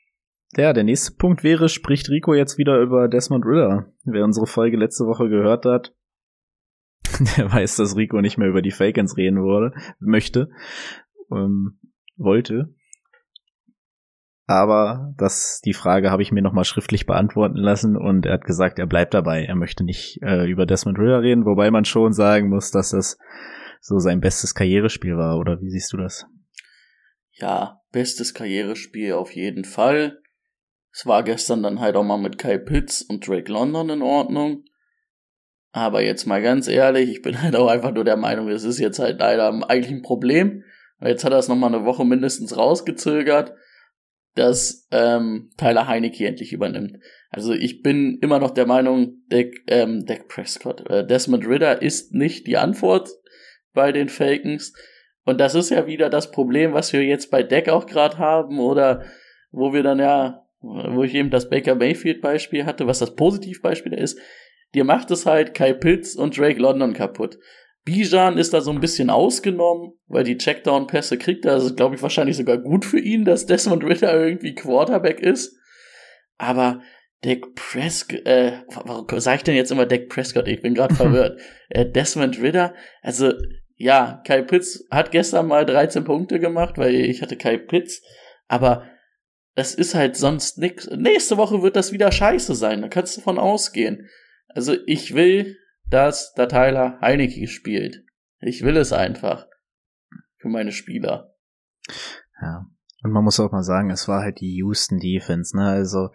ja, 0.57 0.73
der 0.73 0.85
nächste 0.85 1.15
Punkt 1.17 1.45
wäre, 1.45 1.69
spricht 1.69 2.09
Rico 2.09 2.35
jetzt 2.35 2.59
wieder 2.59 2.81
über 2.81 3.09
Desmond 3.09 3.45
Ritter. 3.45 3.93
Wer 4.05 4.25
unsere 4.25 4.47
Folge 4.47 4.79
letzte 4.79 5.05
Woche 5.05 5.29
gehört 5.29 5.67
hat, 5.67 5.95
der 7.37 7.53
weiß, 7.53 7.77
dass 7.77 7.97
Rico 7.97 8.21
nicht 8.23 8.39
mehr 8.39 8.49
über 8.49 8.63
die 8.63 8.71
Falcons 8.71 9.17
reden 9.19 9.43
wurde, 9.43 9.75
möchte, 10.01 10.49
ähm, 11.31 11.79
wollte. 12.17 12.75
Aber 14.47 15.15
das, 15.19 15.61
die 15.65 15.75
Frage 15.75 16.11
habe 16.11 16.23
ich 16.23 16.33
mir 16.33 16.43
nochmal 16.43 16.65
schriftlich 16.65 17.07
beantworten 17.07 17.57
lassen 17.57 17.97
und 17.97 18.27
er 18.27 18.35
hat 18.35 18.45
gesagt, 18.45 18.79
er 18.79 18.87
bleibt 18.87 19.13
dabei. 19.15 19.45
Er 19.45 19.57
möchte 19.57 19.85
nicht 19.85 20.21
äh, 20.23 20.51
über 20.51 20.65
Desmond 20.65 20.99
Ritter 20.99 21.23
reden, 21.23 21.45
wobei 21.45 21.71
man 21.71 21.85
schon 21.85 22.13
sagen 22.13 22.49
muss, 22.49 22.71
dass 22.71 22.91
das 22.91 23.19
so 23.81 23.99
sein 23.99 24.21
bestes 24.21 24.55
Karrierespiel 24.55 25.17
war, 25.17 25.39
oder 25.39 25.61
wie 25.61 25.71
siehst 25.71 25.93
du 25.93 25.99
das? 25.99 26.27
Ja, 27.33 27.81
bestes 27.93 28.35
Karrierespiel 28.35 29.13
auf 29.15 29.35
jeden 29.35 29.65
Fall. 29.65 30.21
Es 30.93 31.07
war 31.07 31.23
gestern 31.23 31.63
dann 31.63 31.81
halt 31.81 31.97
auch 31.97 32.05
mal 32.05 32.19
mit 32.19 32.39
Kai 32.39 32.59
Pitts 32.59 33.03
und 33.03 33.27
Drake 33.27 33.51
London 33.51 33.89
in 33.91 34.03
Ordnung. 34.03 34.65
Aber 35.73 36.03
jetzt 36.03 36.27
mal 36.27 36.43
ganz 36.43 36.69
ehrlich, 36.69 37.11
ich 37.11 37.23
bin 37.23 37.41
halt 37.43 37.57
auch 37.57 37.69
einfach 37.69 37.93
nur 37.93 38.05
der 38.05 38.17
Meinung, 38.17 38.49
es 38.49 38.65
ist 38.65 38.79
jetzt 38.79 38.99
halt 38.99 39.21
leider 39.21 39.49
eigentlich 39.69 39.93
ein 39.93 40.03
Problem. 40.03 40.65
Jetzt 41.01 41.25
hat 41.25 41.33
er 41.33 41.39
es 41.39 41.49
nochmal 41.49 41.75
eine 41.75 41.85
Woche 41.85 42.05
mindestens 42.05 42.57
rausgezögert, 42.57 43.55
dass 44.35 44.87
ähm, 44.93 45.51
Tyler 45.57 45.89
Heinecke 45.89 46.27
endlich 46.27 46.53
übernimmt. 46.53 46.99
Also 47.31 47.53
ich 47.53 47.83
bin 47.83 48.19
immer 48.21 48.39
noch 48.39 48.53
der 48.53 48.67
Meinung, 48.67 49.23
Dak, 49.29 49.49
ähm, 49.67 50.07
Dak 50.07 50.29
Prescott, 50.29 50.89
äh, 50.89 51.07
Desmond 51.07 51.47
Ritter 51.47 51.83
ist 51.83 52.13
nicht 52.13 52.47
die 52.47 52.57
Antwort 52.57 53.11
bei 53.73 53.91
den 53.91 54.09
Falcons. 54.09 54.75
Und 55.25 55.41
das 55.41 55.55
ist 55.55 55.71
ja 55.71 55.87
wieder 55.87 56.11
das 56.11 56.31
Problem, 56.31 56.73
was 56.73 56.93
wir 56.93 57.05
jetzt 57.05 57.31
bei 57.31 57.43
Deck 57.43 57.69
auch 57.69 57.87
gerade 57.87 58.19
haben 58.19 58.59
oder 58.59 59.05
wo 59.51 59.73
wir 59.73 59.83
dann 59.83 59.99
ja, 59.99 60.47
wo 60.61 61.03
ich 61.05 61.15
eben 61.15 61.31
das 61.31 61.49
Baker 61.49 61.75
Mayfield 61.75 62.21
Beispiel 62.21 62.67
hatte, 62.67 62.87
was 62.87 62.99
das 62.99 63.15
Positivbeispiel 63.15 63.93
ist. 63.95 64.19
Dir 64.75 64.85
macht 64.85 65.11
es 65.11 65.27
halt 65.27 65.55
Kai 65.55 65.75
Pitts 65.75 66.17
und 66.17 66.37
Drake 66.37 66.61
London 66.61 66.95
kaputt. 66.95 67.39
Bijan 67.85 68.39
ist 68.39 68.55
da 68.55 68.61
so 68.61 68.71
ein 68.71 68.81
bisschen 68.81 69.11
ausgenommen, 69.11 69.93
weil 70.07 70.25
die 70.25 70.39
Checkdown-Pässe 70.39 71.19
kriegt 71.19 71.45
er. 71.45 71.55
Das 71.55 71.65
ist, 71.65 71.77
glaube 71.77 71.97
ich, 71.97 72.03
wahrscheinlich 72.03 72.37
sogar 72.37 72.59
gut 72.59 72.85
für 72.85 73.01
ihn, 73.01 73.25
dass 73.25 73.47
Desmond 73.47 73.85
Ritter 73.85 74.15
irgendwie 74.15 74.55
Quarterback 74.55 75.21
ist. 75.21 75.57
Aber 76.39 76.81
Dak 77.23 77.55
Prescott, 77.55 78.25
äh, 78.25 78.63
warum 78.69 79.07
sag 79.21 79.37
ich 79.37 79.43
denn 79.43 79.57
jetzt 79.57 79.73
immer 79.73 79.87
Dak 79.87 80.09
Prescott? 80.09 80.47
Ich 80.49 80.61
bin 80.61 80.75
gerade 80.75 80.95
verwirrt. 80.97 81.41
Äh, 81.69 81.87
Desmond 81.87 82.41
Ritter, 82.41 82.75
also 83.03 83.33
ja, 83.83 84.23
Kai 84.25 84.43
Pitts 84.43 84.87
hat 84.93 85.11
gestern 85.11 85.49
mal 85.49 85.67
13 85.67 86.05
Punkte 86.05 86.39
gemacht, 86.39 86.79
weil 86.79 86.95
ich 86.95 87.21
hatte 87.21 87.37
Kai 87.37 87.57
Pitts, 87.59 88.01
aber 88.47 88.89
es 89.57 89.75
ist 89.75 89.97
halt 89.97 90.17
sonst 90.17 90.57
nix. 90.59 90.89
Nächste 90.89 91.37
Woche 91.37 91.63
wird 91.63 91.75
das 91.75 91.91
wieder 91.91 92.13
scheiße 92.13 92.55
sein, 92.55 92.81
da 92.81 92.87
kannst 92.87 93.17
du 93.17 93.21
von 93.21 93.41
ausgehen. 93.41 94.09
Also 94.47 94.77
ich 94.87 95.15
will, 95.15 95.57
dass 95.91 96.33
der 96.35 96.49
Tyler 96.49 97.01
Heineke 97.01 97.49
spielt. 97.49 98.05
Ich 98.39 98.63
will 98.63 98.77
es 98.77 98.93
einfach. 98.93 99.49
Für 100.37 100.49
meine 100.49 100.71
Spieler. 100.71 101.35
Ja. 102.41 102.67
Und 103.03 103.11
man 103.11 103.25
muss 103.25 103.41
auch 103.41 103.51
mal 103.51 103.65
sagen, 103.65 103.91
es 103.91 104.07
war 104.07 104.23
halt 104.23 104.39
die 104.41 104.59
Houston 104.59 105.01
Defense, 105.01 105.57
ne? 105.57 105.67
Also, 105.67 106.11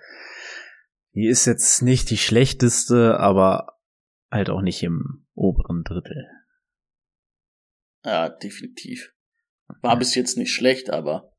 die 1.14 1.28
ist 1.28 1.46
jetzt 1.46 1.82
nicht 1.82 2.10
die 2.12 2.18
schlechteste, 2.18 3.20
aber 3.20 3.78
halt 4.32 4.50
auch 4.50 4.62
nicht 4.62 4.84
im 4.84 5.26
oberen 5.34 5.84
Drittel. 5.84 6.28
Ja, 8.08 8.30
definitiv. 8.30 9.14
War 9.82 10.00
bis 10.00 10.16
jetzt 10.16 10.38
nicht 10.38 10.54
schlecht, 10.54 10.90
aber 10.90 11.34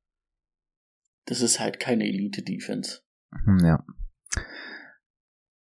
das 1.25 1.41
ist 1.41 1.61
halt 1.61 1.81
keine 1.81 2.05
Elite-Defense. 2.05 3.01
Hm, 3.45 3.59
Ja. 3.65 3.87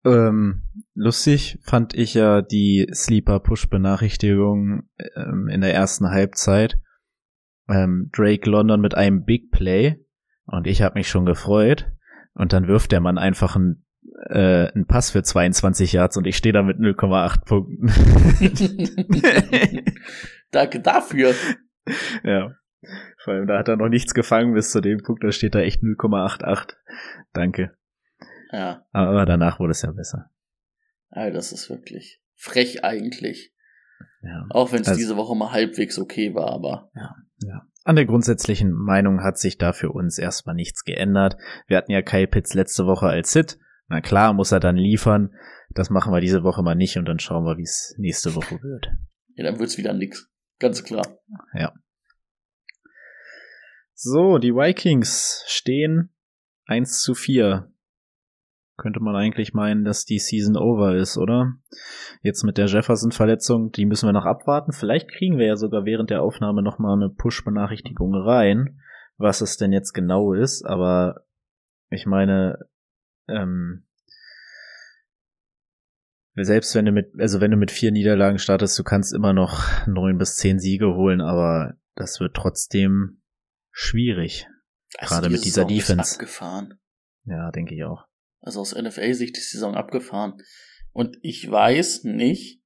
Ähm, 0.05 0.63
lustig 0.95 1.61
fand 1.63 1.95
ich 1.95 2.15
ja 2.15 2.43
die 2.43 2.89
Sleeper-Push-Benachrichtigung 2.93 4.89
ähm, 5.15 5.49
in 5.49 5.61
der 5.61 5.75
ersten 5.75 6.11
Halbzeit. 6.11 6.81
Ähm, 7.69 8.11
Drake 8.13 8.51
London 8.51 8.81
mit 8.81 8.97
einem 8.97 9.25
Big 9.25 9.53
Play 9.53 10.05
und 10.47 10.67
ich 10.67 10.83
habe 10.83 10.99
mich 10.99 11.09
schon 11.09 11.25
gefreut. 11.25 11.93
Und 12.35 12.53
dann 12.53 12.67
wirft 12.67 12.91
der 12.91 13.01
Mann 13.01 13.19
einfach 13.19 13.55
einen, 13.57 13.85
äh, 14.29 14.73
einen 14.73 14.87
Pass 14.87 15.11
für 15.11 15.23
22 15.23 15.93
Yards 15.93 16.17
und 16.17 16.27
ich 16.27 16.37
stehe 16.37 16.53
da 16.53 16.63
mit 16.63 16.79
0,8 16.79 17.45
Punkten. 17.45 17.89
Danke 20.51 20.81
dafür. 20.81 21.35
ja. 22.25 22.53
Vor 23.25 23.35
allem, 23.35 23.47
da 23.47 23.59
hat 23.59 23.69
er 23.69 23.77
noch 23.77 23.89
nichts 23.89 24.15
gefangen 24.15 24.55
bis 24.55 24.71
zu 24.71 24.81
dem 24.81 25.03
Punkt, 25.03 25.25
da 25.25 25.33
steht 25.33 25.55
da 25.55 25.61
echt 25.61 25.83
0,88. 25.83 26.75
Danke. 27.33 27.77
Ja, 28.53 28.85
Aber 28.93 29.27
danach 29.27 29.59
wurde 29.59 29.73
es 29.73 29.83
ja 29.83 29.91
besser. 29.91 30.31
also 31.11 31.35
das 31.35 31.53
ist 31.53 31.69
wirklich 31.69 32.21
frech 32.37 32.85
eigentlich. 32.85 33.53
Ja. 34.23 34.47
Auch 34.51 34.73
wenn 34.73 34.83
es 34.83 34.89
Also- 34.89 34.99
diese 35.01 35.17
Woche 35.17 35.35
mal 35.37 35.51
halbwegs 35.53 35.99
okay 35.99 36.35
war, 36.35 36.51
aber 36.53 36.91
Ja. 36.95 37.15
An 37.85 37.97
der 37.97 38.05
grundsätzlichen 38.07 38.73
Meinung 38.73 39.23
hat 39.23 39.39
sich 39.39 39.59
da 39.59 39.73
für 39.73 39.91
uns 39.91 40.19
erstmal 40.19 40.55
nichts 40.55 40.85
geändert. 40.85 41.37
Wir 41.69 41.77
hatten 41.77 41.93
ja 41.93 42.03
Kai 42.03 42.27
Pitts 42.27 42.55
letzte 42.55 42.85
Woche 42.87 43.07
als 43.07 43.33
Sit. 43.33 43.59
Na 43.89 44.01
klar, 44.01 44.33
muss 44.33 44.51
er 44.53 44.59
dann 44.61 44.77
liefern. 44.77 45.35
Das 45.71 45.91
machen 45.91 46.13
wir 46.13 46.21
diese 46.21 46.43
Woche 46.43 46.63
mal 46.63 46.75
nicht 46.75 46.97
und 46.97 47.05
dann 47.05 47.19
schauen 47.21 47.45
wir, 47.45 47.57
wie 47.59 47.63
es 47.63 47.95
nächste 47.99 48.35
Woche 48.35 48.61
wird. 48.63 48.89
ja, 49.35 49.45
dann 49.45 49.59
wird's 49.61 49.77
wieder 49.79 49.93
nix. 49.93 50.29
Ganz 50.59 50.85
klar. 50.85 51.07
So, 53.95 54.39
die 54.39 54.55
Vikings 54.55 55.43
stehen 55.47 56.11
1 56.67 57.01
zu 57.01 57.15
4. 57.15 57.73
Könnte 58.77 59.01
man 59.01 59.17
eigentlich 59.17 59.55
meinen, 59.55 59.85
dass 59.85 60.05
die 60.05 60.19
Season 60.19 60.57
over 60.57 60.95
ist, 60.97 61.17
oder? 61.17 61.55
Jetzt 62.21 62.43
mit 62.43 62.59
der 62.59 62.67
Jefferson-Verletzung, 62.67 63.73
die 63.73 63.87
müssen 63.87 64.07
wir 64.07 64.13
noch 64.13 64.27
abwarten. 64.27 64.73
Vielleicht 64.73 65.11
kriegen 65.11 65.39
wir 65.39 65.47
ja 65.47 65.57
sogar 65.57 65.87
während 65.87 66.11
der 66.11 66.23
Aufnahme 66.23 66.63
nochmal 66.63 66.95
eine 66.95 67.09
Push-Benachrichtigung 67.09 68.15
rein, 68.15 68.81
was 69.17 69.41
es 69.41 69.57
denn 69.57 69.73
jetzt 69.73 69.93
genau 69.95 70.35
ist. 70.35 70.67
Aber 70.67 71.25
ich 71.89 72.05
meine, 72.05 72.67
ähm, 73.29 73.86
selbst 76.45 76.75
wenn 76.75 76.85
du 76.85 76.93
mit, 76.93 77.13
also 77.19 77.41
wenn 77.41 77.51
du 77.51 77.57
mit 77.57 77.71
vier 77.71 77.93
Niederlagen 77.93 78.39
startest, 78.39 78.79
du 78.79 78.85
kannst 78.85 79.15
immer 79.15 79.33
noch 79.33 79.87
neun 79.87 80.19
bis 80.19 80.37
zehn 80.37 80.59
Siege 80.59 80.95
holen, 80.95 81.21
aber 81.21 81.79
das 81.95 82.21
wird 82.21 82.35
trotzdem 82.35 83.23
schwierig. 83.73 84.47
Gerade 84.99 85.29
die 85.29 85.35
mit 85.35 85.45
dieser 85.45 85.63
Saison 85.63 85.71
ist 85.71 85.89
Defense. 85.89 86.15
Abgefahren. 86.15 86.79
Ja, 87.25 87.51
denke 87.51 87.75
ich 87.75 87.85
auch. 87.85 88.05
Also 88.41 88.61
aus 88.61 88.75
NFL-Sicht 88.75 89.37
ist 89.37 89.53
die 89.53 89.57
Saison 89.57 89.75
abgefahren. 89.75 90.35
Und 90.93 91.19
ich 91.23 91.51
weiß 91.51 92.05
nicht, 92.05 92.63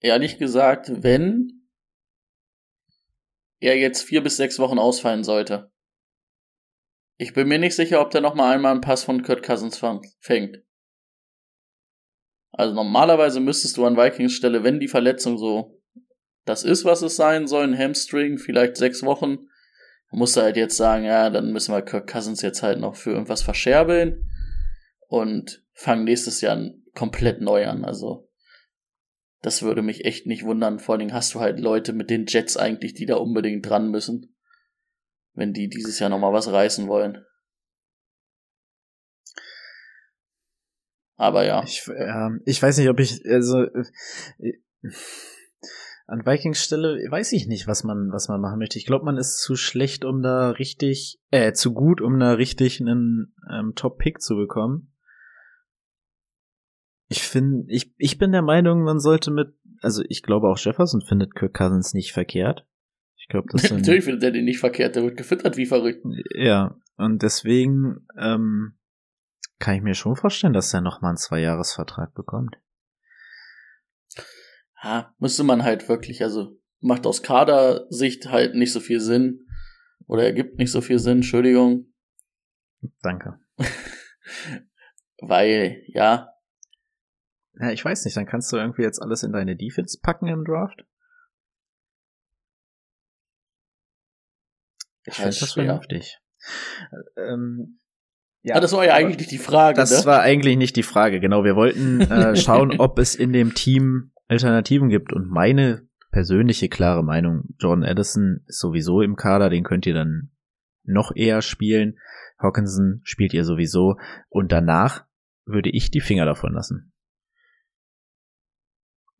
ehrlich 0.00 0.38
gesagt, 0.38 1.02
wenn 1.02 1.68
er 3.60 3.76
jetzt 3.76 4.02
vier 4.02 4.22
bis 4.22 4.36
sechs 4.36 4.58
Wochen 4.58 4.78
ausfallen 4.78 5.22
sollte. 5.22 5.70
Ich 7.18 7.34
bin 7.34 7.48
mir 7.48 7.58
nicht 7.58 7.76
sicher, 7.76 8.00
ob 8.00 8.10
der 8.10 8.22
noch 8.22 8.34
mal 8.34 8.54
einmal 8.54 8.72
einen 8.72 8.80
Pass 8.80 9.04
von 9.04 9.22
Kurt 9.22 9.42
Cousins 9.42 9.78
fängt. 10.20 10.64
Also 12.52 12.74
normalerweise 12.74 13.40
müsstest 13.40 13.76
du 13.76 13.86
an 13.86 13.96
Vikings 13.96 14.32
Stelle, 14.32 14.64
wenn 14.64 14.80
die 14.80 14.88
Verletzung 14.88 15.38
so 15.38 15.80
das 16.44 16.64
ist, 16.64 16.84
was 16.84 17.02
es 17.02 17.16
sein 17.16 17.46
soll, 17.46 17.64
ein 17.64 17.78
Hamstring, 17.78 18.38
vielleicht 18.38 18.76
sechs 18.76 19.02
Wochen, 19.02 19.38
musst 20.10 20.36
du 20.36 20.40
halt 20.40 20.56
jetzt 20.56 20.76
sagen, 20.76 21.04
ja, 21.04 21.30
dann 21.30 21.52
müssen 21.52 21.72
wir 21.72 21.82
Kirk 21.82 22.10
Cousins 22.10 22.42
jetzt 22.42 22.62
halt 22.62 22.80
noch 22.80 22.96
für 22.96 23.10
irgendwas 23.10 23.42
verscherbeln 23.42 24.28
und 25.06 25.62
fangen 25.72 26.04
nächstes 26.04 26.40
Jahr 26.40 26.70
komplett 26.94 27.40
neu 27.40 27.66
an. 27.66 27.84
Also 27.84 28.28
das 29.42 29.62
würde 29.62 29.82
mich 29.82 30.04
echt 30.04 30.26
nicht 30.26 30.44
wundern. 30.44 30.78
Vor 30.78 30.94
allen 30.94 31.00
Dingen 31.00 31.14
hast 31.14 31.34
du 31.34 31.40
halt 31.40 31.60
Leute 31.60 31.92
mit 31.92 32.10
den 32.10 32.26
Jets 32.26 32.56
eigentlich, 32.56 32.94
die 32.94 33.06
da 33.06 33.16
unbedingt 33.16 33.66
dran 33.66 33.90
müssen, 33.90 34.34
wenn 35.34 35.52
die 35.52 35.68
dieses 35.68 35.98
Jahr 35.98 36.10
noch 36.10 36.18
mal 36.18 36.32
was 36.32 36.50
reißen 36.50 36.88
wollen. 36.88 37.24
Aber 41.20 41.44
ja, 41.44 41.62
Ich, 41.64 41.86
ähm, 41.94 42.40
ich 42.46 42.62
weiß 42.62 42.78
nicht, 42.78 42.88
ob 42.88 42.98
ich, 42.98 43.20
also, 43.26 43.64
äh, 43.64 44.54
an 46.06 46.24
Vikings 46.24 46.64
Stelle 46.64 46.96
weiß 47.10 47.32
ich 47.32 47.46
nicht, 47.46 47.66
was 47.66 47.84
man, 47.84 48.10
was 48.10 48.28
man 48.28 48.40
machen 48.40 48.58
möchte. 48.58 48.78
Ich 48.78 48.86
glaube, 48.86 49.04
man 49.04 49.18
ist 49.18 49.42
zu 49.42 49.54
schlecht, 49.54 50.06
um 50.06 50.22
da 50.22 50.52
richtig, 50.52 51.20
äh, 51.30 51.52
zu 51.52 51.74
gut, 51.74 52.00
um 52.00 52.18
da 52.18 52.32
richtig 52.32 52.80
einen 52.80 53.34
ähm, 53.52 53.74
Top-Pick 53.76 54.22
zu 54.22 54.34
bekommen. 54.34 54.94
Ich 57.08 57.22
finde, 57.22 57.66
ich, 57.68 57.92
ich 57.98 58.16
bin 58.16 58.32
der 58.32 58.40
Meinung, 58.40 58.82
man 58.82 58.98
sollte 58.98 59.30
mit, 59.30 59.48
also 59.82 60.02
ich 60.08 60.22
glaube 60.22 60.48
auch 60.48 60.58
Jefferson 60.58 61.02
findet 61.02 61.34
Kirk 61.34 61.52
Cousins 61.52 61.92
nicht 61.92 62.12
verkehrt. 62.12 62.66
Ich 63.18 63.28
glaube, 63.28 63.48
das 63.52 63.70
natürlich 63.70 64.04
findet 64.04 64.22
er 64.22 64.30
den 64.30 64.46
nicht 64.46 64.60
verkehrt, 64.60 64.96
der 64.96 65.02
wird 65.02 65.18
gefüttert 65.18 65.58
wie 65.58 65.66
verrückt. 65.66 66.02
ja, 66.34 66.78
und 66.96 67.22
deswegen 67.22 68.06
ähm, 68.18 68.79
kann 69.60 69.76
ich 69.76 69.82
mir 69.82 69.94
schon 69.94 70.16
vorstellen, 70.16 70.52
dass 70.52 70.74
er 70.74 70.80
noch 70.80 71.00
mal 71.00 71.10
einen 71.10 71.16
Zweijahresvertrag 71.18 72.14
bekommt. 72.14 72.56
Ja, 74.82 75.14
müsste 75.18 75.44
man 75.44 75.62
halt 75.62 75.88
wirklich, 75.88 76.22
also 76.22 76.58
macht 76.80 77.06
aus 77.06 77.22
Kadersicht 77.22 78.26
halt 78.30 78.54
nicht 78.54 78.72
so 78.72 78.80
viel 78.80 79.00
Sinn. 79.00 79.46
Oder 80.06 80.24
ergibt 80.24 80.58
nicht 80.58 80.72
so 80.72 80.80
viel 80.80 80.98
Sinn, 80.98 81.18
Entschuldigung. 81.18 81.92
Danke. 83.02 83.38
Weil, 85.20 85.82
ja, 85.88 86.32
Ja, 87.60 87.70
ich 87.70 87.84
weiß 87.84 88.04
nicht, 88.06 88.16
dann 88.16 88.26
kannst 88.26 88.50
du 88.52 88.56
irgendwie 88.56 88.82
jetzt 88.82 89.00
alles 89.02 89.22
in 89.22 89.32
deine 89.32 89.54
Defense 89.54 89.98
packen 90.00 90.26
im 90.28 90.44
Draft. 90.44 90.84
Ich 95.04 95.18
Ja, 95.18 95.24
finde 95.24 95.36
das 95.40 95.52
vernünftig. 95.52 96.18
Ähm, 97.16 97.80
ja, 98.42 98.56
ah, 98.56 98.60
das 98.60 98.72
war 98.72 98.84
ja 98.84 98.94
eigentlich 98.94 99.18
nicht 99.18 99.30
die 99.30 99.38
Frage, 99.38 99.76
Das 99.76 100.04
ne? 100.04 100.10
war 100.10 100.20
eigentlich 100.20 100.56
nicht 100.56 100.76
die 100.76 100.82
Frage. 100.82 101.20
Genau, 101.20 101.44
wir 101.44 101.56
wollten 101.56 102.00
äh, 102.00 102.36
schauen, 102.36 102.78
ob 102.78 102.98
es 102.98 103.14
in 103.14 103.32
dem 103.32 103.54
Team 103.54 104.12
Alternativen 104.28 104.88
gibt. 104.88 105.12
Und 105.12 105.28
meine 105.28 105.82
persönliche 106.10 106.68
klare 106.68 107.04
Meinung, 107.04 107.44
Jordan 107.58 107.84
Addison 107.84 108.40
ist 108.46 108.58
sowieso 108.58 109.02
im 109.02 109.16
Kader, 109.16 109.50
den 109.50 109.64
könnt 109.64 109.86
ihr 109.86 109.94
dann 109.94 110.30
noch 110.84 111.12
eher 111.14 111.42
spielen. 111.42 111.98
Hawkinson 112.38 113.00
spielt 113.04 113.34
ihr 113.34 113.44
sowieso. 113.44 113.96
Und 114.28 114.52
danach 114.52 115.04
würde 115.44 115.70
ich 115.70 115.90
die 115.90 116.00
Finger 116.00 116.24
davon 116.24 116.54
lassen. 116.54 116.92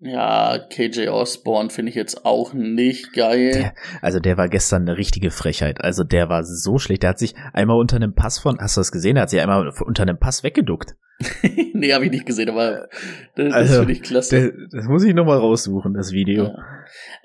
Ja, 0.03 0.59
KJ 0.59 1.09
Osborne 1.09 1.69
finde 1.69 1.91
ich 1.91 1.95
jetzt 1.97 2.25
auch 2.25 2.55
nicht 2.55 3.13
geil. 3.13 3.53
Der- 3.53 3.75
Also 4.01 4.19
der 4.19 4.39
war 4.39 4.49
gestern 4.49 4.83
eine 4.83 4.97
richtige 4.97 5.31
Frechheit. 5.31 5.83
Also 5.85 6.05
der 6.05 6.31
war 6.31 6.43
so 6.45 6.79
schlecht. 6.79 7.03
Der 7.03 7.11
hat 7.11 7.19
sich 7.19 7.35
einmal 7.53 7.79
unter 7.79 7.97
einem 7.97 8.15
Pass 8.15 8.39
von, 8.39 8.59
hast 8.59 8.77
du 8.77 8.81
das 8.81 8.93
gesehen? 8.93 9.17
Der 9.17 9.23
hat 9.23 9.31
sich 9.31 9.41
einmal 9.41 9.71
unter 9.85 10.03
einem 10.05 10.19
Pass 10.19 10.43
weggeduckt. 10.43 10.97
nee, 11.75 11.93
habe 11.93 12.07
ich 12.07 12.11
nicht 12.13 12.25
gesehen, 12.25 12.49
aber 12.49 12.89
das, 13.37 13.53
Also, 13.53 13.79
finde 13.81 13.93
ich 13.93 14.03
klasse. 14.03 14.41
Der, 14.41 14.53
das 14.73 14.89
muss 14.89 15.05
ich 15.05 15.13
nochmal 15.15 15.37
raussuchen, 15.37 15.93
das 15.93 16.13
Video. 16.13 16.45
Ja. 16.45 16.55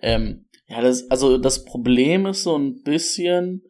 Ähm, 0.01 0.45
ja, 0.67 0.81
das, 0.81 1.09
also 1.09 1.37
das 1.37 1.63
Problem 1.63 2.25
ist 2.25 2.43
so 2.43 2.57
ein 2.57 2.81
bisschen, 2.83 3.63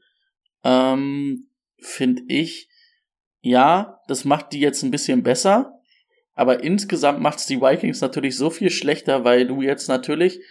ähm, 0.64 1.48
finde 1.80 2.24
ich, 2.28 2.70
ja, 3.42 4.00
das 4.08 4.26
macht 4.26 4.54
die 4.54 4.60
jetzt 4.62 4.82
ein 4.82 4.90
bisschen 4.90 5.22
besser, 5.22 5.74
aber 6.36 6.64
insgesamt 6.64 7.22
macht's 7.22 7.48
die 7.48 7.62
Vikings 7.62 8.02
natürlich 8.02 8.38
so 8.38 8.50
viel 8.50 8.70
schlechter, 8.70 9.24
weil 9.24 9.48
du 9.48 9.62
jetzt 9.62 9.88
natürlich 9.88 10.42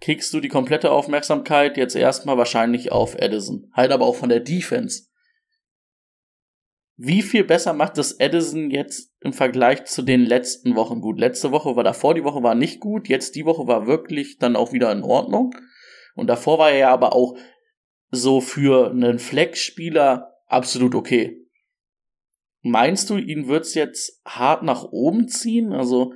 kriegst 0.00 0.32
du 0.34 0.40
die 0.40 0.48
komplette 0.48 0.90
Aufmerksamkeit 0.90 1.76
jetzt 1.76 1.96
erstmal 1.96 2.36
wahrscheinlich 2.36 2.92
auf 2.92 3.14
Edison. 3.14 3.70
Halt 3.72 3.92
aber 3.92 4.06
auch 4.06 4.16
von 4.16 4.28
der 4.28 4.40
Defense. 4.40 5.04
wie 7.00 7.22
viel 7.22 7.44
besser 7.44 7.72
macht 7.74 7.96
das 7.96 8.12
Edison 8.18 8.70
jetzt 8.70 9.14
im 9.20 9.32
Vergleich 9.32 9.84
zu 9.84 10.02
den 10.02 10.24
letzten 10.24 10.74
Wochen 10.74 11.00
gut? 11.00 11.20
Letzte 11.20 11.52
Woche 11.52 11.76
war 11.76 11.84
davor, 11.84 12.14
die 12.14 12.24
Woche 12.24 12.42
war 12.42 12.56
nicht 12.56 12.80
gut, 12.80 13.08
jetzt 13.08 13.36
die 13.36 13.44
Woche 13.44 13.68
war 13.68 13.86
wirklich 13.86 14.38
dann 14.38 14.56
auch 14.56 14.72
wieder 14.72 14.90
in 14.90 15.04
Ordnung. 15.04 15.54
Und 16.16 16.26
davor 16.26 16.58
war 16.58 16.72
er 16.72 16.78
ja 16.78 16.90
aber 16.90 17.14
auch 17.14 17.36
so 18.10 18.40
für 18.40 18.90
einen 18.90 19.20
Flex-Spieler 19.20 20.34
absolut 20.46 20.96
okay. 20.96 21.47
Meinst 22.62 23.08
du, 23.10 23.16
ihn 23.16 23.48
wird's 23.48 23.74
jetzt 23.74 24.20
hart 24.24 24.62
nach 24.62 24.84
oben 24.84 25.28
ziehen? 25.28 25.72
Also 25.72 26.12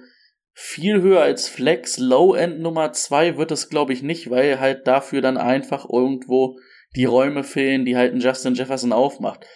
viel 0.52 1.00
höher 1.00 1.22
als 1.22 1.48
Flex 1.48 1.98
Low-End 1.98 2.60
Nummer 2.60 2.92
zwei 2.92 3.36
wird 3.36 3.50
es, 3.52 3.68
glaube 3.68 3.92
ich, 3.92 4.02
nicht, 4.02 4.30
weil 4.30 4.60
halt 4.60 4.86
dafür 4.86 5.22
dann 5.22 5.38
einfach 5.38 5.88
irgendwo 5.88 6.58
die 6.94 7.04
Räume 7.06 7.42
fehlen, 7.42 7.84
die 7.84 7.96
halt 7.96 8.12
ein 8.12 8.20
Justin 8.20 8.54
Jefferson 8.54 8.92
aufmacht. 8.92 9.46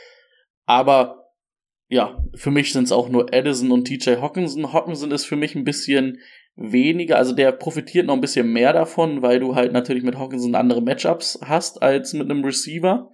Aber 0.64 1.26
ja, 1.88 2.24
für 2.34 2.50
mich 2.50 2.72
sind 2.72 2.84
es 2.84 2.92
auch 2.92 3.08
nur 3.08 3.32
Edison 3.32 3.70
und 3.70 3.84
TJ 3.84 4.16
Hawkinson. 4.16 4.72
Hawkinson 4.72 5.10
ist 5.10 5.26
für 5.26 5.36
mich 5.36 5.54
ein 5.54 5.64
bisschen 5.64 6.18
weniger, 6.56 7.18
also 7.18 7.34
der 7.34 7.52
profitiert 7.52 8.06
noch 8.06 8.14
ein 8.14 8.20
bisschen 8.20 8.52
mehr 8.52 8.72
davon, 8.72 9.22
weil 9.22 9.38
du 9.38 9.54
halt 9.54 9.72
natürlich 9.72 10.02
mit 10.02 10.16
Hawkinson 10.16 10.54
andere 10.54 10.80
Matchups 10.80 11.38
hast 11.44 11.82
als 11.82 12.14
mit 12.14 12.30
einem 12.30 12.44
Receiver. 12.44 13.10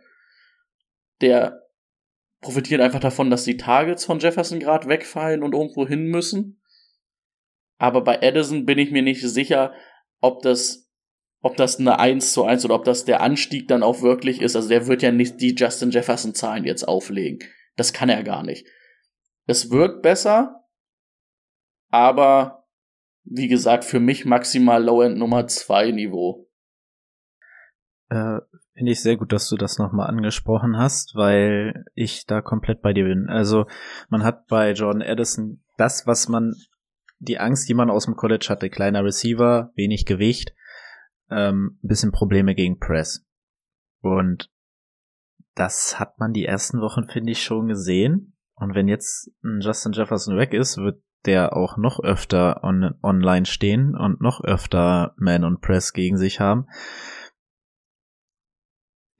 Der 1.20 1.61
profitiert 2.42 2.80
einfach 2.80 3.00
davon, 3.00 3.30
dass 3.30 3.44
die 3.44 3.56
Targets 3.56 4.04
von 4.04 4.18
Jefferson 4.18 4.58
gerade 4.58 4.88
wegfallen 4.88 5.42
und 5.42 5.54
irgendwo 5.54 5.86
hin 5.86 6.04
müssen. 6.04 6.60
Aber 7.78 8.02
bei 8.02 8.18
Edison 8.20 8.66
bin 8.66 8.78
ich 8.78 8.90
mir 8.90 9.02
nicht 9.02 9.22
sicher, 9.22 9.72
ob 10.20 10.42
das, 10.42 10.90
ob 11.40 11.56
das 11.56 11.78
eine 11.78 11.98
1 11.98 12.32
zu 12.32 12.44
1 12.44 12.64
oder 12.64 12.74
ob 12.74 12.84
das 12.84 13.04
der 13.04 13.22
Anstieg 13.22 13.68
dann 13.68 13.82
auch 13.82 14.02
wirklich 14.02 14.42
ist. 14.42 14.56
Also 14.56 14.68
der 14.68 14.86
wird 14.86 15.02
ja 15.02 15.12
nicht 15.12 15.40
die 15.40 15.54
Justin 15.54 15.90
Jefferson 15.90 16.34
Zahlen 16.34 16.64
jetzt 16.64 16.86
auflegen. 16.86 17.38
Das 17.76 17.92
kann 17.92 18.08
er 18.08 18.22
gar 18.22 18.42
nicht. 18.42 18.66
Es 19.46 19.70
wirkt 19.70 20.02
besser, 20.02 20.66
aber 21.90 22.68
wie 23.24 23.48
gesagt, 23.48 23.84
für 23.84 24.00
mich 24.00 24.24
maximal 24.24 24.82
Low-End 24.82 25.16
Nummer 25.16 25.46
2 25.46 25.92
Niveau. 25.92 26.48
Äh, 28.10 28.40
Finde 28.74 28.92
ich 28.92 29.02
sehr 29.02 29.16
gut, 29.16 29.32
dass 29.32 29.48
du 29.48 29.56
das 29.56 29.78
nochmal 29.78 30.08
angesprochen 30.08 30.78
hast, 30.78 31.14
weil 31.14 31.84
ich 31.94 32.24
da 32.26 32.40
komplett 32.40 32.80
bei 32.80 32.94
dir 32.94 33.04
bin. 33.04 33.28
Also 33.28 33.66
man 34.08 34.24
hat 34.24 34.46
bei 34.46 34.72
Jordan 34.72 35.02
Addison 35.02 35.62
das, 35.76 36.06
was 36.06 36.28
man, 36.28 36.54
die 37.18 37.38
Angst, 37.38 37.68
die 37.68 37.74
man 37.74 37.90
aus 37.90 38.06
dem 38.06 38.16
College 38.16 38.46
hatte, 38.48 38.70
kleiner 38.70 39.04
Receiver, 39.04 39.72
wenig 39.76 40.06
Gewicht, 40.06 40.54
ähm, 41.30 41.78
bisschen 41.82 42.12
Probleme 42.12 42.54
gegen 42.54 42.78
Press. 42.78 43.26
Und 44.00 44.50
das 45.54 46.00
hat 46.00 46.18
man 46.18 46.32
die 46.32 46.46
ersten 46.46 46.80
Wochen, 46.80 47.08
finde 47.08 47.32
ich, 47.32 47.42
schon 47.42 47.68
gesehen. 47.68 48.36
Und 48.54 48.74
wenn 48.74 48.88
jetzt 48.88 49.30
Justin 49.60 49.92
Jefferson 49.92 50.38
weg 50.38 50.54
ist, 50.54 50.78
wird 50.78 51.02
der 51.26 51.56
auch 51.56 51.76
noch 51.76 52.00
öfter 52.02 52.64
on 52.64 52.94
online 53.02 53.46
stehen 53.46 53.96
und 53.96 54.20
noch 54.20 54.42
öfter 54.42 55.14
Man 55.16 55.44
und 55.44 55.60
Press 55.60 55.92
gegen 55.92 56.16
sich 56.16 56.40
haben. 56.40 56.66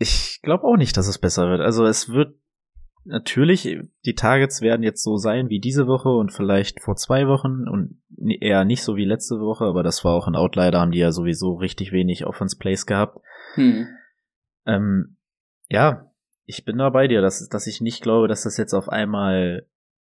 Ich 0.02 0.40
glaube 0.42 0.64
auch 0.64 0.76
nicht, 0.76 0.96
dass 0.96 1.06
es 1.06 1.18
besser 1.18 1.48
wird. 1.48 1.60
Also 1.60 1.86
es 1.86 2.08
wird 2.08 2.34
natürlich, 3.04 3.78
die 4.04 4.14
Targets 4.14 4.60
werden 4.60 4.82
jetzt 4.82 5.02
so 5.02 5.16
sein 5.16 5.48
wie 5.48 5.60
diese 5.60 5.86
Woche 5.86 6.08
und 6.08 6.32
vielleicht 6.32 6.80
vor 6.80 6.96
zwei 6.96 7.26
Wochen 7.26 7.68
und 7.68 8.02
eher 8.40 8.64
nicht 8.64 8.82
so 8.82 8.96
wie 8.96 9.04
letzte 9.04 9.40
Woche, 9.40 9.64
aber 9.64 9.82
das 9.82 10.04
war 10.04 10.14
auch 10.14 10.26
ein 10.26 10.36
Outlier, 10.36 10.70
da 10.70 10.80
haben 10.80 10.92
die 10.92 10.98
ja 10.98 11.12
sowieso 11.12 11.54
richtig 11.54 11.92
wenig 11.92 12.26
Offense 12.26 12.56
Plays 12.56 12.86
gehabt. 12.86 13.18
Hm. 13.54 13.86
Ähm, 14.66 15.16
ja, 15.68 16.10
ich 16.46 16.64
bin 16.64 16.78
da 16.78 16.90
bei 16.90 17.08
dir, 17.08 17.20
dass, 17.20 17.48
dass 17.48 17.66
ich 17.66 17.80
nicht 17.80 18.02
glaube, 18.02 18.28
dass 18.28 18.42
das 18.42 18.56
jetzt 18.56 18.74
auf 18.74 18.88
einmal 18.88 19.66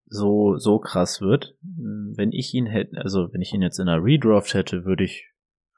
so, 0.06 0.56
so 0.56 0.78
krass 0.78 1.20
wird. 1.20 1.54
Wenn 1.60 2.32
ich 2.32 2.54
ihn 2.54 2.66
hätte, 2.66 2.98
also 2.98 3.32
wenn 3.32 3.40
ich 3.40 3.52
ihn 3.52 3.62
jetzt 3.62 3.78
in 3.78 3.88
einer 3.88 4.02
Redraft 4.02 4.54
hätte, 4.54 4.84
würde 4.84 5.04
ich, 5.04 5.31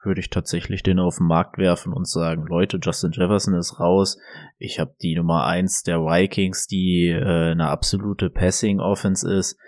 würde 0.05 0.21
ich 0.21 0.29
tatsächlich 0.29 0.83
den 0.83 0.99
auf 0.99 1.17
den 1.17 1.27
Markt 1.27 1.57
werfen 1.57 1.93
und 1.93 2.07
sagen, 2.07 2.45
Leute, 2.47 2.79
Justin 2.81 3.11
Jefferson 3.11 3.55
ist 3.55 3.79
raus. 3.79 4.17
Ich 4.57 4.79
habe 4.79 4.95
die 5.01 5.15
Nummer 5.15 5.45
eins 5.45 5.83
der 5.83 5.99
Vikings, 5.99 6.67
die 6.67 7.09
äh, 7.09 7.51
eine 7.51 7.69
absolute 7.69 8.29
Passing 8.29 8.79
Offense 8.79 9.31
ist 9.31 9.59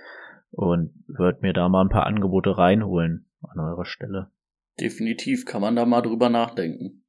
und 0.52 0.94
würde 1.08 1.40
mir 1.42 1.54
da 1.54 1.70
mal 1.70 1.82
ein 1.82 1.90
paar 1.90 2.06
Angebote 2.06 2.58
reinholen 2.58 3.30
an 3.42 3.60
eurer 3.60 3.86
Stelle. 3.86 4.32
Definitiv 4.80 5.46
kann 5.46 5.62
man 5.62 5.76
da 5.76 5.86
mal 5.86 6.02
drüber 6.02 6.30
nachdenken. 6.30 7.04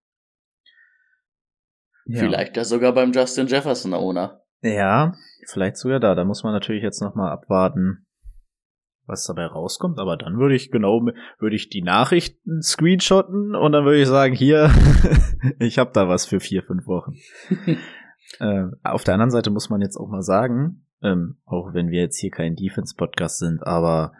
Ja. 2.07 2.21
Vielleicht 2.21 2.57
ja 2.57 2.65
sogar 2.65 2.93
beim 2.95 3.13
Justin 3.13 3.47
Jefferson 3.47 3.93
Owner. 3.93 4.43
Ja, 4.63 5.15
vielleicht 5.47 5.77
sogar 5.77 6.01
da. 6.01 6.15
Da 6.15 6.25
muss 6.25 6.43
man 6.43 6.53
natürlich 6.53 6.83
jetzt 6.83 7.03
nochmal 7.03 7.31
abwarten, 7.31 8.07
was 9.09 9.25
dabei 9.27 9.47
rauskommt. 9.47 9.99
Aber 9.99 10.17
dann 10.17 10.39
würde 10.39 10.55
ich 10.55 10.71
genau, 10.71 11.01
würde 11.39 11.57
ich 11.57 11.69
die 11.69 11.83
Nachrichten 11.83 12.63
screenshotten 12.63 13.55
und 13.55 13.73
dann 13.73 13.85
würde 13.85 14.01
ich 14.01 14.09
sagen, 14.09 14.35
hier, 14.35 14.71
ich 15.59 15.79
habe 15.79 15.91
da 15.93 16.09
was 16.09 16.27
für 16.27 16.41
vier, 16.41 16.63
fünf 16.63 16.87
Wochen. 16.87 17.15
äh, 18.41 18.65
auf 18.83 19.05
der 19.05 19.15
anderen 19.15 19.31
Seite 19.31 19.51
muss 19.51 19.71
man 19.71 19.81
jetzt 19.81 19.97
auch 19.97 20.09
mal 20.09 20.23
sagen, 20.23 20.87
ähm, 21.03 21.39
auch 21.45 21.75
wenn 21.75 21.91
wir 21.91 22.03
jetzt 22.03 22.19
hier 22.19 22.31
kein 22.31 22.57
Defense-Podcast 22.57 23.39
sind, 23.39 23.67
aber 23.67 24.13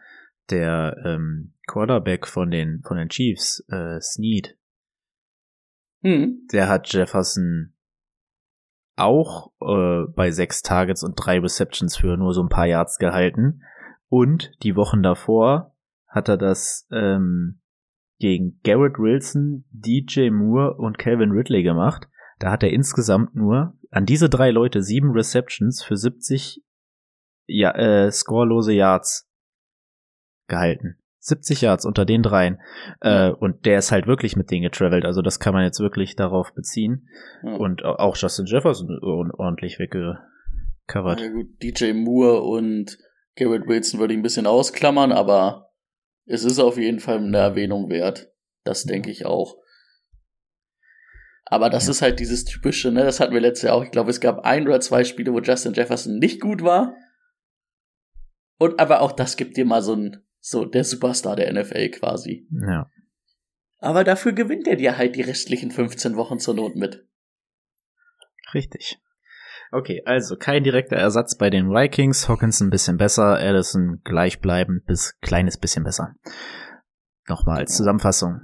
der 0.51 0.97
ähm, 1.05 1.53
Quarterback 1.67 2.27
von 2.27 2.51
den 2.51 2.83
von 2.87 2.97
den 2.97 3.09
Chiefs, 3.09 3.65
äh, 3.69 4.01
Snead, 4.01 4.57
hm. 6.03 6.47
der 6.53 6.69
hat 6.69 6.93
Jefferson 6.93 7.75
auch 8.97 9.53
äh, 9.61 10.11
bei 10.15 10.31
sechs 10.31 10.63
Targets 10.63 11.03
und 11.05 11.15
drei 11.15 11.39
Receptions 11.39 11.97
für 11.97 12.17
nur 12.17 12.35
so 12.35 12.43
ein 12.43 12.49
paar 12.49 12.67
Yards 12.67 12.99
gehalten. 12.99 13.63
Und 14.09 14.53
die 14.63 14.77
Wochen 14.77 15.03
davor 15.03 15.75
hat 16.07 16.29
er 16.29 16.37
das 16.37 16.87
ähm, 16.91 17.61
gegen 18.19 18.61
Garrett 18.65 18.99
Wilson, 18.99 19.65
DJ 19.71 20.31
Moore 20.31 20.75
und 20.77 20.99
Calvin 20.99 21.31
Ridley 21.31 21.63
gemacht. 21.63 22.09
Da 22.39 22.51
hat 22.51 22.63
er 22.63 22.71
insgesamt 22.71 23.35
nur 23.35 23.75
an 23.91 24.07
diese 24.07 24.29
drei 24.29 24.51
Leute 24.51 24.83
sieben 24.83 25.11
Receptions 25.13 25.83
für 25.83 25.97
70 25.97 26.63
ja, 27.47 27.73
äh, 27.73 28.11
scorelose 28.11 28.73
Yards 28.73 29.31
gehalten. 30.49 30.99
70 31.21 31.63
Yards 31.63 31.85
unter 31.85 32.05
den 32.05 32.23
dreien. 32.23 32.59
Äh, 33.01 33.31
und 33.31 33.67
der 33.67 33.79
ist 33.79 33.93
halt 33.93 34.07
wirklich 34.07 34.37
mit 34.37 34.51
denen 34.51 34.63
getravelt. 34.63 35.05
Also 35.05 35.21
das 35.21 35.41
kann 35.41 35.53
man 35.53 35.65
jetzt 35.65 35.81
wirklich 35.81 36.17
darauf 36.17 36.55
beziehen. 36.55 37.09
Ja. 37.43 37.55
Und 37.55 37.85
auch 37.85 38.17
Justin 38.17 38.47
Jefferson 38.47 38.99
ordentlich 39.03 39.79
weggecovert. 39.79 41.21
Ja, 41.21 41.29
gut, 41.29 41.63
DJ 41.63 41.93
Moore 41.93 42.43
und 42.43 42.99
Garrett 43.39 43.67
Wilson 43.67 44.01
würde 44.01 44.15
ich 44.15 44.19
ein 44.19 44.23
bisschen 44.23 44.47
ausklammern, 44.47 45.13
aber 45.13 45.71
es 46.27 46.45
ist 46.45 46.59
auf 46.59 46.77
jeden 46.77 47.01
Fall 47.01 47.19
eine 47.19 47.39
Erwähnung 47.39 47.89
wert. 47.89 48.33
Das 48.65 48.85
denke 48.85 49.11
ich 49.11 49.25
auch. 49.25 49.57
Aber 51.47 51.71
das 51.71 51.87
ja. 51.87 51.93
ist 51.93 52.03
halt 52.03 52.21
dieses 52.21 52.45
typische, 52.45 52.91
ne, 52.93 53.05
das 53.05 53.21
hatten 53.21 53.33
wir 53.33 53.41
letztes 53.41 53.63
Jahr 53.63 53.77
auch. 53.77 53.85
Ich 53.85 53.91
glaube, 53.91 54.11
es 54.11 54.21
gab 54.21 54.45
ein 54.45 54.67
oder 54.67 54.81
zwei 54.81 55.05
Spiele, 55.05 55.33
wo 55.33 55.41
Justin 55.41 55.73
Jefferson 55.73 56.19
nicht 56.19 56.41
gut 56.41 56.63
war. 56.63 56.95
Und 58.59 58.81
aber 58.81 59.01
auch 59.01 59.13
das 59.13 59.37
gibt 59.37 59.57
dir 59.57 59.65
mal 59.65 59.83
so 59.83 59.95
ein 59.95 60.23
so 60.41 60.65
der 60.65 60.85
Superstar 60.85 61.37
der 61.37 61.53
NFL 61.53 61.89
quasi. 61.91 62.47
Ja. 62.51 62.91
Aber 63.79 64.05
dafür 64.05 64.33
gewinnt 64.33 64.67
er 64.67 64.77
dir 64.77 64.99
halt 64.99 65.17
die 65.17 65.23
restlichen 65.23 65.71
15 65.71 66.17
Wochen 66.17 66.39
zur 66.39 66.55
Not 66.55 66.77
mit. 66.77 67.07
Richtig. 68.53 68.99
Okay, 69.71 70.03
also 70.07 70.37
kein 70.37 70.65
direkter 70.65 70.97
Ersatz 70.97 71.37
bei 71.37 71.51
den 71.51 71.69
Vikings. 71.71 72.29
Hawkins 72.29 72.61
ein 72.61 72.71
bisschen 72.71 72.97
besser, 72.97 73.37
Allison 73.37 74.01
gleichbleibend 74.05 74.87
bis 74.87 75.19
kleines 75.21 75.59
bisschen 75.59 75.85
besser. 75.85 76.15
Nochmal 77.29 77.59
als 77.59 77.77
Zusammenfassung. 77.77 78.41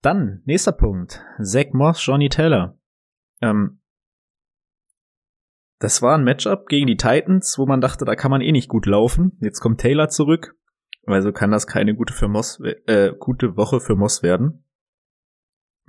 Dann, 0.00 0.42
nächster 0.44 0.72
Punkt. 0.72 1.22
Zach 1.42 1.72
Moss, 1.72 2.04
Johnny 2.04 2.28
Taylor. 2.28 2.78
Ähm, 3.42 3.80
das 5.78 6.00
war 6.00 6.16
ein 6.16 6.24
Matchup 6.24 6.68
gegen 6.68 6.86
die 6.86 6.96
Titans, 6.96 7.58
wo 7.58 7.66
man 7.66 7.82
dachte, 7.82 8.06
da 8.06 8.14
kann 8.14 8.30
man 8.30 8.40
eh 8.40 8.52
nicht 8.52 8.68
gut 8.68 8.86
laufen. 8.86 9.36
Jetzt 9.40 9.60
kommt 9.60 9.80
Taylor 9.80 10.08
zurück. 10.08 10.54
Also 11.06 11.32
kann 11.32 11.50
das 11.50 11.66
keine 11.66 11.94
gute, 11.94 12.14
für 12.14 12.28
Moss, 12.28 12.60
äh, 12.86 13.12
gute 13.18 13.56
Woche 13.56 13.80
für 13.80 13.94
Moss 13.94 14.22
werden. 14.22 14.65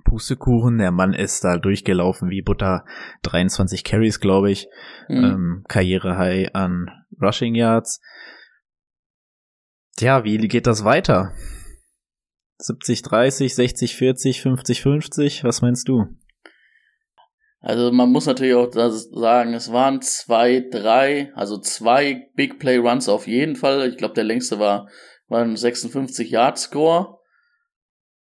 Pustekuchen, 0.08 0.78
der 0.78 0.92
Mann 0.92 1.14
ist 1.14 1.44
da 1.44 1.58
durchgelaufen 1.58 2.30
wie 2.30 2.42
Butter. 2.42 2.86
23 3.24 3.84
Carries, 3.84 4.20
glaube 4.20 4.52
ich. 4.52 4.68
Mhm. 5.10 5.24
Ähm, 5.24 5.66
Karriere-High 5.68 6.56
an 6.56 6.90
Rushing 7.22 7.56
Yards. 7.56 8.02
Tja, 9.98 10.24
wie 10.24 10.38
geht 10.38 10.66
das 10.66 10.86
weiter? 10.86 11.34
70, 12.60 13.02
30, 13.02 13.54
60, 13.54 13.96
40, 13.96 14.42
50, 14.42 14.82
50? 14.82 15.44
Was 15.44 15.62
meinst 15.62 15.90
du? 15.90 16.06
Also 17.60 17.92
man 17.92 18.10
muss 18.10 18.28
natürlich 18.28 18.54
auch 18.54 18.72
sagen, 18.72 19.54
es 19.54 19.72
waren 19.72 20.02
zwei, 20.02 20.66
drei, 20.72 21.34
also 21.36 21.58
zwei 21.58 22.30
Big 22.36 22.60
Play 22.60 22.78
Runs 22.78 23.10
auf 23.10 23.28
jeden 23.28 23.56
Fall. 23.56 23.90
Ich 23.90 23.98
glaube, 23.98 24.14
der 24.14 24.24
längste 24.24 24.60
war, 24.60 24.88
war 25.28 25.42
ein 25.42 25.58
56 25.58 26.30
Yard 26.30 26.58
Score, 26.58 27.17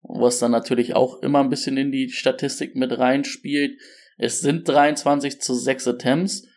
was 0.08 0.40
dann 0.40 0.52
natürlich 0.52 0.96
auch 0.96 1.22
immer 1.22 1.40
ein 1.40 1.50
bisschen 1.50 1.78
in 1.78 1.92
die 1.92 2.10
Statistik 2.10 2.76
mit 2.76 2.98
reinspielt. 2.98 3.80
Es 4.18 4.42
sind 4.42 4.68
23 4.68 5.42
zu 5.42 5.54
6 5.54 5.88
Attempts, 5.88 6.48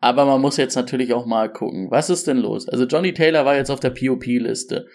Aber 0.00 0.24
man 0.24 0.40
muss 0.40 0.56
jetzt 0.56 0.76
natürlich 0.76 1.12
auch 1.12 1.26
mal 1.26 1.52
gucken, 1.52 1.90
was 1.90 2.08
ist 2.08 2.26
denn 2.26 2.38
los? 2.38 2.68
Also 2.68 2.86
Johnny 2.86 3.12
Taylor 3.12 3.44
war 3.44 3.56
jetzt 3.56 3.70
auf 3.70 3.80
der 3.80 3.90
POP-Liste. 3.90 4.86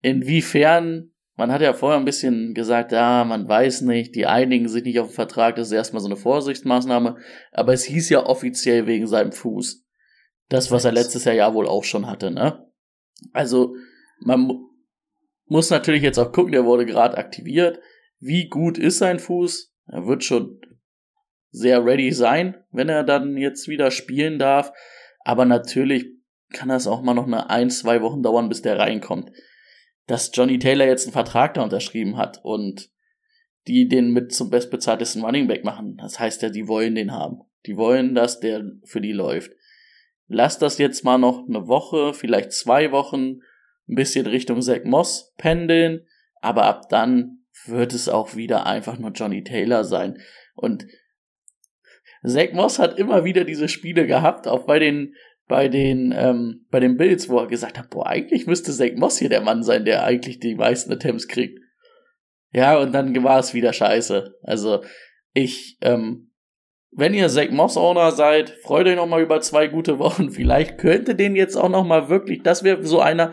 Inwiefern, 0.00 1.12
man 1.36 1.52
hat 1.52 1.60
ja 1.60 1.74
vorher 1.74 1.98
ein 1.98 2.06
bisschen 2.06 2.54
gesagt, 2.54 2.92
ja, 2.92 3.24
man 3.24 3.46
weiß 3.46 3.82
nicht, 3.82 4.14
die 4.14 4.26
einigen 4.26 4.68
sich 4.68 4.84
nicht 4.84 4.98
auf 4.98 5.08
den 5.08 5.14
Vertrag, 5.14 5.56
das 5.56 5.68
ist 5.68 5.72
erstmal 5.72 6.00
so 6.00 6.08
eine 6.08 6.16
Vorsichtsmaßnahme, 6.16 7.16
aber 7.52 7.72
es 7.74 7.84
hieß 7.84 8.08
ja 8.08 8.24
offiziell 8.24 8.86
wegen 8.86 9.06
seinem 9.06 9.32
Fuß. 9.32 9.84
Das, 10.48 10.70
was 10.70 10.86
er 10.86 10.92
letztes 10.92 11.24
Jahr 11.24 11.34
ja 11.34 11.52
wohl 11.52 11.68
auch 11.68 11.84
schon 11.84 12.06
hatte, 12.06 12.30
ne? 12.30 12.66
Also, 13.32 13.74
man 14.20 14.48
muss 15.48 15.70
natürlich 15.70 16.02
jetzt 16.02 16.18
auch 16.18 16.32
gucken, 16.32 16.52
der 16.52 16.64
wurde 16.64 16.86
gerade 16.86 17.16
aktiviert. 17.16 17.80
Wie 18.20 18.48
gut 18.48 18.78
ist 18.78 18.98
sein 18.98 19.18
Fuß? 19.18 19.72
Er 19.86 20.06
wird 20.06 20.24
schon 20.24 20.60
sehr 21.50 21.84
ready 21.84 22.12
sein, 22.12 22.56
wenn 22.70 22.88
er 22.88 23.04
dann 23.04 23.36
jetzt 23.36 23.68
wieder 23.68 23.90
spielen 23.90 24.38
darf. 24.38 24.72
Aber 25.24 25.44
natürlich 25.44 26.06
kann 26.52 26.68
das 26.68 26.86
auch 26.86 27.02
mal 27.02 27.14
noch 27.14 27.26
eine 27.26 27.50
ein, 27.50 27.70
zwei 27.70 28.02
Wochen 28.02 28.22
dauern, 28.22 28.48
bis 28.48 28.62
der 28.62 28.78
reinkommt. 28.78 29.30
Dass 30.06 30.30
Johnny 30.32 30.58
Taylor 30.58 30.86
jetzt 30.86 31.06
einen 31.06 31.12
Vertrag 31.12 31.54
da 31.54 31.62
unterschrieben 31.62 32.16
hat 32.16 32.40
und 32.42 32.90
die 33.66 33.88
den 33.88 34.12
mit 34.12 34.32
zum 34.32 34.48
bestbezahltesten 34.48 35.22
Running 35.24 35.46
Back 35.46 35.64
machen, 35.64 35.98
das 35.98 36.18
heißt 36.18 36.40
ja, 36.42 36.48
die 36.48 36.68
wollen 36.68 36.94
den 36.94 37.12
haben. 37.12 37.42
Die 37.66 37.76
wollen, 37.76 38.14
dass 38.14 38.40
der 38.40 38.64
für 38.84 39.00
die 39.00 39.12
läuft. 39.12 39.52
Lass 40.26 40.58
das 40.58 40.78
jetzt 40.78 41.04
mal 41.04 41.18
noch 41.18 41.46
eine 41.46 41.68
Woche, 41.68 42.14
vielleicht 42.14 42.52
zwei 42.52 42.92
Wochen 42.92 43.40
ein 43.88 43.94
bisschen 43.94 44.26
Richtung 44.26 44.60
Zach 44.62 44.84
Moss 44.84 45.34
pendeln, 45.38 46.06
aber 46.40 46.64
ab 46.64 46.88
dann 46.88 47.44
wird 47.66 47.92
es 47.92 48.08
auch 48.08 48.36
wieder 48.36 48.66
einfach 48.66 48.98
nur 48.98 49.10
Johnny 49.10 49.42
Taylor 49.42 49.84
sein. 49.84 50.18
Und 50.54 50.86
Zach 52.24 52.52
Moss 52.52 52.78
hat 52.78 52.98
immer 52.98 53.24
wieder 53.24 53.44
diese 53.44 53.68
Spiele 53.68 54.06
gehabt, 54.06 54.46
auch 54.46 54.66
bei 54.66 54.78
den 54.78 55.14
bei 55.46 55.68
den 55.68 56.14
ähm, 56.16 56.66
bei 56.70 56.78
den 56.78 56.96
Bills, 56.96 57.28
wo 57.28 57.38
er 57.38 57.46
gesagt 57.46 57.78
hat, 57.78 57.90
boah, 57.90 58.06
eigentlich 58.06 58.46
müsste 58.46 58.72
Zach 58.72 58.92
Moss 58.96 59.18
hier 59.18 59.30
der 59.30 59.40
Mann 59.40 59.62
sein, 59.62 59.84
der 59.84 60.04
eigentlich 60.04 60.38
die 60.40 60.54
meisten 60.54 60.92
Attempts 60.92 61.26
kriegt. 61.26 61.58
Ja, 62.52 62.78
und 62.78 62.92
dann 62.92 63.22
war 63.24 63.38
es 63.38 63.54
wieder 63.54 63.72
scheiße. 63.72 64.34
Also 64.42 64.82
ich, 65.32 65.78
ähm, 65.80 66.32
wenn 66.90 67.14
ihr 67.14 67.28
Zach 67.28 67.50
Moss 67.50 67.76
Owner 67.76 68.12
seid, 68.12 68.50
freut 68.62 68.86
euch 68.86 68.96
noch 68.96 69.06
mal 69.06 69.22
über 69.22 69.40
zwei 69.40 69.68
gute 69.68 69.98
Wochen. 69.98 70.30
Vielleicht 70.30 70.78
könnte 70.78 71.14
den 71.14 71.36
jetzt 71.36 71.56
auch 71.56 71.68
noch 71.68 71.84
mal 71.84 72.08
wirklich, 72.08 72.42
das 72.42 72.64
wäre 72.64 72.84
so 72.84 73.00
einer, 73.00 73.32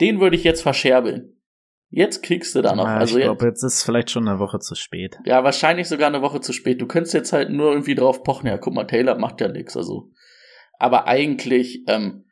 den 0.00 0.20
würde 0.20 0.36
ich 0.36 0.44
jetzt 0.44 0.62
verscherbeln. 0.62 1.30
Jetzt 1.90 2.22
kriegst 2.24 2.54
du 2.56 2.62
da 2.62 2.74
noch. 2.74 2.86
Ja, 2.86 2.96
also 2.96 3.18
ich 3.18 3.24
glaube, 3.24 3.46
jetzt 3.46 3.62
ist 3.62 3.84
vielleicht 3.84 4.10
schon 4.10 4.26
eine 4.26 4.40
Woche 4.40 4.58
zu 4.58 4.74
spät. 4.74 5.16
Ja, 5.24 5.44
wahrscheinlich 5.44 5.86
sogar 5.86 6.08
eine 6.08 6.22
Woche 6.22 6.40
zu 6.40 6.52
spät. 6.52 6.80
Du 6.80 6.86
könntest 6.86 7.14
jetzt 7.14 7.32
halt 7.32 7.50
nur 7.50 7.70
irgendwie 7.70 7.94
drauf 7.94 8.24
pochen. 8.24 8.48
Ja, 8.48 8.58
guck 8.58 8.74
mal, 8.74 8.84
Taylor 8.84 9.16
macht 9.16 9.40
ja 9.40 9.46
nichts. 9.48 9.76
Also, 9.76 10.10
aber 10.78 11.06
eigentlich 11.06 11.84
ähm, 11.86 12.24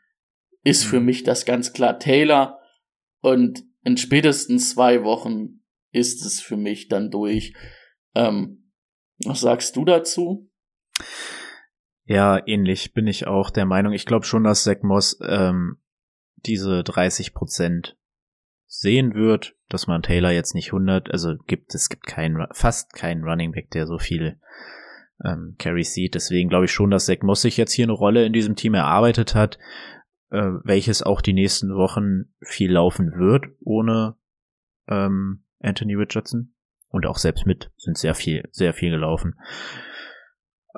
ist 0.65 0.85
für 0.85 0.99
Mhm. 0.99 1.07
mich 1.07 1.23
das 1.23 1.45
ganz 1.45 1.73
klar 1.73 1.99
Taylor. 2.01 2.59
Und 3.21 3.63
in 3.85 3.97
spätestens 3.97 4.71
zwei 4.75 5.05
Wochen 5.05 5.61
ist 5.93 6.27
es 6.27 6.41
für 6.41 6.57
mich 6.57 6.89
dann 6.89 7.11
durch. 7.11 7.55
Ähm, 8.17 8.73
was 9.25 9.41
sagst 9.43 9.77
du 9.77 9.85
dazu? 9.85 10.51
Ja, 12.05 12.45
ähnlich 12.47 12.95
bin 12.95 13.07
ich 13.07 13.29
auch 13.29 13.51
der 13.51 13.65
Meinung. 13.65 13.93
Ich 13.93 14.07
glaube 14.07 14.27
schon, 14.27 14.43
dass 14.43 14.65
Zach 14.65 14.83
Moss 14.83 15.19
ähm, 15.25 15.77
diese 16.47 16.83
30 16.83 17.35
Prozent 17.35 17.97
sehen 18.67 19.15
wird, 19.15 19.55
dass 19.69 19.87
man 19.87 20.03
Taylor 20.03 20.31
jetzt 20.31 20.55
nicht 20.55 20.69
100, 20.69 21.11
also 21.11 21.37
gibt 21.47 21.75
es 21.75 21.89
gibt 21.89 22.07
keinen, 22.07 22.47
fast 22.53 22.93
keinen 22.95 23.25
Running 23.25 23.53
Back, 23.53 23.71
der 23.71 23.87
so 23.87 23.99
viel 23.99 24.39
ähm, 25.25 25.57
Carries 25.59 25.93
sieht. 25.95 26.15
Deswegen 26.15 26.49
glaube 26.49 26.65
ich 26.65 26.73
schon, 26.73 26.91
dass 26.91 27.07
Zach 27.07 27.23
Moss 27.23 27.43
sich 27.43 27.57
jetzt 27.57 27.73
hier 27.73 27.85
eine 27.85 27.93
Rolle 27.93 28.25
in 28.25 28.33
diesem 28.33 28.57
Team 28.57 28.75
erarbeitet 28.75 29.35
hat, 29.35 29.59
äh, 30.31 30.51
welches 30.65 31.03
auch 31.03 31.21
die 31.21 31.35
nächsten 31.35 31.75
Wochen 31.75 32.33
viel 32.41 32.73
laufen 32.73 33.13
wird, 33.19 33.45
ohne 33.61 34.17
ähm, 34.89 35.45
Anthony 35.61 35.95
Richardson. 35.95 36.55
Und 36.89 37.07
auch 37.07 37.17
selbst 37.17 37.47
mit 37.47 37.71
sind 37.79 37.97
sehr 37.97 38.15
viel, 38.15 38.49
sehr 38.51 38.75
viel 38.75 38.91
gelaufen. 38.91 39.35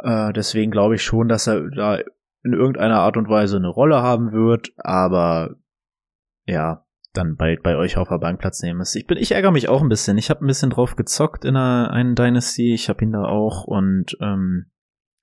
Äh, 0.03 0.33
deswegen 0.33 0.71
glaube 0.71 0.97
ich 0.97 1.03
schon, 1.03 1.29
dass 1.29 1.47
er 1.47 1.69
da 1.71 2.01
in 2.45 2.53
irgendeiner 2.53 3.01
Art 3.01 3.17
und 3.17 3.29
Weise 3.29 3.57
eine 3.57 3.69
Rolle 3.69 4.03
haben 4.03 4.33
wird, 4.33 4.73
aber 4.77 5.57
ja, 6.47 6.85
dann 7.15 7.37
bald 7.37 7.63
bei 7.63 7.77
euch 7.77 7.97
auf 7.97 8.09
der 8.09 8.19
Bank 8.19 8.41
Platz 8.41 8.63
nehmen 8.63 8.81
ist. 8.81 8.95
Ich 8.97 9.07
bin, 9.07 9.19
ich 9.19 9.33
ärgere 9.33 9.53
mich 9.53 9.69
auch 9.69 9.83
ein 9.83 9.89
bisschen. 9.89 10.19
Ich 10.19 10.31
habe 10.31 10.45
ein 10.45 10.49
bisschen 10.49 10.71
drauf 10.71 10.97
gezockt 10.97 11.45
in 11.45 11.57
einer 11.57 11.91
einen 11.91 12.15
Dynasty. 12.15 12.75
Ich 12.75 12.89
habe 12.89 13.05
ihn 13.05 13.13
da 13.13 13.25
auch 13.25 13.65
und 13.65 14.17
ähm, 14.21 14.67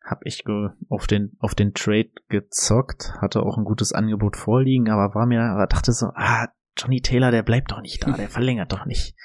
habe 0.04 0.22
ich 0.24 0.44
auf 0.90 1.08
den 1.08 1.38
auf 1.40 1.54
den 1.54 1.74
Trade 1.74 2.10
gezockt, 2.30 3.14
hatte 3.22 3.44
auch 3.44 3.58
ein 3.58 3.66
gutes 3.66 3.94
Angebot 3.94 4.36
vorliegen, 4.36 4.90
aber 4.90 5.14
war 5.14 5.26
mir, 5.26 5.42
aber 5.42 5.68
dachte 5.68 5.92
so, 5.92 6.08
ah, 6.16 6.48
Johnny 6.78 7.02
Taylor, 7.02 7.32
der 7.32 7.44
bleibt 7.44 7.72
doch 7.72 7.82
nicht 7.82 8.06
da, 8.06 8.14
der 8.14 8.30
verlängert 8.30 8.72
doch 8.72 8.86
nicht. 8.86 9.16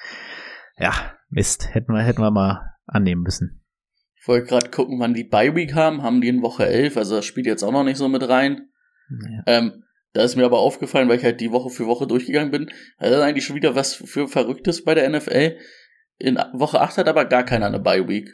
Ja, 0.76 0.92
Mist, 1.30 1.72
hätten 1.72 1.92
wir 1.92 2.02
hätten 2.02 2.20
wir 2.20 2.30
mal 2.30 2.72
annehmen 2.86 3.22
müssen. 3.22 3.62
Ich 4.26 4.28
wollte 4.28 4.48
gerade 4.48 4.70
gucken, 4.70 4.98
wann 4.98 5.14
die 5.14 5.22
Bye 5.22 5.54
Week 5.54 5.72
haben. 5.76 6.02
Haben 6.02 6.20
die 6.20 6.26
in 6.26 6.42
Woche 6.42 6.66
11, 6.66 6.96
also 6.96 7.14
das 7.14 7.24
spielt 7.24 7.46
jetzt 7.46 7.62
auch 7.62 7.70
noch 7.70 7.84
nicht 7.84 7.96
so 7.96 8.08
mit 8.08 8.28
rein. 8.28 8.70
Ja. 9.08 9.44
Ähm, 9.46 9.84
da 10.14 10.24
ist 10.24 10.34
mir 10.34 10.44
aber 10.44 10.58
aufgefallen, 10.58 11.08
weil 11.08 11.18
ich 11.18 11.22
halt 11.22 11.40
die 11.40 11.52
Woche 11.52 11.70
für 11.70 11.86
Woche 11.86 12.08
durchgegangen 12.08 12.50
bin. 12.50 12.68
Das 12.98 13.12
ist 13.12 13.20
eigentlich 13.20 13.44
schon 13.44 13.54
wieder 13.54 13.76
was 13.76 13.94
für 13.94 14.26
Verrücktes 14.26 14.82
bei 14.82 14.96
der 14.96 15.08
NFL. 15.08 15.58
In 16.18 16.38
Woche 16.54 16.80
8 16.80 16.98
hat 16.98 17.06
aber 17.06 17.24
gar 17.26 17.44
keiner 17.44 17.66
eine 17.66 17.78
Bye 17.78 18.08
Week. 18.08 18.28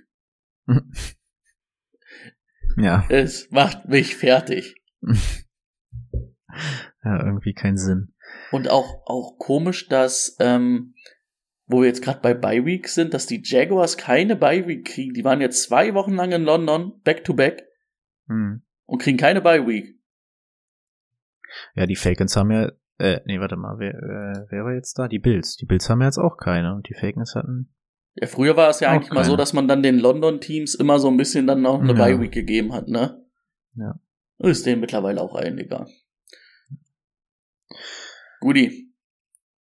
ja, 2.78 3.04
Es 3.10 3.50
macht 3.50 3.86
mich 3.86 4.16
fertig. 4.16 4.76
ja, 5.02 5.12
irgendwie 7.04 7.52
keinen 7.52 7.76
Sinn. 7.76 8.14
Und 8.50 8.70
auch, 8.70 9.02
auch 9.04 9.36
komisch, 9.36 9.88
dass, 9.88 10.38
ähm, 10.40 10.94
wo 11.72 11.80
wir 11.80 11.88
jetzt 11.88 12.02
gerade 12.02 12.20
bei 12.20 12.34
Bye 12.34 12.64
Week 12.64 12.86
sind, 12.88 13.14
dass 13.14 13.26
die 13.26 13.42
Jaguars 13.44 13.96
keine 13.96 14.36
Bye 14.36 14.66
Week 14.68 14.84
kriegen. 14.86 15.14
Die 15.14 15.24
waren 15.24 15.40
jetzt 15.40 15.62
zwei 15.64 15.94
Wochen 15.94 16.14
lang 16.14 16.30
in 16.32 16.44
London, 16.44 17.00
back 17.02 17.24
to 17.24 17.34
back, 17.34 17.64
Hm. 18.28 18.62
und 18.86 19.02
kriegen 19.02 19.16
keine 19.18 19.40
Bye 19.40 19.66
Week. 19.66 19.98
Ja, 21.74 21.86
die 21.86 21.96
Falcons 21.96 22.36
haben 22.36 22.50
ja, 22.50 22.70
äh, 22.98 23.20
nee, 23.26 23.40
warte 23.40 23.56
mal, 23.56 23.78
wer, 23.78 23.94
äh, 23.94 24.46
wer 24.50 24.64
war 24.64 24.74
jetzt 24.74 24.98
da? 24.98 25.08
Die 25.08 25.18
Bills. 25.18 25.56
Die 25.56 25.66
Bills 25.66 25.88
haben 25.90 26.00
ja 26.00 26.06
jetzt 26.06 26.18
auch 26.18 26.36
keine 26.36 26.74
und 26.74 26.88
die 26.88 26.94
Falcons 26.94 27.34
hatten. 27.34 27.74
Ja, 28.14 28.26
früher 28.26 28.56
war 28.56 28.68
es 28.70 28.80
ja 28.80 28.90
eigentlich 28.90 29.10
mal 29.12 29.24
so, 29.24 29.30
keine. 29.32 29.38
dass 29.38 29.52
man 29.54 29.68
dann 29.68 29.82
den 29.82 29.98
London-Teams 29.98 30.74
immer 30.74 30.98
so 30.98 31.08
ein 31.08 31.16
bisschen 31.16 31.46
dann 31.46 31.62
noch 31.62 31.80
eine 31.80 31.92
Ja. 31.92 31.98
Bye 31.98 32.20
Week 32.20 32.32
gegeben 32.32 32.72
hat, 32.74 32.88
ne? 32.88 33.24
Ja. 33.74 33.98
Ist 34.38 34.66
denen 34.66 34.80
mittlerweile 34.80 35.20
auch 35.20 35.34
allen 35.34 35.58
egal. 35.58 35.86
Guti. 38.40 38.91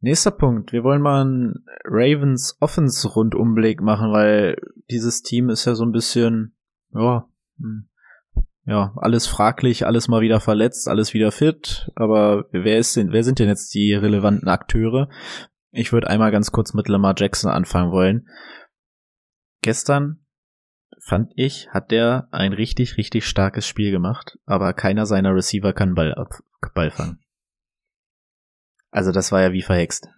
Nächster 0.06 0.30
Punkt. 0.30 0.72
Wir 0.72 0.84
wollen 0.84 1.02
mal 1.02 1.22
einen 1.22 1.66
Ravens 1.84 2.56
Offense 2.60 3.08
Rundumblick 3.08 3.80
machen, 3.80 4.12
weil 4.12 4.56
dieses 4.88 5.22
Team 5.22 5.50
ist 5.50 5.64
ja 5.64 5.74
so 5.74 5.84
ein 5.84 5.90
bisschen, 5.90 6.54
ja, 6.94 7.28
hm, 7.58 7.88
ja, 8.66 8.94
alles 8.98 9.26
fraglich, 9.26 9.84
alles 9.84 10.06
mal 10.06 10.20
wieder 10.20 10.38
verletzt, 10.38 10.86
alles 10.86 11.12
wieder 11.12 11.32
fit. 11.32 11.90
Aber 11.96 12.44
wer 12.52 12.78
ist 12.78 12.94
denn, 12.94 13.10
wer 13.10 13.24
sind 13.24 13.40
denn 13.40 13.48
jetzt 13.48 13.74
die 13.74 13.94
relevanten 13.94 14.46
Akteure? 14.48 15.08
Ich 15.72 15.92
würde 15.92 16.06
einmal 16.06 16.30
ganz 16.30 16.52
kurz 16.52 16.72
mit 16.72 16.86
Lamar 16.86 17.16
Jackson 17.18 17.50
anfangen 17.50 17.90
wollen. 17.90 18.28
Gestern 19.60 20.24
fand 21.00 21.32
ich, 21.34 21.70
hat 21.70 21.90
der 21.90 22.28
ein 22.30 22.52
richtig, 22.52 22.96
richtig 22.96 23.26
starkes 23.26 23.66
Spiel 23.66 23.90
gemacht, 23.90 24.38
aber 24.46 24.72
keiner 24.72 25.04
seiner 25.04 25.34
Receiver 25.34 25.72
kann 25.72 25.96
Ball, 25.96 26.14
ab, 26.14 26.28
Ball 26.74 26.92
fangen. 26.92 27.18
Also 28.96 29.12
das 29.12 29.30
war 29.30 29.42
ja 29.42 29.52
wie 29.52 29.60
verhext. 29.60 30.08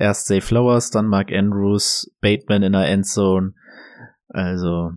Erst 0.00 0.26
Zay 0.26 0.40
Flowers, 0.40 0.90
dann 0.90 1.06
Mark 1.06 1.30
Andrews, 1.30 2.12
Bateman 2.20 2.64
in 2.64 2.72
der 2.72 2.88
Endzone. 2.88 3.54
Also, 4.28 4.90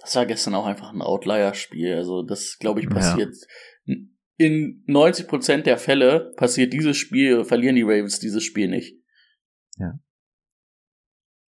Das 0.00 0.14
war 0.14 0.24
gestern 0.24 0.54
auch 0.54 0.66
einfach 0.66 0.92
ein 0.92 1.02
Outlier-Spiel. 1.02 1.96
Also, 1.96 2.22
das, 2.22 2.58
glaube 2.60 2.78
ich, 2.78 2.86
Ja. 2.86 2.92
passiert. 2.92 3.34
In 4.36 4.84
90% 4.86 5.66
der 5.66 5.78
Fälle 5.78 6.32
passiert 6.36 6.72
dieses 6.72 6.96
Spiel, 6.96 7.44
verlieren 7.44 7.74
die 7.74 7.82
Ravens 7.82 8.20
dieses 8.20 8.44
Spiel 8.44 8.68
nicht. 8.68 8.96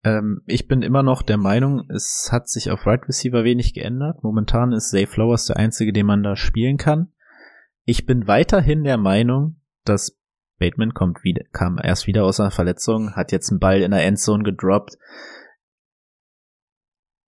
ähm, 0.02 0.40
ich 0.46 0.66
bin 0.66 0.80
immer 0.80 1.02
noch 1.02 1.20
der 1.20 1.36
Meinung, 1.36 1.86
es 1.90 2.30
hat 2.32 2.48
sich 2.48 2.70
auf 2.70 2.86
Right 2.86 3.06
Receiver 3.06 3.44
wenig 3.44 3.74
geändert. 3.74 4.24
Momentan 4.24 4.72
ist 4.72 4.88
Zay 4.88 5.06
Flowers 5.06 5.44
der 5.44 5.58
einzige, 5.58 5.92
den 5.92 6.06
man 6.06 6.22
da 6.22 6.34
spielen 6.34 6.78
kann. 6.78 7.12
Ich 7.84 8.06
bin 8.06 8.26
weiterhin 8.26 8.84
der 8.84 8.96
Meinung, 8.96 9.60
dass 9.84 10.19
Bateman 10.61 10.94
kommt 10.94 11.24
wieder, 11.24 11.42
kam 11.52 11.80
erst 11.82 12.06
wieder 12.06 12.24
aus 12.24 12.38
einer 12.38 12.52
Verletzung, 12.52 13.16
hat 13.16 13.32
jetzt 13.32 13.50
einen 13.50 13.58
Ball 13.58 13.80
in 13.80 13.90
der 13.90 14.04
Endzone 14.04 14.44
gedroppt. 14.44 14.96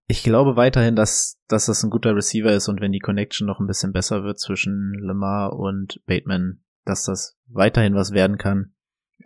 Ich 0.07 0.23
glaube 0.23 0.55
weiterhin, 0.55 0.95
dass, 0.95 1.41
dass 1.47 1.65
das 1.65 1.83
ein 1.83 1.89
guter 1.89 2.15
Receiver 2.15 2.53
ist 2.53 2.69
und 2.69 2.79
wenn 2.79 2.91
die 2.91 2.99
Connection 2.99 3.47
noch 3.47 3.59
ein 3.59 3.67
bisschen 3.67 3.91
besser 3.91 4.23
wird 4.23 4.39
zwischen 4.39 4.93
Lamar 4.99 5.53
und 5.53 6.01
Bateman, 6.05 6.61
dass 6.85 7.05
das 7.05 7.37
weiterhin 7.47 7.95
was 7.95 8.13
werden 8.13 8.37
kann. 8.37 8.73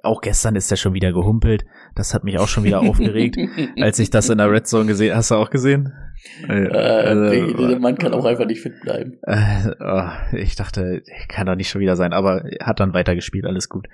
Auch 0.04 0.22
gestern 0.22 0.56
ist 0.56 0.72
er 0.72 0.78
schon 0.78 0.94
wieder 0.94 1.12
gehumpelt. 1.12 1.66
Das 1.96 2.14
hat 2.14 2.24
mich 2.24 2.40
auch 2.40 2.48
schon 2.48 2.64
wieder 2.64 2.80
aufgeregt, 2.90 3.38
als 3.82 4.00
ich 4.00 4.10
das 4.10 4.30
in 4.30 4.38
der 4.38 4.50
Red 4.50 4.68
Zone 4.68 4.86
gesehen 4.86 5.16
Hast 5.16 5.32
du 5.32 5.36
auch 5.36 5.50
gesehen? 5.50 5.92
Äh, 6.48 6.68
also, 6.68 7.68
der 7.68 7.80
Mann 7.80 7.98
kann 7.98 8.14
auch 8.14 8.26
einfach 8.26 8.46
nicht 8.46 8.62
fit 8.62 8.80
bleiben. 8.82 9.20
Äh, 9.24 9.72
oh, 9.80 10.36
ich 10.36 10.56
dachte, 10.56 11.04
kann 11.28 11.48
doch 11.48 11.56
nicht 11.56 11.70
schon 11.70 11.82
wieder 11.82 11.96
sein, 11.96 12.14
aber 12.14 12.44
hat 12.62 12.80
dann 12.80 12.94
weitergespielt, 12.94 13.46
alles 13.46 13.70
gut. 13.70 13.88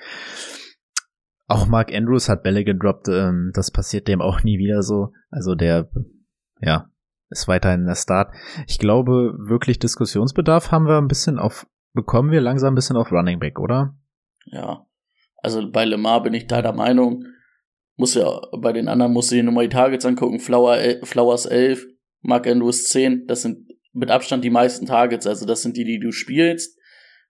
Auch 1.47 1.67
Mark 1.67 1.93
Andrews 1.93 2.29
hat 2.29 2.43
Bälle 2.43 2.63
gedroppt, 2.63 3.09
ähm, 3.09 3.51
das 3.53 3.71
passiert 3.71 4.07
dem 4.07 4.21
auch 4.21 4.43
nie 4.43 4.57
wieder 4.57 4.81
so. 4.81 5.11
Also 5.29 5.55
der, 5.55 5.89
ja, 6.61 6.89
ist 7.29 7.47
weiterhin 7.47 7.85
der 7.85 7.95
Start. 7.95 8.33
Ich 8.67 8.79
glaube, 8.79 9.33
wirklich 9.37 9.79
Diskussionsbedarf 9.79 10.71
haben 10.71 10.87
wir 10.87 10.97
ein 10.97 11.07
bisschen 11.07 11.39
auf, 11.39 11.67
bekommen 11.93 12.31
wir 12.31 12.41
langsam 12.41 12.73
ein 12.73 12.75
bisschen 12.75 12.95
auf 12.95 13.11
Running 13.11 13.39
Back, 13.39 13.59
oder? 13.59 13.95
Ja. 14.45 14.85
Also 15.37 15.69
bei 15.69 15.83
Lemar 15.83 16.23
bin 16.23 16.33
ich 16.33 16.47
da 16.47 16.61
der 16.61 16.73
Meinung, 16.73 17.25
muss 17.97 18.15
ja, 18.15 18.39
bei 18.57 18.71
den 18.71 18.87
anderen 18.87 19.11
muss 19.11 19.31
ich 19.31 19.43
nur 19.43 19.53
mal 19.53 19.67
die 19.67 19.75
Targets 19.75 20.05
angucken, 20.05 20.39
Flower, 20.39 20.77
Flowers 21.03 21.45
11, 21.45 21.85
Mark 22.23 22.47
Andrews 22.47 22.85
10, 22.85 23.27
das 23.27 23.43
sind 23.43 23.69
mit 23.91 24.09
Abstand 24.09 24.43
die 24.43 24.49
meisten 24.49 24.85
Targets, 24.85 25.27
also 25.27 25.45
das 25.45 25.61
sind 25.61 25.77
die, 25.77 25.85
die 25.85 25.99
du 25.99 26.11
spielst, 26.11 26.79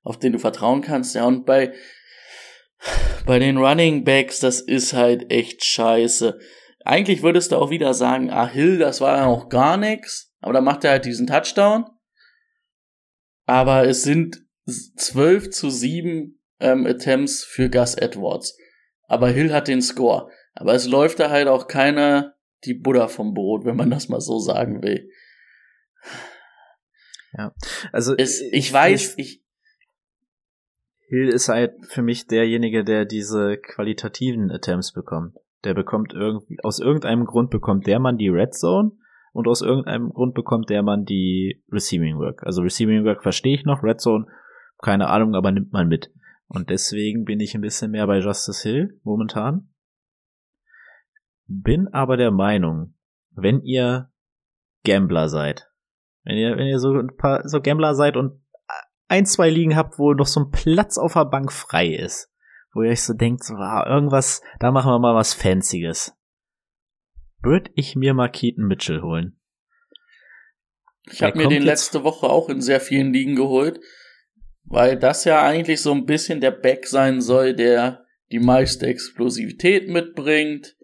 auf 0.03 0.17
denen 0.17 0.33
du 0.33 0.39
vertrauen 0.39 0.81
kannst, 0.81 1.15
ja, 1.15 1.25
und 1.25 1.45
bei, 1.45 1.73
bei 3.25 3.39
den 3.39 3.57
Running 3.57 4.03
Backs, 4.05 4.39
das 4.39 4.61
ist 4.61 4.93
halt 4.93 5.31
echt 5.31 5.65
scheiße. 5.65 6.39
Eigentlich 6.85 7.23
würdest 7.23 7.51
du 7.51 7.57
auch 7.57 7.69
wieder 7.69 7.93
sagen, 7.93 8.29
ah, 8.29 8.47
Hill, 8.47 8.77
das 8.77 9.01
war 9.01 9.17
ja 9.17 9.25
auch 9.25 9.49
gar 9.49 9.77
nichts, 9.77 10.33
aber 10.39 10.53
da 10.53 10.61
macht 10.61 10.83
er 10.83 10.91
halt 10.91 11.05
diesen 11.05 11.27
Touchdown. 11.27 11.85
Aber 13.45 13.87
es 13.87 14.03
sind 14.03 14.41
12 14.67 15.49
zu 15.49 15.69
7 15.69 16.39
ähm, 16.59 16.85
Attempts 16.85 17.43
für 17.43 17.69
Gus 17.69 17.95
Edwards. 17.95 18.57
Aber 19.07 19.29
Hill 19.29 19.53
hat 19.53 19.67
den 19.67 19.81
Score. 19.81 20.29
Aber 20.53 20.73
es 20.73 20.87
läuft 20.87 21.19
da 21.19 21.29
halt 21.29 21.47
auch 21.47 21.67
keiner 21.67 22.32
die 22.65 22.73
Buddha 22.73 23.07
vom 23.07 23.33
Brot, 23.33 23.65
wenn 23.65 23.75
man 23.75 23.89
das 23.89 24.09
mal 24.09 24.21
so 24.21 24.39
sagen 24.39 24.81
will. 24.81 25.09
Ja, 27.37 27.53
also 27.91 28.15
es, 28.15 28.41
ich 28.41 28.71
weiß, 28.71 29.17
ich, 29.17 29.43
Hill 31.07 31.29
ist 31.29 31.49
halt 31.49 31.73
für 31.87 32.01
mich 32.01 32.27
derjenige, 32.27 32.83
der 32.83 33.05
diese 33.05 33.57
qualitativen 33.57 34.51
Attempts 34.51 34.93
bekommt. 34.93 35.35
Der 35.63 35.73
bekommt 35.73 36.13
irgendwie, 36.13 36.57
aus 36.63 36.79
irgendeinem 36.79 37.25
Grund 37.25 37.49
bekommt 37.49 37.87
der 37.87 37.99
Mann 37.99 38.17
die 38.17 38.29
Red 38.29 38.53
Zone 38.53 38.91
und 39.31 39.47
aus 39.47 39.61
irgendeinem 39.61 40.09
Grund 40.09 40.35
bekommt 40.35 40.69
der 40.69 40.83
Mann 40.83 41.05
die 41.05 41.63
Receiving 41.71 42.17
Work. 42.17 42.43
Also 42.43 42.61
Receiving 42.61 43.03
Work 43.05 43.23
verstehe 43.23 43.55
ich 43.55 43.65
noch, 43.65 43.83
Red 43.83 44.01
Zone, 44.01 44.27
keine 44.81 45.07
Ahnung, 45.07 45.35
aber 45.35 45.51
nimmt 45.51 45.71
man 45.71 45.87
mit. 45.87 46.11
Und 46.47 46.69
deswegen 46.69 47.25
bin 47.25 47.39
ich 47.39 47.55
ein 47.55 47.61
bisschen 47.61 47.91
mehr 47.91 48.05
bei 48.05 48.19
Justice 48.19 48.67
Hill 48.67 48.99
momentan. 49.03 49.69
Bin 51.47 51.87
aber 51.89 52.17
der 52.17 52.31
Meinung, 52.31 52.95
wenn 53.31 53.61
ihr 53.61 54.11
Gambler 54.83 55.29
seid, 55.29 55.69
wenn 56.23 56.37
ihr, 56.37 56.57
wenn 56.57 56.67
ihr 56.67 56.79
so 56.79 56.93
ein 56.93 57.15
paar 57.17 57.47
so 57.47 57.61
Gambler 57.61 57.95
seid 57.95 58.17
und 58.17 58.41
ein, 59.07 59.25
zwei 59.25 59.49
Ligen 59.49 59.75
habt, 59.75 59.99
wo 59.99 60.13
noch 60.13 60.27
so 60.27 60.41
ein 60.41 60.51
Platz 60.51 60.97
auf 60.97 61.13
der 61.13 61.25
Bank 61.25 61.51
frei 61.51 61.87
ist, 61.87 62.31
wo 62.73 62.81
ihr 62.81 62.91
euch 62.91 63.03
so 63.03 63.13
denkt, 63.13 63.43
so, 63.43 63.55
ah, 63.55 63.85
irgendwas, 63.87 64.41
da 64.59 64.71
machen 64.71 64.91
wir 64.91 64.99
mal 64.99 65.15
was 65.15 65.33
Fancyes. 65.33 66.13
Würde 67.41 67.69
ich 67.75 67.95
mir 67.95 68.13
mal 68.13 68.29
Keaton 68.29 68.65
Mitchell 68.65 69.01
holen. 69.01 69.39
Ich 71.11 71.21
habe 71.21 71.37
mir 71.37 71.49
den 71.49 71.63
letzte 71.63 72.03
Woche 72.03 72.27
auch 72.27 72.47
in 72.47 72.61
sehr 72.61 72.79
vielen 72.79 73.11
Ligen 73.11 73.35
geholt, 73.35 73.79
weil 74.63 74.97
das 74.97 75.25
ja 75.25 75.43
eigentlich 75.43 75.81
so 75.81 75.91
ein 75.91 76.05
bisschen 76.05 76.39
der 76.39 76.51
Back 76.51 76.87
sein 76.87 77.21
soll, 77.21 77.53
der 77.53 78.05
die 78.31 78.39
meiste 78.39 78.87
Explosivität 78.87 79.89
mitbringt, 79.89 80.77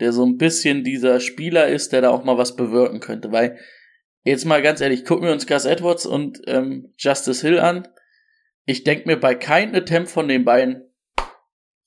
der 0.00 0.12
so 0.12 0.24
ein 0.24 0.36
bisschen 0.36 0.82
dieser 0.82 1.20
Spieler 1.20 1.68
ist, 1.68 1.92
der 1.92 2.00
da 2.00 2.10
auch 2.10 2.24
mal 2.24 2.38
was 2.38 2.56
bewirken 2.56 3.00
könnte. 3.00 3.30
Weil, 3.30 3.58
jetzt 4.24 4.46
mal 4.46 4.62
ganz 4.62 4.80
ehrlich, 4.80 5.04
gucken 5.04 5.26
wir 5.26 5.32
uns 5.32 5.46
Gus 5.46 5.66
Edwards 5.66 6.06
und 6.06 6.40
ähm, 6.46 6.92
Justice 6.98 7.46
Hill 7.46 7.60
an. 7.60 7.86
Ich 8.64 8.84
denke 8.84 9.06
mir 9.06 9.18
bei 9.18 9.34
keinem 9.34 9.74
Attempt 9.74 10.10
von 10.10 10.28
den 10.28 10.44
beiden, 10.44 10.82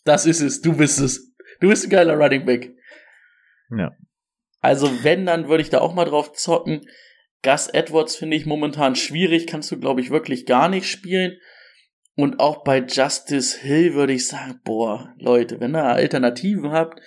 das 0.06 0.26
ist 0.26 0.42
es, 0.42 0.62
du 0.62 0.76
bist 0.76 1.00
es. 1.00 1.34
Du 1.60 1.70
bist 1.70 1.86
ein 1.86 1.90
geiler 1.90 2.16
Running 2.16 2.46
Back. 2.46 2.76
Ja. 3.78 3.92
Also, 4.60 5.04
wenn, 5.04 5.26
dann 5.26 5.48
würde 5.48 5.64
ich 5.64 5.70
da 5.70 5.82
auch 5.82 5.94
mal 5.94 6.06
drauf 6.06 6.34
zocken. 6.34 6.82
Gus 7.42 7.68
Edwards 7.68 8.16
finde 8.16 8.38
ich 8.38 8.46
momentan 8.46 8.96
schwierig, 8.96 9.48
kannst 9.48 9.72
du, 9.72 9.80
glaube 9.80 10.02
ich, 10.02 10.10
wirklich 10.10 10.46
gar 10.46 10.70
nicht 10.70 10.90
spielen. 10.90 11.38
Und 12.16 12.40
auch 12.40 12.64
bei 12.64 12.80
Justice 12.80 13.60
Hill 13.60 13.94
würde 13.94 14.14
ich 14.14 14.28
sagen, 14.28 14.62
boah, 14.64 15.14
Leute, 15.18 15.60
wenn 15.60 15.76
ihr 15.76 15.84
Alternativen 15.84 16.72
habt, 16.72 17.02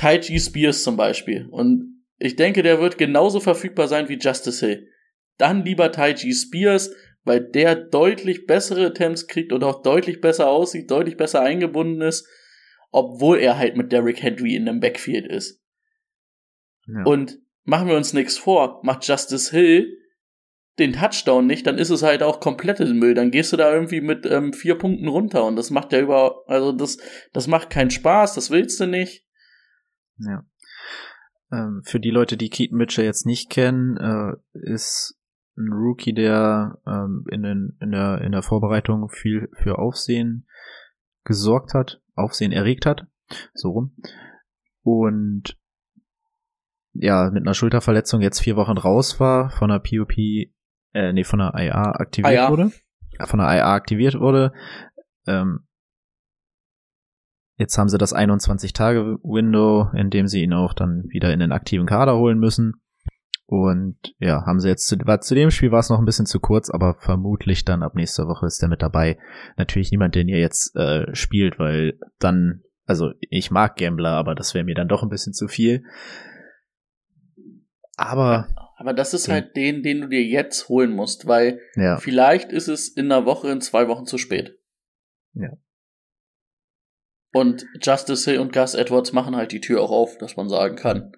Taiji 0.00 0.40
Spears 0.40 0.82
zum 0.82 0.96
Beispiel. 0.96 1.46
Und 1.50 2.04
ich 2.16 2.34
denke, 2.34 2.62
der 2.62 2.80
wird 2.80 2.96
genauso 2.96 3.38
verfügbar 3.38 3.86
sein 3.86 4.08
wie 4.08 4.18
Justice 4.18 4.64
Hill. 4.64 4.88
Dann 5.36 5.62
lieber 5.62 5.92
Taiji 5.92 6.32
Spears, 6.32 6.90
weil 7.24 7.40
der 7.40 7.74
deutlich 7.74 8.46
bessere 8.46 8.86
Attempts 8.86 9.26
kriegt 9.26 9.52
und 9.52 9.62
auch 9.62 9.82
deutlich 9.82 10.22
besser 10.22 10.48
aussieht, 10.48 10.90
deutlich 10.90 11.18
besser 11.18 11.42
eingebunden 11.42 12.00
ist, 12.00 12.26
obwohl 12.90 13.40
er 13.40 13.58
halt 13.58 13.76
mit 13.76 13.92
Derrick 13.92 14.22
Henry 14.22 14.54
in 14.54 14.64
dem 14.64 14.80
Backfield 14.80 15.26
ist. 15.26 15.60
Ja. 16.86 17.04
Und 17.04 17.38
machen 17.64 17.88
wir 17.88 17.96
uns 17.96 18.14
nichts 18.14 18.38
vor, 18.38 18.80
macht 18.82 19.06
Justice 19.06 19.50
Hill 19.50 19.98
den 20.78 20.94
Touchdown 20.94 21.46
nicht, 21.46 21.66
dann 21.66 21.76
ist 21.76 21.90
es 21.90 22.02
halt 22.02 22.22
auch 22.22 22.40
komplettes 22.40 22.90
Müll. 22.94 23.12
Dann 23.12 23.30
gehst 23.30 23.52
du 23.52 23.58
da 23.58 23.70
irgendwie 23.70 24.00
mit 24.00 24.24
ähm, 24.24 24.54
vier 24.54 24.76
Punkten 24.76 25.08
runter 25.08 25.44
und 25.44 25.56
das 25.56 25.68
macht 25.68 25.92
ja 25.92 26.00
über, 26.00 26.42
also 26.46 26.72
das, 26.72 26.96
das 27.34 27.48
macht 27.48 27.68
keinen 27.68 27.90
Spaß, 27.90 28.34
das 28.34 28.50
willst 28.50 28.80
du 28.80 28.86
nicht. 28.86 29.26
Ja. 30.26 30.44
Ähm, 31.52 31.82
für 31.84 32.00
die 32.00 32.10
Leute, 32.10 32.36
die 32.36 32.50
Keaton 32.50 32.78
Mitchell 32.78 33.04
jetzt 33.04 33.26
nicht 33.26 33.50
kennen, 33.50 33.96
äh, 33.96 34.36
ist 34.52 35.18
ein 35.56 35.72
Rookie, 35.72 36.14
der 36.14 36.78
ähm, 36.86 37.24
in, 37.30 37.42
den, 37.42 37.76
in, 37.80 37.90
der, 37.90 38.20
in 38.20 38.32
der 38.32 38.42
Vorbereitung 38.42 39.08
viel 39.08 39.48
für 39.54 39.78
Aufsehen 39.78 40.46
gesorgt 41.24 41.74
hat, 41.74 42.00
Aufsehen 42.14 42.52
erregt 42.52 42.86
hat, 42.86 43.06
so 43.54 43.70
rum. 43.70 43.96
Und 44.82 45.56
ja, 46.92 47.30
mit 47.30 47.42
einer 47.42 47.54
Schulterverletzung 47.54 48.20
jetzt 48.20 48.40
vier 48.40 48.56
Wochen 48.56 48.78
raus 48.78 49.20
war, 49.20 49.50
von 49.50 49.70
der 49.70 49.78
POP, 49.78 50.16
äh, 50.92 51.12
nee, 51.12 51.24
von 51.24 51.38
der 51.38 51.54
IA 51.56 51.92
aktiviert 51.92 52.34
IA. 52.34 52.50
wurde. 52.50 52.72
Von 53.24 53.38
der 53.38 53.48
IA 53.48 53.74
aktiviert 53.74 54.18
wurde. 54.18 54.52
Ähm, 55.26 55.66
Jetzt 57.60 57.76
haben 57.76 57.90
sie 57.90 57.98
das 57.98 58.14
21-Tage-Window, 58.14 59.90
in 59.94 60.08
dem 60.08 60.26
sie 60.26 60.42
ihn 60.42 60.54
auch 60.54 60.72
dann 60.72 61.04
wieder 61.10 61.30
in 61.30 61.40
den 61.40 61.52
aktiven 61.52 61.84
Kader 61.84 62.16
holen 62.16 62.38
müssen. 62.38 62.80
Und 63.44 63.98
ja, 64.18 64.46
haben 64.46 64.60
sie 64.60 64.68
jetzt 64.70 64.86
zu, 64.86 64.96
war, 65.04 65.20
zu 65.20 65.34
dem 65.34 65.50
Spiel 65.50 65.70
war 65.70 65.80
es 65.80 65.90
noch 65.90 65.98
ein 65.98 66.06
bisschen 66.06 66.24
zu 66.24 66.40
kurz, 66.40 66.70
aber 66.70 66.96
vermutlich 67.00 67.66
dann 67.66 67.82
ab 67.82 67.94
nächster 67.94 68.26
Woche 68.28 68.46
ist 68.46 68.62
der 68.62 68.70
mit 68.70 68.80
dabei. 68.80 69.18
Natürlich 69.58 69.90
niemand, 69.90 70.14
den 70.14 70.28
ihr 70.28 70.38
jetzt 70.38 70.74
äh, 70.74 71.14
spielt, 71.14 71.58
weil 71.58 71.98
dann, 72.18 72.62
also 72.86 73.10
ich 73.28 73.50
mag 73.50 73.76
Gambler, 73.76 74.12
aber 74.12 74.34
das 74.34 74.54
wäre 74.54 74.64
mir 74.64 74.74
dann 74.74 74.88
doch 74.88 75.02
ein 75.02 75.10
bisschen 75.10 75.34
zu 75.34 75.46
viel. 75.46 75.84
Aber. 77.94 78.48
Aber 78.78 78.94
das 78.94 79.12
ist 79.12 79.26
den, 79.26 79.34
halt 79.34 79.54
den, 79.54 79.82
den 79.82 80.00
du 80.00 80.08
dir 80.08 80.24
jetzt 80.24 80.70
holen 80.70 80.92
musst, 80.92 81.26
weil 81.26 81.60
ja. 81.74 81.98
vielleicht 81.98 82.52
ist 82.52 82.68
es 82.68 82.88
in 82.88 83.12
einer 83.12 83.26
Woche, 83.26 83.50
in 83.50 83.60
zwei 83.60 83.86
Wochen 83.86 84.06
zu 84.06 84.16
spät. 84.16 84.58
Ja. 85.34 85.50
Und 87.32 87.64
Justice 87.80 88.28
Hill 88.28 88.40
und 88.40 88.52
Gus 88.52 88.74
Edwards 88.74 89.12
machen 89.12 89.36
halt 89.36 89.52
die 89.52 89.60
Tür 89.60 89.82
auch 89.82 89.90
auf, 89.90 90.18
dass 90.18 90.36
man 90.36 90.48
sagen 90.48 90.76
kann. 90.76 91.12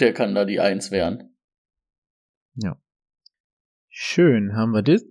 Der 0.00 0.12
kann 0.12 0.34
da 0.34 0.44
die 0.44 0.60
Eins 0.60 0.90
werden. 0.90 1.36
Ja. 2.54 2.76
Schön, 3.88 4.54
haben 4.54 4.72
wir 4.72 4.82
das. 4.82 5.02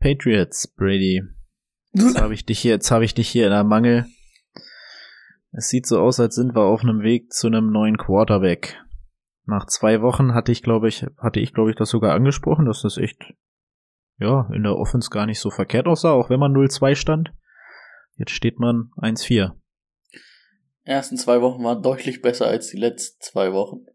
Patriots, 0.00 0.66
Brady. 0.66 1.22
Jetzt 1.92 2.20
habe 2.20 2.34
ich 2.34 2.44
dich 2.44 2.58
hier, 2.58 2.72
jetzt 2.72 2.90
habe 2.90 3.04
ich 3.04 3.14
dich 3.14 3.28
hier 3.28 3.46
in 3.46 3.52
der 3.52 3.64
Mangel. 3.64 4.06
Es 5.52 5.68
sieht 5.68 5.86
so 5.86 6.00
aus, 6.00 6.18
als 6.18 6.34
sind 6.34 6.56
wir 6.56 6.62
auf 6.62 6.82
einem 6.82 7.02
Weg 7.02 7.32
zu 7.32 7.46
einem 7.46 7.70
neuen 7.70 7.98
Quarterback. 7.98 8.82
Nach 9.44 9.66
zwei 9.66 10.00
Wochen 10.00 10.34
hatte 10.34 10.50
ich, 10.50 10.62
glaube 10.62 10.88
ich, 10.88 11.04
hatte 11.18 11.40
ich, 11.40 11.52
glaube 11.52 11.70
ich, 11.70 11.76
das 11.76 11.90
sogar 11.90 12.14
angesprochen, 12.14 12.64
dass 12.64 12.82
das 12.82 12.96
echt, 12.96 13.34
ja, 14.18 14.48
in 14.52 14.62
der 14.62 14.76
Offense 14.76 15.10
gar 15.10 15.26
nicht 15.26 15.40
so 15.40 15.50
verkehrt 15.50 15.86
aussah, 15.86 16.12
auch 16.12 16.30
wenn 16.30 16.40
man 16.40 16.52
0-2 16.52 16.94
stand. 16.94 17.32
Jetzt 18.16 18.32
steht 18.32 18.58
man 18.58 18.90
1-4. 18.96 19.52
Ersten 20.84 21.16
zwei 21.16 21.40
Wochen 21.40 21.62
waren 21.62 21.82
deutlich 21.82 22.22
besser 22.22 22.46
als 22.46 22.68
die 22.68 22.76
letzten 22.76 23.20
zwei 23.22 23.52
Wochen. 23.52 23.86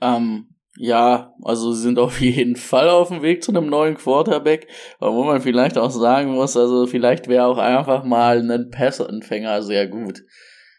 Ähm, 0.00 0.56
ja, 0.76 1.34
also 1.42 1.72
sie 1.72 1.82
sind 1.82 1.98
auf 1.98 2.20
jeden 2.20 2.56
Fall 2.56 2.88
auf 2.88 3.08
dem 3.08 3.22
Weg 3.22 3.42
zu 3.42 3.52
einem 3.52 3.68
neuen 3.68 3.96
Quarterback, 3.96 4.68
wo 5.00 5.24
man 5.24 5.40
vielleicht 5.40 5.78
auch 5.78 5.90
sagen 5.90 6.32
muss, 6.32 6.56
also 6.56 6.86
vielleicht 6.86 7.28
wäre 7.28 7.46
auch 7.46 7.58
einfach 7.58 8.04
mal 8.04 8.38
ein 8.38 8.70
Passempfänger 8.70 9.62
sehr 9.62 9.86
gut. 9.88 10.22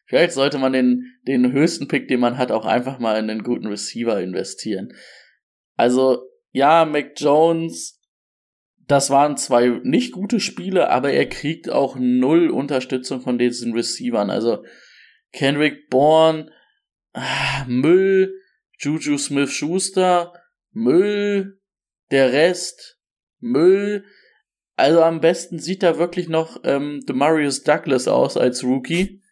Vielleicht 0.05 0.33
sollte 0.33 0.57
man 0.57 0.73
den, 0.73 1.15
den 1.27 1.51
höchsten 1.51 1.87
Pick, 1.87 2.07
den 2.07 2.19
man 2.19 2.37
hat, 2.37 2.51
auch 2.51 2.65
einfach 2.65 2.99
mal 2.99 3.17
in 3.17 3.29
einen 3.29 3.43
guten 3.43 3.67
Receiver 3.67 4.19
investieren. 4.21 4.93
Also, 5.75 6.23
ja, 6.51 6.85
Mac 6.85 7.13
Jones 7.15 7.99
das 8.93 9.09
waren 9.09 9.37
zwei 9.37 9.79
nicht 9.83 10.11
gute 10.11 10.39
Spiele, 10.39 10.91
aber 10.91 11.11
er 11.11 11.27
kriegt 11.27 11.67
auch 11.67 11.95
null 11.97 12.51
Unterstützung 12.51 13.21
von 13.21 13.39
diesen 13.39 13.73
Receivern. 13.73 14.29
Also 14.29 14.63
Kendrick 15.31 15.89
Bourne 15.89 16.51
ah, 17.13 17.65
Müll, 17.67 18.39
Juju 18.77 19.17
Smith 19.17 19.51
Schuster, 19.51 20.33
Müll, 20.71 21.59
der 22.11 22.33
Rest, 22.33 22.99
Müll. 23.39 24.05
Also 24.75 25.01
am 25.01 25.21
besten 25.21 25.57
sieht 25.57 25.81
da 25.81 25.97
wirklich 25.97 26.29
noch 26.29 26.61
ähm, 26.63 27.01
Demarius 27.07 27.63
Douglas 27.63 28.07
aus 28.07 28.37
als 28.37 28.63
Rookie, 28.63 29.22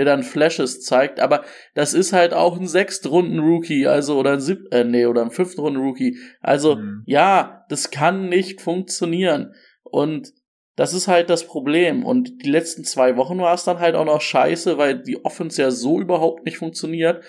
der 0.00 0.06
dann 0.06 0.22
Flashes 0.22 0.82
zeigt. 0.82 1.20
Aber 1.20 1.44
das 1.74 1.92
ist 1.92 2.14
halt 2.14 2.32
auch 2.32 2.58
ein 2.58 2.66
Sechstrunden-Rookie, 2.66 3.86
also 3.86 4.18
oder 4.18 4.32
ein 4.32 4.40
Sieb 4.40 4.60
äh, 4.70 4.82
nee, 4.82 5.04
oder 5.04 5.20
ein 5.20 5.30
Fünftrunden-Rookie. 5.30 6.16
Also 6.40 6.76
mhm. 6.76 7.02
ja, 7.04 7.64
das 7.68 7.90
kann 7.90 8.30
nicht 8.30 8.62
funktionieren. 8.62 9.52
Und 9.82 10.32
das 10.76 10.94
ist 10.94 11.06
halt 11.06 11.28
das 11.28 11.46
Problem. 11.46 12.06
Und 12.06 12.42
die 12.42 12.50
letzten 12.50 12.84
zwei 12.84 13.18
Wochen 13.18 13.38
war 13.38 13.52
es 13.52 13.64
dann 13.64 13.78
halt 13.78 13.94
auch 13.94 14.06
noch 14.06 14.22
scheiße, 14.22 14.78
weil 14.78 15.02
die 15.02 15.22
Offense 15.22 15.60
ja 15.60 15.70
so 15.70 16.00
überhaupt 16.00 16.46
nicht 16.46 16.56
funktioniert, 16.56 17.22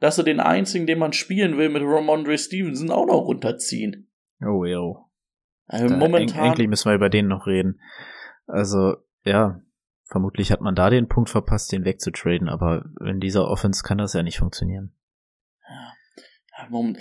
dass 0.00 0.16
sie 0.16 0.24
den 0.24 0.40
einzigen, 0.40 0.86
den 0.86 0.98
man 0.98 1.12
spielen 1.12 1.56
will, 1.56 1.68
mit 1.68 1.82
Ramondre 1.84 2.36
Stevenson 2.36 2.90
auch 2.90 3.06
noch 3.06 3.22
runterziehen. 3.26 4.10
Oh, 4.44 4.64
yo. 4.64 5.06
Also 5.68 5.94
momentan. 5.94 6.50
Eigentlich 6.50 6.68
müssen 6.68 6.90
wir 6.90 6.96
über 6.96 7.08
den 7.08 7.28
noch 7.28 7.46
reden. 7.46 7.80
Also, 8.46 8.96
ja, 9.24 9.60
vermutlich 10.06 10.52
hat 10.52 10.60
man 10.60 10.74
da 10.74 10.90
den 10.90 11.08
Punkt 11.08 11.30
verpasst, 11.30 11.72
den 11.72 11.84
wegzutraden, 11.84 12.48
aber 12.48 12.84
in 13.04 13.20
dieser 13.20 13.48
Offense 13.48 13.82
kann 13.82 13.98
das 13.98 14.12
ja 14.12 14.22
nicht 14.22 14.38
funktionieren. 14.38 14.94
Ja. 15.68 16.68
Moment. 16.70 16.98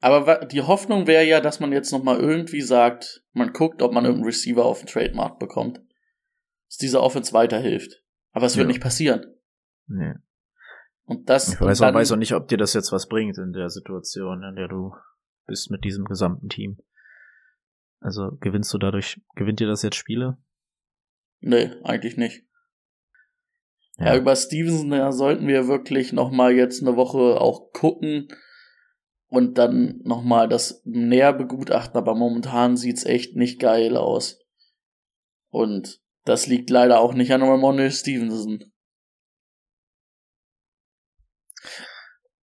Aber 0.00 0.44
die 0.44 0.62
Hoffnung 0.62 1.06
wäre 1.06 1.24
ja, 1.24 1.40
dass 1.40 1.60
man 1.60 1.72
jetzt 1.72 1.92
nochmal 1.92 2.20
irgendwie 2.20 2.60
sagt, 2.60 3.24
man 3.32 3.52
guckt, 3.52 3.82
ob 3.82 3.92
man 3.92 4.04
irgendeinen 4.04 4.26
Receiver 4.26 4.64
auf 4.64 4.80
den 4.80 4.88
Trademark 4.88 5.38
bekommt. 5.38 5.80
Dass 6.68 6.78
dieser 6.78 7.02
Offense 7.02 7.32
weiterhilft. 7.32 8.02
Aber 8.32 8.46
es 8.46 8.56
wird 8.56 8.64
ja. 8.64 8.68
nicht 8.68 8.82
passieren. 8.82 9.24
Nee. 9.86 10.14
Und 11.04 11.30
das. 11.30 11.54
Ich 11.54 11.60
weiß, 11.60 11.80
auch, 11.82 11.94
weiß 11.94 12.12
auch 12.12 12.16
nicht, 12.16 12.34
ob 12.34 12.48
dir 12.48 12.58
das 12.58 12.74
jetzt 12.74 12.92
was 12.92 13.08
bringt 13.08 13.38
in 13.38 13.52
der 13.52 13.70
Situation, 13.70 14.42
in 14.42 14.56
der 14.56 14.68
du 14.68 14.94
bist 15.46 15.70
mit 15.70 15.84
diesem 15.84 16.04
gesamten 16.04 16.48
Team. 16.48 16.78
Also 18.00 18.36
gewinnst 18.40 18.74
du 18.74 18.78
dadurch, 18.78 19.20
gewinnt 19.36 19.60
dir 19.60 19.68
das 19.68 19.82
jetzt 19.82 19.96
Spiele? 19.96 20.38
Nee, 21.40 21.70
eigentlich 21.84 22.16
nicht. 22.16 22.44
Ja, 23.98 24.06
ja 24.06 24.16
über 24.16 24.36
Stevenson 24.36 24.92
ja, 24.92 25.12
sollten 25.12 25.46
wir 25.46 25.68
wirklich 25.68 26.12
nochmal 26.12 26.52
jetzt 26.54 26.82
eine 26.82 26.96
Woche 26.96 27.40
auch 27.40 27.72
gucken 27.72 28.28
und 29.28 29.58
dann 29.58 30.00
nochmal 30.04 30.48
das 30.48 30.82
näher 30.84 31.32
begutachten, 31.32 31.96
aber 31.96 32.14
momentan 32.14 32.76
sieht's 32.76 33.04
echt 33.04 33.36
nicht 33.36 33.60
geil 33.60 33.96
aus. 33.96 34.40
Und 35.50 36.00
das 36.24 36.46
liegt 36.46 36.70
leider 36.70 37.00
auch 37.00 37.14
nicht 37.14 37.32
an 37.32 37.42
Ramon 37.42 37.90
Stevenson. 37.90 38.72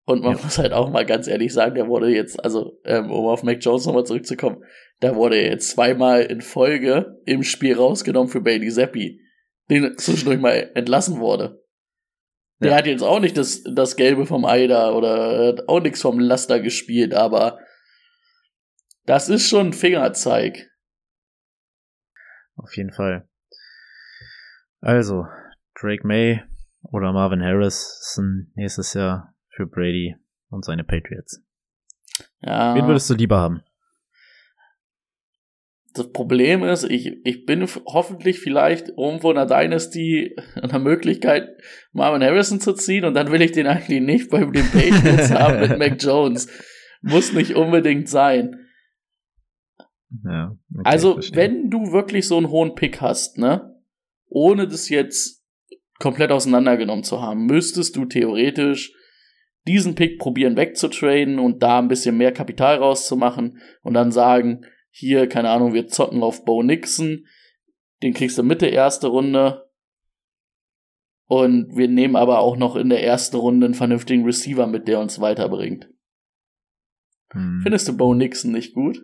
Und 0.06 0.22
man 0.22 0.36
ja. 0.36 0.44
muss 0.44 0.58
halt 0.58 0.74
auch 0.74 0.90
mal 0.90 1.06
ganz 1.06 1.28
ehrlich 1.28 1.54
sagen, 1.54 1.76
der 1.76 1.88
wurde 1.88 2.10
jetzt, 2.10 2.44
also 2.44 2.80
ähm, 2.84 3.10
um 3.10 3.26
auf 3.28 3.44
Mac 3.44 3.60
Jones 3.62 3.86
nochmal 3.86 4.06
zurückzukommen, 4.06 4.64
da 5.00 5.16
wurde 5.16 5.42
jetzt 5.42 5.70
zweimal 5.70 6.24
in 6.24 6.42
Folge 6.42 7.22
im 7.26 7.44
Spiel 7.44 7.76
rausgenommen 7.76 8.30
für 8.30 8.42
Bailey 8.42 8.70
Zappi, 8.70 9.22
den 9.70 9.98
zwischendurch 9.98 10.40
mal 10.40 10.72
entlassen 10.76 11.20
wurde. 11.20 11.64
Der 12.62 12.72
ja. 12.72 12.78
hat 12.78 12.86
jetzt 12.86 13.04
auch 13.04 13.20
nicht 13.20 13.38
das, 13.38 13.64
das 13.64 13.96
Gelbe 13.96 14.26
vom 14.26 14.46
Ei 14.46 14.68
da 14.68 14.92
oder 14.92 15.48
hat 15.48 15.68
auch 15.68 15.82
nichts 15.82 16.02
vom 16.02 16.20
Laster 16.20 16.60
gespielt, 16.60 17.14
aber 17.14 17.60
das 19.06 19.30
ist 19.30 19.50
schon 19.50 19.68
ein 19.68 19.74
Fingerzeig. 19.74 20.70
Auf 22.56 22.76
jeden 22.76 22.94
Fall. 22.94 23.28
Also, 24.80 25.26
Drake 25.80 26.06
May 26.06 26.44
oder 26.84 27.12
Marvin 27.14 27.42
Harris 27.42 28.14
sind 28.14 28.52
nächstes 28.56 28.94
Jahr 28.94 29.33
für 29.56 29.66
Brady 29.68 30.16
und 30.50 30.66
seine 30.66 30.84
Patriots. 30.84 31.42
Ja. 32.42 32.76
Wen 32.76 32.88
würdest 32.88 33.10
du 33.10 33.14
lieber 33.14 33.40
haben? 33.40 33.62
Das 35.96 36.12
Problem 36.12 36.64
ist, 36.64 36.86
ich, 36.86 37.24
ich 37.24 37.46
bin 37.46 37.68
hoffentlich 37.86 38.40
vielleicht 38.40 38.90
irgendwo 38.90 39.30
in 39.30 39.36
der 39.36 39.46
Dynasty 39.46 40.36
in 40.62 40.70
der 40.70 40.80
Möglichkeit, 40.80 41.50
Marvin 41.92 42.24
Harrison 42.24 42.60
zu 42.60 42.74
ziehen 42.74 43.06
und 43.06 43.14
dann 43.14 43.32
will 43.32 43.42
ich 43.44 43.52
den 43.52 43.68
eigentlich 43.68 44.02
nicht 44.02 44.32
bei 44.32 44.40
den 44.44 44.66
Patriots 44.72 45.32
haben 45.34 45.60
mit 45.60 45.78
Mac 45.78 46.02
Jones. 46.02 46.48
Muss 47.04 47.34
nicht 47.34 47.56
unbedingt 47.56 48.10
sein. 48.10 48.56
Ja, 50.24 50.56
okay, 50.74 50.82
also, 50.84 51.20
wenn 51.34 51.70
du 51.70 51.92
wirklich 51.92 52.28
so 52.28 52.38
einen 52.38 52.50
hohen 52.50 52.76
Pick 52.76 53.02
hast, 53.02 53.38
ne, 53.38 53.76
ohne 54.30 54.68
das 54.68 54.90
jetzt 54.90 55.44
komplett 56.00 56.32
auseinandergenommen 56.32 57.04
zu 57.04 57.22
haben, 57.22 57.46
müsstest 57.46 57.96
du 57.96 58.06
theoretisch 58.06 58.94
diesen 59.68 59.96
Pick 59.96 60.20
probieren 60.20 60.58
wegzutraden 60.58 61.40
und 61.40 61.64
da 61.64 61.80
ein 61.80 61.88
bisschen 61.88 62.18
mehr 62.18 62.32
Kapital 62.32 62.78
rauszumachen 62.78 63.60
und 63.82 63.94
dann 63.94 64.12
sagen, 64.12 64.66
hier, 64.90 65.28
keine 65.28 65.50
Ahnung, 65.50 65.74
wir 65.74 65.88
zocken 65.88 66.22
auf 66.22 66.46
Bo 66.46 66.62
Nixon, 66.64 67.26
den 68.02 68.14
kriegst 68.14 68.38
du 68.38 68.44
Mitte 68.44 68.68
erste 68.68 69.08
Runde 69.08 69.70
und 71.26 71.76
wir 71.76 71.88
nehmen 71.88 72.16
aber 72.16 72.40
auch 72.40 72.58
noch 72.58 72.76
in 72.76 72.90
der 72.90 73.04
ersten 73.04 73.38
Runde 73.38 73.66
einen 73.66 73.74
vernünftigen 73.74 74.26
Receiver 74.26 74.68
mit, 74.68 74.88
der 74.88 75.00
uns 75.00 75.20
weiterbringt. 75.20 75.90
Hm. 77.32 77.62
Findest 77.64 77.88
du 77.88 77.98
Bo 77.98 78.14
Nixon 78.14 78.52
nicht 78.52 78.74
gut? 78.74 79.02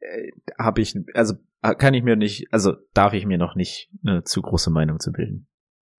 Äh, 0.00 0.32
Habe 0.58 0.80
ich, 0.80 0.94
also 1.14 1.34
kann 1.62 1.94
ich 1.94 2.02
mir 2.02 2.16
nicht, 2.16 2.52
also 2.52 2.74
darf 2.92 3.12
ich 3.12 3.26
mir 3.26 3.38
noch 3.38 3.54
nicht 3.54 3.90
eine 4.04 4.24
zu 4.24 4.42
große 4.42 4.70
Meinung 4.70 5.00
zu 5.00 5.12
bilden. 5.12 5.48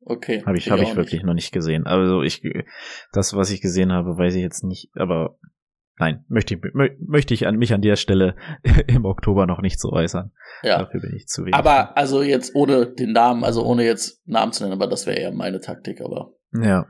Okay. 0.09 0.41
Habe 0.45 0.57
ich, 0.57 0.71
hab 0.71 0.79
ich 0.79 0.95
wirklich 0.95 1.19
nicht. 1.19 1.25
noch 1.25 1.33
nicht 1.33 1.51
gesehen. 1.51 1.85
Also 1.85 2.21
ich, 2.21 2.41
das, 3.11 3.35
was 3.35 3.51
ich 3.51 3.59
gesehen 3.59 3.91
habe, 3.91 4.17
weiß 4.17 4.35
ich 4.35 4.41
jetzt 4.41 4.63
nicht, 4.63 4.89
aber 4.95 5.37
nein, 5.97 6.23
möchte 6.29 6.55
ich, 6.55 6.61
möchte 7.05 7.33
ich 7.33 7.45
an 7.45 7.57
mich 7.57 7.73
an 7.73 7.81
der 7.81 7.97
Stelle 7.97 8.37
im 8.87 9.03
Oktober 9.03 9.45
noch 9.45 9.61
nicht 9.61 9.81
so 9.81 9.91
äußern. 9.91 10.31
Ja. 10.63 10.77
Dafür 10.79 11.01
bin 11.01 11.13
ich 11.13 11.27
zu 11.27 11.41
wenig. 11.41 11.55
Aber 11.55 11.97
also 11.97 12.21
jetzt 12.21 12.55
ohne 12.55 12.87
den 12.87 13.11
Namen, 13.11 13.43
also 13.43 13.65
ohne 13.65 13.83
jetzt 13.83 14.25
Namen 14.25 14.53
zu 14.53 14.63
nennen, 14.63 14.73
aber 14.73 14.87
das 14.87 15.05
wäre 15.07 15.17
eher 15.17 15.33
meine 15.33 15.59
Taktik, 15.59 15.99
aber. 15.99 16.33
Ja. 16.53 16.87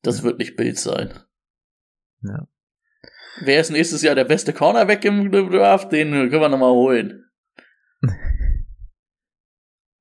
Das 0.00 0.22
wird 0.22 0.38
nicht 0.38 0.56
Bild 0.56 0.78
sein. 0.78 1.12
Ja. 2.22 2.48
Wer 3.42 3.60
ist 3.60 3.72
nächstes 3.72 4.00
Jahr 4.00 4.14
der 4.14 4.24
beste 4.24 4.54
Cornerback 4.54 5.04
im 5.04 5.30
Draft? 5.30 5.92
Den 5.92 6.12
können 6.12 6.40
wir 6.40 6.48
nochmal 6.48 6.72
holen. 6.72 7.24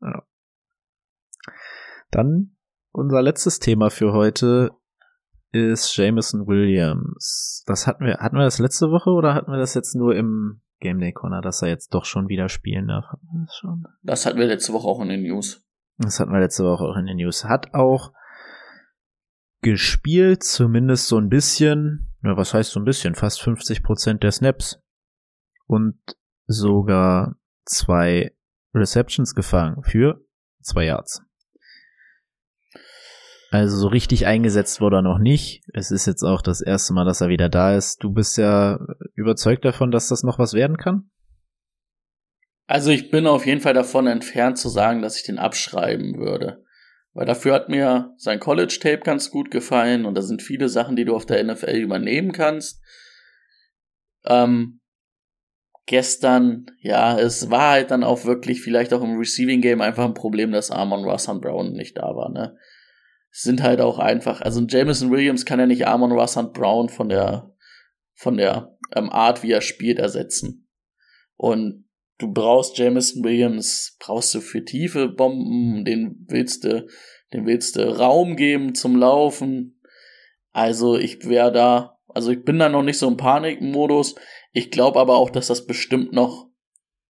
ja. 0.02 0.24
Dann 2.10 2.53
unser 2.94 3.22
letztes 3.22 3.60
Thema 3.60 3.90
für 3.90 4.14
heute 4.14 4.72
ist 5.52 5.96
Jameson 5.98 6.48
Williams. 6.48 7.64
Das 7.68 7.86
hatten 7.86 8.06
wir, 8.06 8.18
hatten 8.20 8.38
wir 8.38 8.44
das 8.44 8.60
letzte 8.60 8.90
Woche 8.90 9.10
oder 9.10 9.34
hatten 9.34 9.52
wir 9.52 9.58
das 9.58 9.74
jetzt 9.74 9.96
nur 9.96 10.16
im 10.16 10.62
Game 10.80 11.00
Day 11.00 11.12
Corner, 11.12 11.42
dass 11.42 11.62
er 11.62 11.70
jetzt 11.70 11.94
doch 11.94 12.06
schon 12.06 12.28
wieder 12.30 12.50
spielen 12.50 12.88
darf? 12.88 13.06
Hatten 13.06 13.28
wir 13.32 13.46
das 13.46 13.56
schon? 13.56 13.84
Das 14.04 14.26
hatten 14.26 14.40
wir 14.40 14.46
letzte 14.46 14.74
Woche 14.74 14.88
auch 14.88 15.02
in 15.02 15.10
den 15.10 15.24
News. 15.24 15.66
Das 15.98 16.20
hatten 16.20 16.32
wir 16.32 16.40
letzte 16.40 16.64
Woche 16.64 16.84
auch 16.84 16.98
in 16.98 17.06
den 17.06 17.18
News. 17.18 17.46
Hat 17.46 17.74
auch 17.74 18.14
gespielt, 19.62 20.44
zumindest 20.44 21.08
so 21.08 21.18
ein 21.18 21.30
bisschen, 21.30 22.14
ja, 22.24 22.38
was 22.38 22.54
heißt 22.54 22.72
so 22.72 22.80
ein 22.80 22.86
bisschen, 22.86 23.16
fast 23.16 23.42
50 23.42 23.82
Prozent 23.82 24.24
der 24.24 24.32
Snaps 24.32 24.80
und 25.66 25.98
sogar 26.46 27.38
zwei 27.66 28.36
Receptions 28.74 29.34
gefangen 29.34 29.82
für 29.84 30.26
zwei 30.62 30.86
Yards. 30.86 31.24
Also 33.54 33.78
so 33.78 33.88
richtig 33.88 34.26
eingesetzt 34.26 34.82
wurde 34.82 34.96
er 34.98 35.02
noch 35.04 35.20
nicht. 35.20 35.62
Es 35.76 35.92
ist 35.92 36.08
jetzt 36.08 36.24
auch 36.24 36.42
das 36.42 36.60
erste 36.60 36.92
Mal, 36.92 37.06
dass 37.06 37.22
er 37.22 37.30
wieder 37.30 37.50
da 37.50 37.76
ist. 37.76 38.04
Du 38.04 38.12
bist 38.12 38.36
ja 38.40 38.80
überzeugt 39.14 39.64
davon, 39.64 39.92
dass 39.92 40.08
das 40.08 40.24
noch 40.24 40.40
was 40.40 40.56
werden 40.56 40.78
kann? 40.78 41.12
Also 42.66 42.90
ich 42.90 43.12
bin 43.12 43.28
auf 43.28 43.46
jeden 43.46 43.62
Fall 43.62 43.76
davon 43.76 44.08
entfernt 44.08 44.58
zu 44.58 44.70
sagen, 44.70 45.04
dass 45.04 45.18
ich 45.18 45.24
den 45.24 45.38
abschreiben 45.38 46.18
würde. 46.18 46.66
Weil 47.14 47.28
dafür 47.28 47.54
hat 47.54 47.70
mir 47.70 48.16
sein 48.18 48.40
College-Tape 48.40 49.02
ganz 49.04 49.30
gut 49.30 49.52
gefallen 49.52 50.08
und 50.08 50.16
da 50.16 50.24
sind 50.24 50.42
viele 50.42 50.68
Sachen, 50.68 50.96
die 50.96 51.06
du 51.06 51.16
auf 51.16 51.28
der 51.28 51.44
NFL 51.44 51.76
übernehmen 51.76 52.32
kannst. 52.32 52.82
Ähm, 54.26 54.80
gestern, 55.86 56.66
ja, 56.80 57.20
es 57.20 57.52
war 57.52 57.74
halt 57.74 57.92
dann 57.92 58.04
auch 58.04 58.26
wirklich 58.26 58.64
vielleicht 58.64 58.96
auch 58.96 59.04
im 59.04 59.20
Receiving 59.20 59.62
Game 59.62 59.82
einfach 59.82 60.06
ein 60.06 60.16
Problem, 60.16 60.52
dass 60.52 60.72
Armon 60.72 61.04
Russell 61.04 61.40
Brown 61.40 61.74
nicht 61.74 62.00
da 62.00 62.16
war, 62.16 62.32
ne? 62.32 62.58
Sind 63.36 63.64
halt 63.64 63.82
auch 63.82 63.98
einfach, 63.98 64.42
also 64.42 64.62
Jameson 64.62 65.10
Williams 65.10 65.44
kann 65.44 65.60
ja 65.60 65.66
nicht 65.66 65.88
Amon 65.88 66.12
Russell 66.12 66.52
Brown 66.54 66.88
von 66.88 67.10
der, 67.10 67.52
von 68.14 68.38
der 68.38 68.78
ähm, 68.96 69.10
Art, 69.10 69.42
wie 69.42 69.52
er 69.52 69.62
spielt, 69.62 69.98
ersetzen. 69.98 70.70
Und 71.36 71.90
du 72.20 72.32
brauchst 72.32 72.78
Jameson 72.78 73.24
Williams, 73.24 73.98
brauchst 74.00 74.36
du 74.36 74.40
für 74.40 74.64
tiefe 74.64 75.10
Bomben, 75.10 75.84
den 75.84 76.24
willst 76.28 76.64
du, 76.64 76.88
den 77.34 77.48
willst 77.48 77.76
du 77.76 77.98
Raum 77.98 78.36
geben 78.36 78.76
zum 78.76 78.96
Laufen. 78.96 79.82
Also 80.52 80.96
ich 80.96 81.28
wäre 81.28 81.52
da, 81.52 81.98
also 82.10 82.30
ich 82.30 82.46
bin 82.46 82.60
da 82.60 82.70
noch 82.70 82.84
nicht 82.84 83.00
so 83.00 83.08
im 83.08 83.18
Panikmodus. 83.18 84.14
Ich 84.52 84.70
glaube 84.70 85.00
aber 85.00 85.18
auch, 85.18 85.32
dass 85.32 85.48
das 85.48 85.66
bestimmt 85.66 86.14
noch 86.14 86.53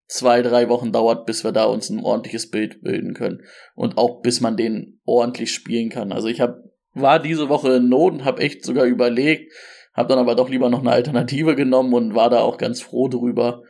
zwei, 0.07 0.41
drei 0.41 0.69
Wochen 0.69 0.91
dauert, 0.91 1.25
bis 1.25 1.43
wir 1.43 1.51
da 1.51 1.65
uns 1.65 1.89
ein 1.89 2.03
ordentliches 2.03 2.49
Bild 2.49 2.81
bilden 2.81 3.13
können. 3.13 3.43
Und 3.75 3.97
auch 3.97 4.21
bis 4.21 4.41
man 4.41 4.57
den 4.57 4.99
ordentlich 5.05 5.53
spielen 5.53 5.89
kann. 5.89 6.11
Also 6.11 6.27
ich 6.27 6.41
hab, 6.41 6.57
war 6.93 7.19
diese 7.19 7.49
Woche 7.49 7.75
in 7.75 7.89
Not 7.89 8.13
und 8.13 8.25
habe 8.25 8.41
echt 8.41 8.65
sogar 8.65 8.85
überlegt, 8.85 9.51
habe 9.93 10.09
dann 10.09 10.19
aber 10.19 10.35
doch 10.35 10.49
lieber 10.49 10.69
noch 10.69 10.81
eine 10.81 10.91
Alternative 10.91 11.55
genommen 11.55 11.93
und 11.93 12.15
war 12.15 12.29
da 12.29 12.41
auch 12.41 12.57
ganz 12.57 12.81
froh 12.81 13.07
drüber. 13.07 13.63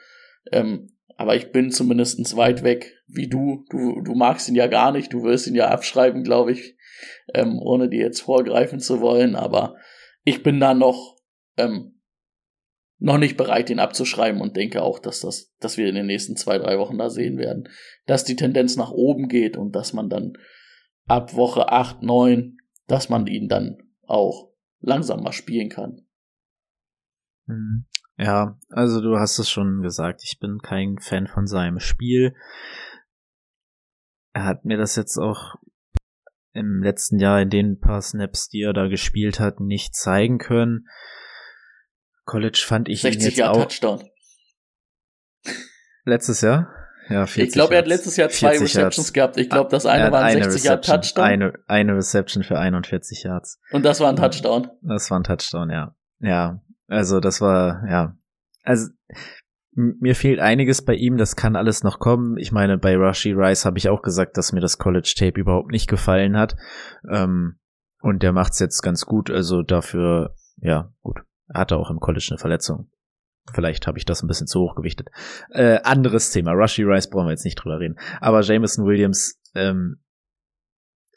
Ähm, 0.52 0.90
aber 1.16 1.36
ich 1.36 1.52
bin 1.52 1.72
zumindest 1.72 2.36
weit 2.36 2.64
weg 2.64 2.94
wie 3.08 3.28
du. 3.28 3.66
Du, 3.70 4.02
du 4.02 4.16
magst 4.16 4.50
ihn 4.50 4.56
ja 4.56 4.68
gar 4.68 4.92
nicht, 4.92 5.14
du 5.14 5.24
wirst 5.24 5.48
ihn 5.48 5.56
ja 5.56 5.70
abschreiben, 5.70 6.24
glaube 6.24 6.54
ich, 6.54 6.76
ähm, 7.34 7.60
ohne 7.60 7.90
dir 7.90 8.02
jetzt 8.02 8.22
vorgreifen 8.22 8.80
zu 8.80 9.00
wollen. 9.00 9.36
Aber 9.36 9.76
ich 10.24 10.44
bin 10.44 10.60
da 10.60 10.74
noch 10.74 11.18
ähm, 11.58 12.00
noch 13.04 13.18
nicht 13.18 13.36
bereit, 13.36 13.70
ihn 13.70 13.80
abzuschreiben 13.80 14.40
und 14.40 14.56
denke 14.56 14.82
auch, 14.82 14.98
dass 14.98 15.20
das, 15.20 15.54
dass 15.60 15.76
wir 15.76 15.90
in 15.90 15.96
den 15.96 16.06
nächsten 16.06 16.38
zwei, 16.38 16.58
drei 16.58 16.80
Wochen 16.80 16.98
da 16.98 17.10
sehen 17.10 17.38
werden, 17.38 17.68
dass 18.06 18.24
die 18.24 18.38
Tendenz 18.38 18.78
nach 18.78 18.92
oben 18.92 19.28
geht 19.28 19.58
und 19.58 19.76
dass 19.76 19.92
man 19.92 20.10
dann 20.10 20.38
ab 21.06 21.36
Woche 21.36 21.70
acht, 21.70 22.02
neun, 22.02 22.60
dass 22.88 23.10
man 23.10 23.28
ihn 23.28 23.50
dann 23.50 23.78
auch 24.04 24.54
langsam 24.80 25.22
mal 25.22 25.34
spielen 25.34 25.68
kann. 25.68 26.08
Mhm. 27.46 27.86
Ja, 28.18 28.58
also 28.70 29.02
du 29.02 29.18
hast 29.18 29.38
es 29.38 29.50
schon 29.50 29.82
gesagt, 29.82 30.22
ich 30.24 30.40
bin 30.40 30.60
kein 30.60 30.98
Fan 30.98 31.28
von 31.28 31.46
seinem 31.46 31.80
Spiel. 31.80 32.34
Er 34.32 34.46
hat 34.46 34.64
mir 34.64 34.78
das 34.78 34.96
jetzt 34.96 35.18
auch 35.18 35.56
im 36.54 36.82
letzten 36.82 37.20
Jahr 37.20 37.42
in 37.42 37.50
den 37.50 37.82
paar 37.82 38.02
Snaps, 38.02 38.48
die 38.48 38.62
er 38.62 38.72
da 38.72 38.88
gespielt 38.88 39.42
hat, 39.42 39.60
nicht 39.60 39.94
zeigen 39.94 40.38
können. 40.38 40.88
College 42.26 42.64
fand 42.66 42.90
ich 42.90 43.02
60 43.02 43.22
ihn 43.22 43.28
jetzt 43.28 43.38
Jahre 43.38 43.52
auch 43.52 43.64
Touchdown. 43.64 44.10
Letztes 46.06 46.42
Jahr? 46.42 46.70
Ja, 47.10 47.26
40 47.26 47.48
Ich 47.50 47.54
glaube, 47.54 47.74
er 47.74 47.80
hat 47.80 47.88
letztes 47.88 48.16
Jahr 48.16 48.30
zwei 48.30 48.58
Receptions 48.58 48.96
Yards. 48.96 49.14
gehabt. 49.14 49.38
Ich 49.38 49.50
glaube, 49.50 49.70
das 49.70 49.86
eine 49.86 50.12
war 50.12 50.24
ein 50.24 50.42
60 50.42 50.64
Yard 50.64 50.86
Touchdown. 50.86 51.26
Eine, 51.26 51.54
eine 51.68 51.96
Reception 51.96 52.44
für 52.44 52.58
41 52.58 53.24
Yards. 53.24 53.60
Und 53.72 53.84
das 53.84 54.00
war 54.00 54.10
ein 54.10 54.16
Touchdown. 54.16 54.70
Das 54.82 55.12
war 55.12 55.20
ein 55.20 55.24
Touchdown, 55.24 55.70
ja. 55.70 55.96
Ja, 56.20 56.62
also 56.88 57.20
das 57.20 57.42
war, 57.42 57.84
ja. 57.90 58.18
Also 58.64 58.90
mir 59.76 60.16
fehlt 60.16 60.40
einiges 60.40 60.86
bei 60.86 60.94
ihm, 60.94 61.18
das 61.18 61.36
kann 61.36 61.56
alles 61.56 61.84
noch 61.84 62.00
kommen. 62.00 62.38
Ich 62.38 62.52
meine, 62.52 62.78
bei 62.78 62.96
Rashi 62.96 63.34
Rice 63.34 63.66
habe 63.66 63.78
ich 63.78 63.90
auch 63.90 64.02
gesagt, 64.02 64.38
dass 64.38 64.54
mir 64.54 64.62
das 64.62 64.78
College 64.78 65.14
Tape 65.18 65.40
überhaupt 65.40 65.72
nicht 65.72 65.90
gefallen 65.90 66.38
hat. 66.38 66.56
Ähm, 67.10 67.60
und 68.02 68.22
der 68.22 68.34
macht's 68.34 68.60
jetzt 68.60 68.82
ganz 68.82 69.06
gut, 69.06 69.32
also 69.32 69.64
dafür, 69.64 70.36
ja, 70.58 70.94
gut. 71.02 71.22
Hatte 71.54 71.78
auch 71.78 71.90
im 71.90 72.00
College 72.00 72.28
eine 72.32 72.38
Verletzung. 72.38 72.90
Vielleicht 73.52 73.88
habe 73.88 73.98
ich 73.98 74.06
das 74.06 74.24
ein 74.24 74.28
bisschen 74.28 74.48
zu 74.48 74.62
hoch 74.62 74.76
gewichtet. 74.76 75.10
Äh, 75.50 75.80
anderes 75.84 76.32
Thema. 76.32 76.52
Rushy 76.52 76.84
Rice 76.84 77.10
brauchen 77.10 77.28
wir 77.28 77.32
jetzt 77.32 77.44
nicht 77.44 77.56
drüber 77.56 77.80
reden. 77.80 77.98
Aber 78.22 78.42
Jameson 78.42 78.86
Williams, 78.86 79.40
ähm, 79.54 80.02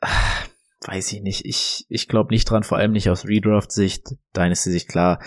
weiß 0.86 1.12
ich 1.12 1.22
nicht. 1.22 1.44
Ich, 1.44 1.86
ich 1.88 2.08
glaube 2.08 2.34
nicht 2.34 2.50
dran, 2.50 2.64
vor 2.64 2.78
allem 2.78 2.92
nicht 2.92 3.10
aus 3.10 3.26
Redraft-Sicht. 3.26 4.08
Dynasty-Sicht, 4.36 4.88
klar, 4.88 5.20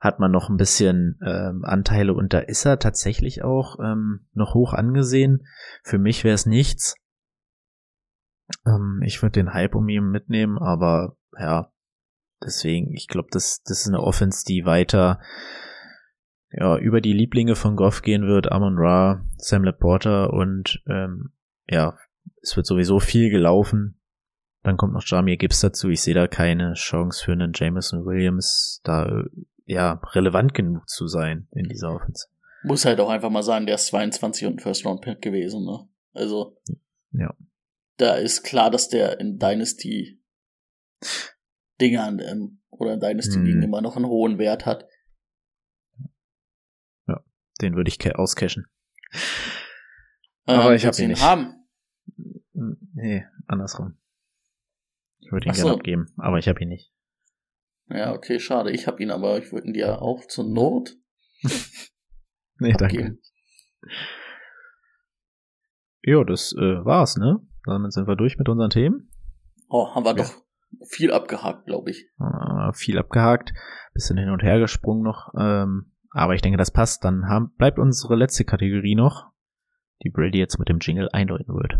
hat 0.00 0.20
man 0.20 0.32
noch 0.32 0.48
ein 0.48 0.56
bisschen 0.56 1.18
ähm, 1.24 1.64
Anteile 1.64 2.14
und 2.14 2.32
da 2.32 2.38
ist 2.38 2.64
er 2.64 2.78
tatsächlich 2.78 3.44
auch 3.44 3.78
ähm, 3.78 4.26
noch 4.32 4.54
hoch 4.54 4.72
angesehen. 4.72 5.46
Für 5.82 5.98
mich 5.98 6.24
wäre 6.24 6.34
es 6.34 6.46
nichts. 6.46 6.94
Ähm, 8.66 9.02
ich 9.04 9.22
würde 9.22 9.32
den 9.32 9.52
Hype 9.52 9.74
um 9.74 9.88
ihn 9.88 10.10
mitnehmen, 10.10 10.58
aber 10.58 11.16
ja, 11.38 11.70
deswegen, 12.42 12.92
ich 12.94 13.08
glaube, 13.08 13.28
das, 13.30 13.62
das 13.62 13.80
ist 13.80 13.88
eine 13.88 14.02
Offense, 14.02 14.44
die 14.46 14.64
weiter 14.64 15.20
ja, 16.50 16.78
über 16.78 17.00
die 17.00 17.12
Lieblinge 17.12 17.54
von 17.54 17.76
Goff 17.76 18.02
gehen 18.02 18.26
wird, 18.26 18.50
Amon 18.50 18.76
Ra, 18.78 19.24
Sam 19.36 19.64
Laporta 19.64 20.26
und 20.26 20.82
ähm, 20.88 21.32
ja, 21.68 21.98
es 22.42 22.56
wird 22.56 22.66
sowieso 22.66 23.00
viel 23.00 23.30
gelaufen. 23.30 24.00
Dann 24.62 24.76
kommt 24.76 24.94
noch 24.94 25.04
Jamir 25.04 25.36
Gibbs 25.36 25.60
dazu. 25.60 25.88
Ich 25.88 26.02
sehe 26.02 26.14
da 26.14 26.26
keine 26.26 26.74
Chance 26.74 27.24
für 27.24 27.32
einen 27.32 27.52
Jameson 27.54 28.04
Williams, 28.04 28.80
da 28.84 29.24
ja 29.66 30.00
relevant 30.12 30.54
genug 30.54 30.88
zu 30.88 31.06
sein 31.06 31.46
in 31.52 31.68
dieser 31.68 31.94
Offense. 31.94 32.28
Muss 32.64 32.84
halt 32.84 32.98
auch 33.00 33.10
einfach 33.10 33.30
mal 33.30 33.42
sagen, 33.42 33.66
der 33.66 33.76
ist 33.76 33.86
22 33.88 34.46
und 34.46 34.62
First 34.62 34.84
Round 34.84 35.02
Pick 35.02 35.22
gewesen, 35.22 35.64
ne? 35.64 35.86
Also 36.12 36.56
ja. 37.12 37.34
Da 37.98 38.14
ist 38.14 38.42
klar, 38.42 38.70
dass 38.70 38.88
der 38.88 39.20
in 39.20 39.38
Dynasty 39.38 40.20
Dingern 41.80 42.18
ähm, 42.20 42.60
oder 42.70 42.94
in 42.94 43.00
Dynasty 43.00 43.38
Ligen 43.38 43.62
hm. 43.62 43.68
immer 43.68 43.80
noch 43.80 43.96
einen 43.96 44.06
hohen 44.06 44.38
Wert 44.38 44.66
hat. 44.66 44.86
Ja, 47.06 47.22
den 47.60 47.74
würde 47.74 47.88
ich 47.88 48.16
auscashen. 48.16 48.66
Ähm, 50.46 50.60
Aber 50.60 50.74
ich 50.74 50.86
habe 50.86 51.00
ihn 51.00 51.08
nicht. 51.08 51.22
haben. 51.22 51.54
Nee, 52.94 53.24
andersrum. 53.46 53.98
Ich 55.20 55.30
würde 55.30 55.46
ihn 55.46 55.52
gerne 55.52 55.72
abgeben, 55.72 56.06
aber 56.16 56.38
ich 56.38 56.48
habe 56.48 56.60
ihn 56.62 56.68
nicht. 56.68 56.92
Ja, 57.90 58.12
okay, 58.12 58.38
schade. 58.40 58.70
Ich 58.70 58.86
habe 58.86 59.02
ihn, 59.02 59.10
aber 59.10 59.38
ich 59.38 59.52
würde 59.52 59.68
ihn 59.68 59.72
dir 59.72 60.02
auch 60.02 60.26
zur 60.26 60.44
Not. 60.44 60.96
nee, 62.58 62.72
abgeben. 62.72 62.78
danke. 62.78 63.18
Ja, 66.02 66.24
das 66.24 66.52
äh, 66.52 66.84
war's, 66.84 67.16
ne? 67.16 67.40
Dann 67.64 67.90
sind 67.90 68.06
wir 68.06 68.16
durch 68.16 68.38
mit 68.38 68.48
unseren 68.48 68.70
Themen. 68.70 69.10
Oh, 69.68 69.94
haben 69.94 70.04
wir 70.04 70.16
ja. 70.16 70.24
doch 70.24 70.47
viel 70.86 71.12
abgehakt, 71.12 71.66
glaube 71.66 71.90
ich. 71.90 72.08
Äh, 72.20 72.72
viel 72.72 72.98
abgehakt, 72.98 73.52
bisschen 73.94 74.18
hin 74.18 74.30
und 74.30 74.42
her 74.42 74.58
gesprungen 74.58 75.02
noch. 75.02 75.32
Ähm, 75.38 75.92
aber 76.10 76.34
ich 76.34 76.42
denke, 76.42 76.58
das 76.58 76.70
passt. 76.70 77.04
Dann 77.04 77.28
haben, 77.28 77.54
bleibt 77.56 77.78
unsere 77.78 78.16
letzte 78.16 78.44
Kategorie 78.44 78.94
noch, 78.94 79.30
die 80.02 80.10
Brady 80.10 80.38
jetzt 80.38 80.58
mit 80.58 80.68
dem 80.68 80.78
Jingle 80.78 81.08
eindeuten 81.12 81.54
wird. 81.54 81.78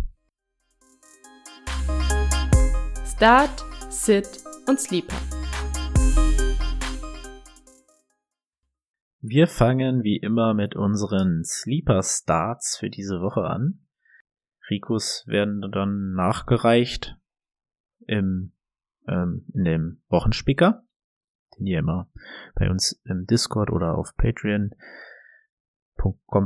Start, 3.04 3.64
Sit 3.88 4.28
und 4.68 4.78
Sleeper. 4.78 5.16
Wir 9.20 9.48
fangen 9.48 10.04
wie 10.04 10.16
immer 10.16 10.54
mit 10.54 10.76
unseren 10.76 11.42
Sleeper 11.44 12.02
Starts 12.02 12.76
für 12.78 12.88
diese 12.88 13.20
Woche 13.20 13.40
an. 13.40 13.80
Rikus 14.70 15.24
werden 15.26 15.60
dann 15.72 16.12
nachgereicht 16.12 17.16
im, 18.06 18.52
ähm, 19.08 19.46
in 19.54 19.64
dem 19.64 20.02
Wochenspicker, 20.08 20.84
den 21.58 21.66
ihr 21.66 21.78
immer 21.80 22.08
bei 22.54 22.70
uns 22.70 23.00
im 23.04 23.26
Discord 23.26 23.70
oder 23.70 23.96
auf 23.96 24.14
patreon.com 24.16 24.76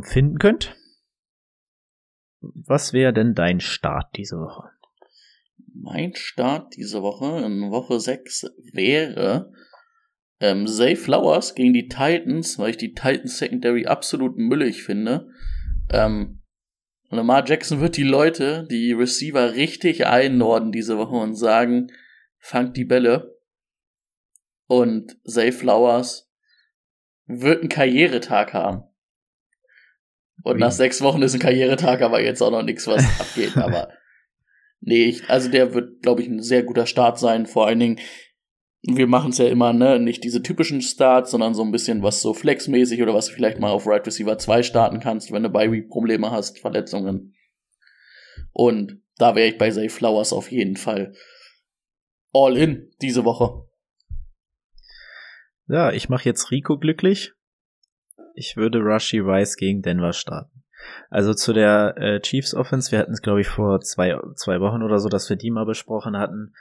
finden 0.02 0.38
könnt. 0.38 0.76
Was 2.40 2.92
wäre 2.92 3.12
denn 3.12 3.34
dein 3.34 3.60
Start 3.60 4.16
diese 4.16 4.38
Woche? 4.38 4.70
mein 5.74 6.14
Start 6.14 6.76
diese 6.76 7.02
Woche, 7.02 7.44
in 7.44 7.70
Woche 7.70 7.98
6, 8.00 8.46
wäre 8.72 9.52
ähm, 10.40 10.66
Zay 10.66 10.96
Flowers 10.96 11.54
gegen 11.54 11.72
die 11.72 11.88
Titans, 11.88 12.58
weil 12.58 12.70
ich 12.70 12.76
die 12.76 12.94
Titans 12.94 13.38
Secondary 13.38 13.86
absolut 13.86 14.36
müllig 14.36 14.82
finde. 14.82 15.28
Ähm, 15.90 16.42
Lamar 17.10 17.46
Jackson 17.46 17.80
wird 17.80 17.96
die 17.96 18.04
Leute, 18.04 18.66
die 18.70 18.92
Receiver 18.92 19.54
richtig 19.54 20.06
einnorden 20.06 20.72
diese 20.72 20.96
Woche 20.96 21.16
und 21.16 21.34
sagen, 21.34 21.88
fangt 22.42 22.76
die 22.76 22.84
Bälle. 22.84 23.38
Und 24.66 25.16
Zay 25.24 25.52
Flowers 25.52 26.30
wird 27.24 27.60
einen 27.60 27.70
Karrieretag 27.70 28.52
haben. 28.52 28.84
Und 30.42 30.54
Ui. 30.54 30.60
nach 30.60 30.72
sechs 30.72 31.00
Wochen 31.00 31.22
ist 31.22 31.32
ein 31.32 31.40
Karrieretag 31.40 32.02
aber 32.02 32.20
jetzt 32.22 32.42
auch 32.42 32.50
noch 32.50 32.62
nichts, 32.62 32.86
was 32.86 33.02
abgeht. 33.20 33.56
Aber 33.56 33.88
Nee, 34.84 35.04
ich, 35.04 35.30
also 35.30 35.48
der 35.48 35.74
wird, 35.74 36.02
glaube 36.02 36.22
ich, 36.22 36.28
ein 36.28 36.42
sehr 36.42 36.64
guter 36.64 36.86
Start 36.86 37.18
sein. 37.18 37.46
Vor 37.46 37.66
allen 37.68 37.78
Dingen, 37.78 38.00
wir 38.82 39.06
machen 39.06 39.30
es 39.30 39.38
ja 39.38 39.46
immer, 39.46 39.72
ne, 39.72 40.00
nicht 40.00 40.24
diese 40.24 40.42
typischen 40.42 40.82
Starts, 40.82 41.30
sondern 41.30 41.54
so 41.54 41.62
ein 41.62 41.70
bisschen 41.70 42.02
was 42.02 42.20
so 42.20 42.34
flexmäßig 42.34 43.00
oder 43.00 43.14
was 43.14 43.28
du 43.28 43.32
vielleicht 43.32 43.60
mal 43.60 43.70
auf 43.70 43.86
Right 43.86 44.04
Receiver 44.04 44.36
2 44.36 44.64
starten 44.64 44.98
kannst, 44.98 45.30
wenn 45.30 45.44
du 45.44 45.50
bei 45.50 45.68
Probleme 45.82 46.32
hast, 46.32 46.58
Verletzungen. 46.58 47.36
Und 48.52 49.00
da 49.18 49.36
wäre 49.36 49.48
ich 49.48 49.56
bei 49.58 49.70
Zay 49.70 49.88
Flowers 49.88 50.32
auf 50.32 50.50
jeden 50.50 50.76
Fall 50.76 51.12
all 52.32 52.56
in 52.56 52.90
diese 53.00 53.24
Woche. 53.24 53.66
Ja, 55.66 55.92
ich 55.92 56.08
mache 56.08 56.24
jetzt 56.24 56.50
Rico 56.50 56.78
glücklich. 56.78 57.32
Ich 58.34 58.56
würde 58.56 58.78
Rushy 58.78 59.20
Rice 59.20 59.56
gegen 59.56 59.82
Denver 59.82 60.12
starten. 60.12 60.64
Also 61.10 61.34
zu 61.34 61.52
der 61.52 61.94
äh, 61.96 62.20
Chiefs 62.20 62.54
Offense, 62.54 62.90
wir 62.90 62.98
hatten 62.98 63.12
es, 63.12 63.22
glaube 63.22 63.40
ich, 63.40 63.48
vor 63.48 63.80
zwei, 63.80 64.16
zwei 64.36 64.60
Wochen 64.60 64.82
oder 64.82 64.98
so, 64.98 65.08
dass 65.08 65.28
wir 65.28 65.36
die 65.36 65.50
mal 65.50 65.66
besprochen 65.66 66.16
hatten. 66.16 66.54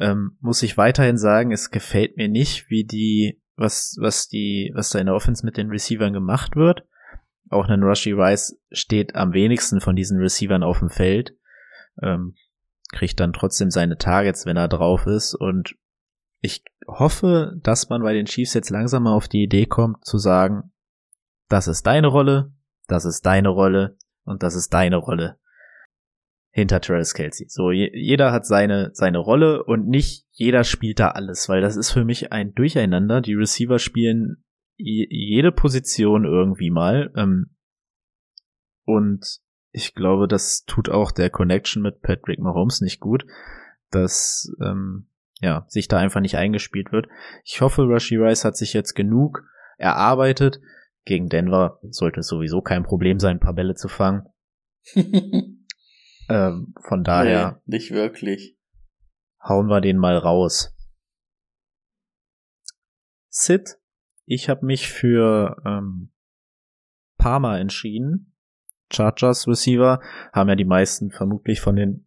Ähm, 0.00 0.38
muss 0.40 0.62
ich 0.62 0.76
weiterhin 0.76 1.18
sagen, 1.18 1.52
es 1.52 1.70
gefällt 1.70 2.16
mir 2.16 2.28
nicht, 2.28 2.70
wie 2.70 2.84
die, 2.84 3.42
was, 3.56 3.96
was 4.00 4.28
die, 4.28 4.72
was 4.74 4.90
da 4.90 4.98
in 4.98 5.06
der 5.06 5.14
Offense 5.14 5.44
mit 5.44 5.56
den 5.56 5.70
Receivern 5.70 6.12
gemacht 6.12 6.56
wird. 6.56 6.84
Auch 7.50 7.68
ein 7.68 7.82
Rushy 7.82 8.12
Rice 8.12 8.60
steht 8.70 9.14
am 9.14 9.32
wenigsten 9.32 9.80
von 9.80 9.96
diesen 9.96 10.18
Receivern 10.18 10.62
auf 10.62 10.78
dem 10.78 10.90
Feld. 10.90 11.34
Ähm, 12.02 12.34
kriegt 12.92 13.20
dann 13.20 13.32
trotzdem 13.32 13.70
seine 13.70 13.98
Targets, 13.98 14.46
wenn 14.46 14.56
er 14.56 14.68
drauf 14.68 15.06
ist. 15.06 15.34
Und 15.34 15.76
ich 16.40 16.64
hoffe, 16.86 17.58
dass 17.62 17.88
man 17.88 18.02
bei 18.02 18.14
den 18.14 18.26
Chiefs 18.26 18.54
jetzt 18.54 18.70
langsam 18.70 19.04
mal 19.04 19.14
auf 19.14 19.28
die 19.28 19.42
Idee 19.42 19.66
kommt, 19.66 20.04
zu 20.04 20.18
sagen, 20.18 20.72
das 21.48 21.68
ist 21.68 21.86
deine 21.86 22.08
Rolle, 22.08 22.52
das 22.86 23.04
ist 23.04 23.26
deine 23.26 23.48
Rolle 23.48 23.96
und 24.24 24.42
das 24.42 24.54
ist 24.54 24.72
deine 24.72 24.96
Rolle 24.96 25.38
hinter 26.50 26.80
Travis 26.80 27.14
Kelsey. 27.14 27.46
So, 27.48 27.70
je, 27.70 27.90
jeder 27.94 28.32
hat 28.32 28.46
seine, 28.46 28.90
seine 28.92 29.18
Rolle 29.18 29.64
und 29.64 29.86
nicht 29.86 30.26
jeder 30.32 30.64
spielt 30.64 30.98
da 30.98 31.08
alles, 31.10 31.48
weil 31.48 31.60
das 31.60 31.76
ist 31.76 31.90
für 31.90 32.04
mich 32.04 32.32
ein 32.32 32.54
Durcheinander. 32.54 33.20
Die 33.20 33.34
Receiver 33.34 33.78
spielen 33.78 34.44
jede 34.76 35.52
Position 35.52 36.24
irgendwie 36.24 36.70
mal. 36.70 37.12
Ähm, 37.16 37.54
und 38.84 39.40
ich 39.70 39.94
glaube, 39.94 40.28
das 40.28 40.64
tut 40.64 40.88
auch 40.88 41.10
der 41.10 41.30
Connection 41.30 41.82
mit 41.82 42.00
Patrick 42.00 42.38
Mahomes 42.38 42.80
nicht 42.80 43.00
gut, 43.00 43.26
dass 43.90 44.50
ähm, 44.60 45.08
ja, 45.40 45.64
sich 45.68 45.88
da 45.88 45.98
einfach 45.98 46.20
nicht 46.20 46.36
eingespielt 46.36 46.92
wird. 46.92 47.06
Ich 47.44 47.60
hoffe, 47.60 47.82
Rushy 47.82 48.16
Rice 48.16 48.44
hat 48.44 48.56
sich 48.56 48.72
jetzt 48.72 48.94
genug 48.94 49.44
erarbeitet. 49.76 50.60
Gegen 51.04 51.28
Denver 51.28 51.78
sollte 51.88 52.20
es 52.20 52.26
sowieso 52.26 52.60
kein 52.60 52.82
Problem 52.82 53.18
sein, 53.18 53.36
ein 53.36 53.40
paar 53.40 53.54
Bälle 53.54 53.74
zu 53.74 53.88
fangen. 53.88 54.26
ähm, 54.94 56.74
von 56.80 57.04
daher. 57.04 57.62
Nee, 57.64 57.76
nicht 57.76 57.90
wirklich. 57.92 58.58
Hauen 59.42 59.68
wir 59.68 59.80
den 59.80 59.96
mal 59.96 60.16
raus. 60.16 60.74
Sid, 63.28 63.78
ich 64.26 64.48
habe 64.48 64.66
mich 64.66 64.88
für 64.88 65.56
ähm, 65.64 66.10
Parma 67.16 67.58
entschieden. 67.58 68.27
Chargers 68.90 69.46
Receiver 69.46 70.00
haben 70.32 70.48
ja 70.48 70.56
die 70.56 70.64
meisten 70.64 71.10
vermutlich 71.10 71.60
von 71.60 71.76
den 71.76 72.06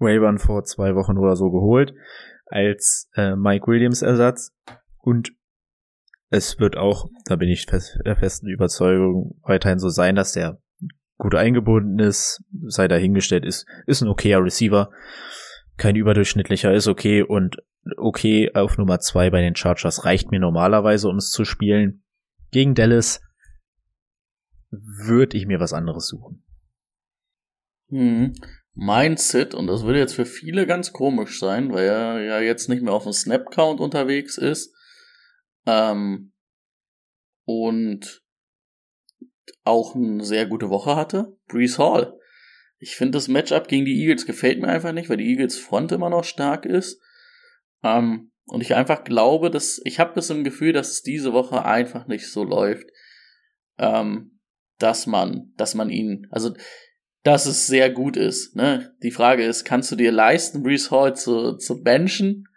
Ravern 0.00 0.38
vor 0.38 0.64
zwei 0.64 0.94
Wochen 0.94 1.18
oder 1.18 1.36
so 1.36 1.50
geholt 1.50 1.94
als 2.46 3.10
äh, 3.14 3.36
Mike 3.36 3.66
Williams 3.66 4.02
Ersatz 4.02 4.54
und 4.98 5.32
es 6.30 6.58
wird 6.60 6.76
auch, 6.76 7.08
da 7.24 7.36
bin 7.36 7.48
ich 7.48 7.66
fest, 7.66 7.98
der 8.04 8.16
festen 8.16 8.48
Überzeugung, 8.48 9.40
weiterhin 9.42 9.78
so 9.78 9.88
sein, 9.88 10.14
dass 10.14 10.32
der 10.32 10.60
gut 11.16 11.34
eingebunden 11.34 11.98
ist, 11.98 12.42
sei 12.66 12.86
dahingestellt 12.86 13.44
ist, 13.44 13.66
ist 13.86 14.02
ein 14.02 14.08
okayer 14.08 14.42
Receiver, 14.42 14.90
kein 15.76 15.96
überdurchschnittlicher, 15.96 16.72
ist 16.72 16.86
okay 16.86 17.22
und 17.22 17.56
okay 17.96 18.52
auf 18.54 18.78
Nummer 18.78 19.00
zwei 19.00 19.30
bei 19.30 19.40
den 19.40 19.56
Chargers 19.56 20.04
reicht 20.04 20.30
mir 20.30 20.40
normalerweise, 20.40 21.08
um 21.08 21.16
es 21.16 21.30
zu 21.30 21.44
spielen. 21.44 22.02
Gegen 22.50 22.74
Dallas 22.74 23.20
würde 24.70 25.36
ich 25.36 25.46
mir 25.46 25.60
was 25.60 25.72
anderes 25.72 26.06
suchen. 26.06 26.44
Hm. 27.90 28.34
Mein 28.74 29.16
Sit, 29.16 29.54
und 29.54 29.66
das 29.66 29.82
würde 29.82 29.98
jetzt 29.98 30.14
für 30.14 30.26
viele 30.26 30.66
ganz 30.66 30.92
komisch 30.92 31.40
sein, 31.40 31.72
weil 31.72 31.86
er 31.86 32.20
ja 32.20 32.40
jetzt 32.40 32.68
nicht 32.68 32.82
mehr 32.82 32.92
auf 32.92 33.04
dem 33.04 33.12
Snap-Count 33.12 33.80
unterwegs 33.80 34.38
ist, 34.38 34.74
ähm, 35.66 36.32
und 37.44 38.22
auch 39.64 39.94
eine 39.94 40.24
sehr 40.24 40.46
gute 40.46 40.70
Woche 40.70 40.96
hatte, 40.96 41.36
Brees 41.46 41.78
Hall. 41.78 42.18
Ich 42.78 42.94
finde 42.94 43.16
das 43.16 43.28
Matchup 43.28 43.68
gegen 43.68 43.84
die 43.84 44.00
Eagles 44.00 44.26
gefällt 44.26 44.60
mir 44.60 44.68
einfach 44.68 44.92
nicht, 44.92 45.08
weil 45.08 45.16
die 45.16 45.28
Eagles 45.28 45.58
Front 45.58 45.92
immer 45.92 46.10
noch 46.10 46.24
stark 46.24 46.64
ist. 46.64 47.02
Ähm, 47.82 48.32
und 48.44 48.60
ich 48.62 48.74
einfach 48.74 49.04
glaube, 49.04 49.50
dass 49.50 49.80
ich 49.84 49.98
habe 49.98 50.14
das 50.14 50.30
im 50.30 50.44
Gefühl, 50.44 50.72
dass 50.72 50.90
es 50.90 51.02
diese 51.02 51.32
Woche 51.32 51.64
einfach 51.64 52.06
nicht 52.06 52.28
so 52.28 52.44
läuft, 52.44 52.88
ähm, 53.78 54.37
dass 54.78 55.06
man, 55.06 55.52
dass 55.56 55.74
man 55.74 55.90
ihn, 55.90 56.26
also 56.30 56.54
dass 57.22 57.46
es 57.46 57.66
sehr 57.66 57.90
gut 57.90 58.16
ist. 58.16 58.56
Ne? 58.56 58.94
Die 59.02 59.10
Frage 59.10 59.44
ist, 59.44 59.64
kannst 59.64 59.90
du 59.90 59.96
dir 59.96 60.12
leisten, 60.12 60.62
Brees 60.62 60.90
Hall 60.90 61.14
zu, 61.16 61.56
zu 61.56 61.82
benchen? 61.82 62.48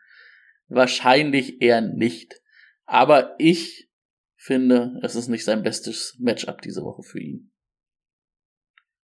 Wahrscheinlich 0.67 1.61
eher 1.61 1.82
nicht. 1.82 2.41
Aber 2.86 3.36
ich 3.38 3.89
finde, 4.36 4.99
es 5.03 5.15
ist 5.15 5.28
nicht 5.28 5.43
sein 5.43 5.63
bestes 5.63 6.15
Matchup 6.19 6.61
diese 6.61 6.84
Woche 6.84 7.03
für 7.03 7.19
ihn. 7.19 7.51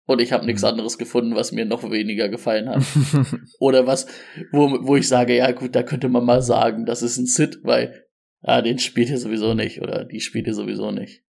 Und 0.05 0.19
ich 0.21 0.33
habe 0.33 0.45
nichts 0.45 0.63
mhm. 0.63 0.69
anderes 0.69 0.97
gefunden, 0.97 1.35
was 1.35 1.51
mir 1.51 1.65
noch 1.65 1.89
weniger 1.89 2.29
gefallen 2.29 2.69
hat. 2.69 2.83
Oder 3.59 3.87
was, 3.87 4.07
wo, 4.51 4.69
wo 4.85 4.95
ich 4.95 5.07
sage, 5.07 5.37
ja 5.37 5.51
gut, 5.51 5.75
da 5.75 5.83
könnte 5.83 6.09
man 6.09 6.25
mal 6.25 6.41
sagen, 6.41 6.85
das 6.85 7.01
ist 7.03 7.17
ein 7.17 7.25
Sit, 7.25 7.59
weil, 7.63 8.05
ah, 8.41 8.61
den 8.61 8.79
spielt 8.79 9.09
ihr 9.09 9.17
sowieso 9.17 9.53
nicht 9.53 9.81
oder 9.81 10.03
die 10.03 10.19
spielt 10.19 10.47
ihr 10.47 10.53
sowieso 10.53 10.91
nicht. 10.91 11.22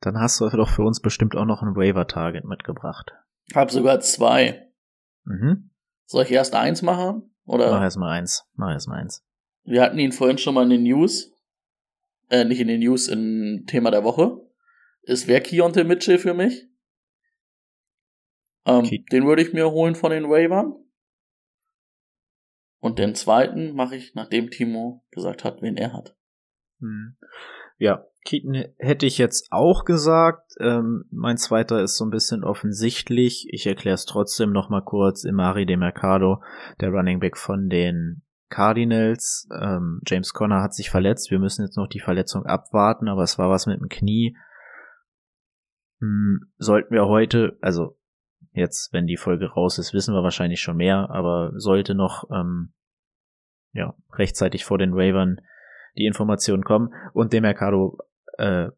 Dann 0.00 0.18
hast 0.18 0.40
du 0.40 0.48
doch 0.48 0.68
für 0.68 0.82
uns 0.82 1.00
bestimmt 1.00 1.36
auch 1.36 1.44
noch 1.44 1.62
ein 1.62 1.74
Waiver-Target 1.74 2.44
mitgebracht. 2.44 3.12
Hab 3.54 3.70
sogar 3.70 4.00
zwei. 4.00 4.70
Mhm. 5.24 5.70
Soll 6.06 6.24
ich 6.24 6.30
erst 6.30 6.54
eins 6.54 6.82
machen? 6.82 7.34
Oder? 7.44 7.70
Mach 7.70 7.82
erst 7.82 7.98
mal 7.98 8.10
eins. 8.10 8.44
Mach 8.54 8.70
erst 8.70 8.88
mal 8.88 9.00
eins. 9.00 9.24
Wir 9.64 9.82
hatten 9.82 9.98
ihn 9.98 10.12
vorhin 10.12 10.38
schon 10.38 10.54
mal 10.54 10.64
in 10.64 10.70
den 10.70 10.82
News. 10.84 11.32
Äh, 12.30 12.44
nicht 12.44 12.60
in 12.60 12.68
den 12.68 12.80
News, 12.80 13.08
im 13.08 13.64
Thema 13.66 13.90
der 13.90 14.04
Woche. 14.04 14.40
Ist 15.02 15.26
wer 15.26 15.40
Keontae 15.40 15.84
Mitchell 15.84 16.18
für 16.18 16.34
mich? 16.34 16.68
Ähm, 18.66 18.80
okay. 18.80 19.04
Den 19.10 19.26
würde 19.26 19.42
ich 19.42 19.52
mir 19.52 19.70
holen 19.70 19.94
von 19.94 20.10
den 20.10 20.28
Waivern. 20.28 20.74
Und 22.80 22.98
den 22.98 23.14
zweiten 23.14 23.74
mache 23.74 23.96
ich, 23.96 24.14
nachdem 24.14 24.50
Timo 24.50 25.04
gesagt 25.10 25.44
hat, 25.44 25.62
wen 25.62 25.76
er 25.76 25.92
hat. 25.92 26.16
Hm. 26.80 27.16
Ja, 27.78 28.04
Keaton 28.24 28.64
hätte 28.78 29.06
ich 29.06 29.16
jetzt 29.16 29.48
auch 29.50 29.84
gesagt. 29.84 30.52
Ähm, 30.60 31.04
mein 31.10 31.38
zweiter 31.38 31.82
ist 31.82 31.96
so 31.96 32.04
ein 32.04 32.10
bisschen 32.10 32.44
offensichtlich. 32.44 33.48
Ich 33.50 33.66
erkläre 33.66 33.94
es 33.94 34.04
trotzdem 34.04 34.52
noch 34.52 34.68
mal 34.68 34.82
kurz. 34.82 35.24
Imari 35.24 35.64
de 35.64 35.76
Mercado, 35.76 36.42
der 36.80 36.90
Running 36.90 37.20
Back 37.20 37.38
von 37.38 37.68
den 37.68 38.22
Cardinals. 38.50 39.48
Ähm, 39.58 40.00
James 40.06 40.32
Conner 40.32 40.62
hat 40.62 40.74
sich 40.74 40.90
verletzt. 40.90 41.30
Wir 41.30 41.38
müssen 41.38 41.62
jetzt 41.62 41.76
noch 41.76 41.86
die 41.86 42.00
Verletzung 42.00 42.44
abwarten, 42.44 43.08
aber 43.08 43.22
es 43.22 43.38
war 43.38 43.48
was 43.48 43.66
mit 43.66 43.80
dem 43.80 43.88
Knie. 43.88 44.36
Hm, 46.00 46.52
sollten 46.58 46.92
wir 46.92 47.06
heute, 47.06 47.56
also 47.60 47.98
jetzt, 48.52 48.92
wenn 48.92 49.06
die 49.06 49.16
Folge 49.16 49.46
raus 49.46 49.78
ist, 49.78 49.94
wissen 49.94 50.14
wir 50.14 50.22
wahrscheinlich 50.22 50.60
schon 50.60 50.76
mehr, 50.76 51.08
aber 51.10 51.52
sollte 51.54 51.94
noch 51.94 52.28
ähm, 52.30 52.72
ja 53.72 53.94
rechtzeitig 54.12 54.64
vor 54.64 54.78
den 54.78 54.92
Ravern 54.92 55.40
die 55.98 56.06
Informationen 56.06 56.64
kommen. 56.64 56.92
Und 57.12 57.32
dem 57.32 57.42
Mercado 57.42 57.98
äh, 58.38 58.68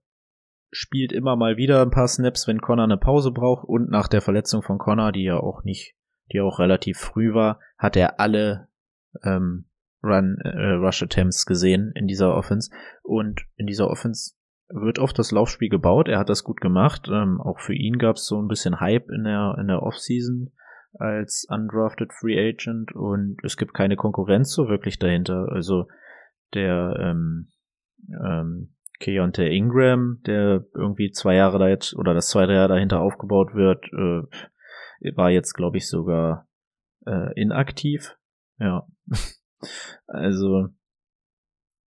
spielt 0.71 1.13
immer 1.13 1.37
mal 1.37 1.57
wieder 1.57 1.83
ein 1.83 1.91
paar 1.91 2.09
Snaps, 2.09 2.47
wenn 2.47 2.61
Connor 2.61 2.85
eine 2.85 2.97
Pause 2.97 3.33
braucht. 3.33 3.65
Und 3.65 3.91
nach 3.91 4.09
der 4.09 4.21
Verletzung 4.21 4.63
von 4.63 4.79
Connor, 4.79 5.13
die 5.13 5.25
ja 5.25 5.39
auch 5.39 5.65
nicht, 5.65 5.95
die 6.33 6.41
auch 6.41 6.59
relativ 6.59 6.99
früh 6.99 7.35
war, 7.35 7.61
hat 7.79 7.97
er 7.97 8.21
alle 8.21 8.69
ähm, 9.25 9.67
Run 10.03 10.39
äh, 10.43 10.73
Rush 10.73 11.03
Attempts 11.03 11.45
gesehen 11.47 11.93
in 11.95 12.07
dieser 12.07 12.35
Offense. 12.35 12.71
Und 13.03 13.43
in 13.57 13.67
dieser 13.67 13.91
Offense 13.91 14.35
wird 14.69 14.99
oft 14.99 15.19
das 15.19 15.33
Laufspiel 15.33 15.69
gebaut. 15.69 16.09
Er 16.09 16.19
hat 16.19 16.31
das 16.31 16.45
gut 16.45 16.61
gemacht. 16.61 17.09
Ähm, 17.13 17.41
auch 17.41 17.59
für 17.59 17.75
ihn 17.75 17.99
gab 17.99 18.17
es 18.17 18.27
so 18.27 18.41
ein 18.41 18.49
bisschen 18.49 18.81
Hype 18.81 19.11
in 19.11 19.25
der 19.25 19.57
in 19.61 19.67
der 19.67 19.83
Offseason 19.83 20.53
als 20.99 21.47
undrafted 21.49 22.13
Free 22.13 22.37
Agent 22.37 22.93
und 22.93 23.37
es 23.45 23.57
gibt 23.57 23.75
keine 23.75 23.97
Konkurrenz 23.97 24.53
so 24.53 24.69
wirklich 24.69 24.99
dahinter. 24.99 25.49
Also 25.51 25.87
der 26.55 26.97
ähm, 26.99 27.49
ähm, 28.09 28.75
Keontae 28.99 29.49
Ingram, 29.57 30.21
der 30.27 30.65
irgendwie 30.75 31.11
zwei 31.11 31.35
Jahre 31.35 31.59
da 31.59 31.69
jetzt 31.69 31.95
oder 31.97 32.15
das 32.15 32.29
zweite 32.29 32.53
Jahr 32.53 32.69
dahinter 32.69 33.01
aufgebaut 33.01 33.55
wird, 33.55 33.85
äh, 33.93 35.17
war 35.17 35.31
jetzt 35.31 35.55
glaube 35.55 35.79
ich 35.79 35.89
sogar 35.89 36.47
äh, 37.07 37.33
inaktiv. 37.41 38.17
Ja, 38.59 38.87
also 40.07 40.69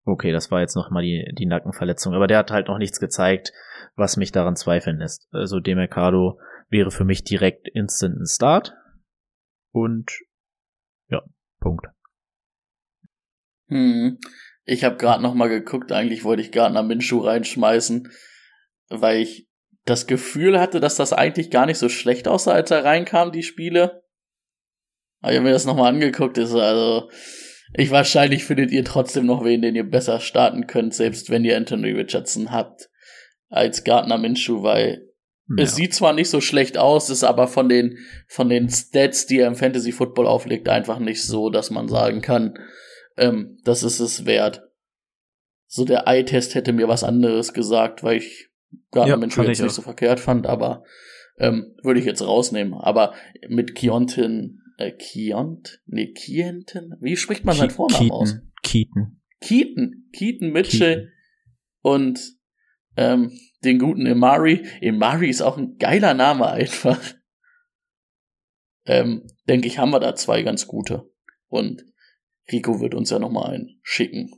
okay, 0.04 0.32
das 0.32 0.50
war 0.50 0.60
jetzt 0.60 0.74
noch 0.74 0.90
mal 0.90 1.02
die 1.02 1.30
die 1.36 1.46
Nackenverletzung, 1.46 2.14
aber 2.14 2.26
der 2.26 2.38
hat 2.38 2.50
halt 2.50 2.68
noch 2.68 2.78
nichts 2.78 2.98
gezeigt, 2.98 3.52
was 3.94 4.16
mich 4.16 4.32
daran 4.32 4.56
zweifeln 4.56 4.98
lässt. 4.98 5.28
Also 5.32 5.60
Demercado 5.60 6.40
wäre 6.70 6.90
für 6.90 7.04
mich 7.04 7.24
direkt 7.24 7.68
instant 7.68 8.16
ein 8.16 8.26
Start 8.26 8.74
und 9.70 10.10
ja, 11.08 11.22
Punkt. 11.60 11.86
Hm. 13.68 14.18
Ich 14.64 14.84
habe 14.84 14.96
gerade 14.96 15.22
noch 15.22 15.34
mal 15.34 15.48
geguckt, 15.48 15.92
eigentlich 15.92 16.24
wollte 16.24 16.42
ich 16.42 16.52
Gardner 16.52 16.82
Minshew 16.82 17.18
reinschmeißen, 17.18 18.10
weil 18.88 19.18
ich 19.18 19.48
das 19.84 20.06
Gefühl 20.06 20.60
hatte, 20.60 20.78
dass 20.80 20.96
das 20.96 21.12
eigentlich 21.12 21.50
gar 21.50 21.66
nicht 21.66 21.78
so 21.78 21.88
schlecht 21.88 22.28
aussah, 22.28 22.52
als 22.52 22.70
er 22.70 22.84
reinkam, 22.84 23.32
die 23.32 23.42
Spiele. 23.42 24.04
Aber 25.20 25.32
ich 25.32 25.38
habe 25.38 25.46
mir 25.46 25.52
das 25.52 25.66
nochmal 25.66 25.92
angeguckt, 25.92 26.38
ist 26.38 26.54
also, 26.54 27.10
ich 27.74 27.90
wahrscheinlich 27.90 28.44
findet 28.44 28.70
ihr 28.70 28.84
trotzdem 28.84 29.26
noch 29.26 29.44
wen, 29.44 29.62
den 29.62 29.74
ihr 29.74 29.88
besser 29.88 30.20
starten 30.20 30.66
könnt, 30.66 30.94
selbst 30.94 31.30
wenn 31.30 31.44
ihr 31.44 31.56
Anthony 31.56 31.90
Richardson 31.90 32.52
habt, 32.52 32.90
als 33.48 33.84
Gardner 33.84 34.18
Minshew, 34.18 34.62
weil 34.62 35.08
ja. 35.48 35.64
es 35.64 35.74
sieht 35.74 35.94
zwar 35.94 36.12
nicht 36.12 36.30
so 36.30 36.40
schlecht 36.40 36.78
aus, 36.78 37.10
ist 37.10 37.24
aber 37.24 37.48
von 37.48 37.68
den, 37.68 37.98
von 38.28 38.48
den 38.48 38.68
Stats, 38.68 39.26
die 39.26 39.38
er 39.38 39.48
im 39.48 39.56
Fantasy 39.56 39.90
Football 39.90 40.26
auflegt, 40.26 40.68
einfach 40.68 40.98
nicht 40.98 41.22
so, 41.22 41.50
dass 41.50 41.70
man 41.70 41.88
sagen 41.88 42.20
kann, 42.20 42.58
ähm, 43.16 43.58
das 43.64 43.82
ist 43.82 44.00
es 44.00 44.24
wert. 44.26 44.68
So 45.66 45.84
der 45.84 46.06
Eye-Test 46.06 46.54
hätte 46.54 46.72
mir 46.72 46.88
was 46.88 47.04
anderes 47.04 47.54
gesagt, 47.54 48.02
weil 48.02 48.18
ich 48.18 48.50
gar 48.90 49.06
ja, 49.08 49.18
jetzt 49.18 49.38
nicht 49.38 49.72
so 49.72 49.82
verkehrt 49.82 50.20
fand, 50.20 50.46
aber 50.46 50.84
ähm, 51.38 51.74
würde 51.82 52.00
ich 52.00 52.06
jetzt 52.06 52.22
rausnehmen. 52.22 52.74
Aber 52.74 53.14
mit 53.48 53.74
Kionten, 53.74 54.62
äh, 54.78 54.92
Kiont, 54.92 55.80
nee, 55.86 56.12
Kienten, 56.12 56.94
wie 57.00 57.16
spricht 57.16 57.44
man 57.44 57.54
Ke 57.54 57.60
seinen 57.60 57.70
Vornamen 57.70 58.02
Keaton, 58.02 58.16
aus? 58.16 58.36
Keaton. 58.62 59.20
Keaton, 59.40 60.08
Keaton 60.12 60.52
Mitchell 60.52 60.94
Keaton. 60.94 61.10
und 61.80 62.20
ähm, 62.96 63.32
den 63.64 63.78
guten 63.78 64.06
Imari. 64.06 64.66
Imari 64.80 65.28
ist 65.28 65.42
auch 65.42 65.56
ein 65.56 65.78
geiler 65.78 66.14
Name 66.14 66.48
einfach. 66.48 67.00
Ähm, 68.84 69.26
denke 69.48 69.68
ich, 69.68 69.78
haben 69.78 69.90
wir 69.90 70.00
da 70.00 70.14
zwei 70.14 70.42
ganz 70.42 70.66
gute. 70.66 71.08
Und 71.48 71.84
Rico 72.50 72.80
wird 72.80 72.94
uns 72.94 73.10
ja 73.10 73.18
nochmal 73.18 73.54
einen 73.54 73.78
schicken. 73.82 74.30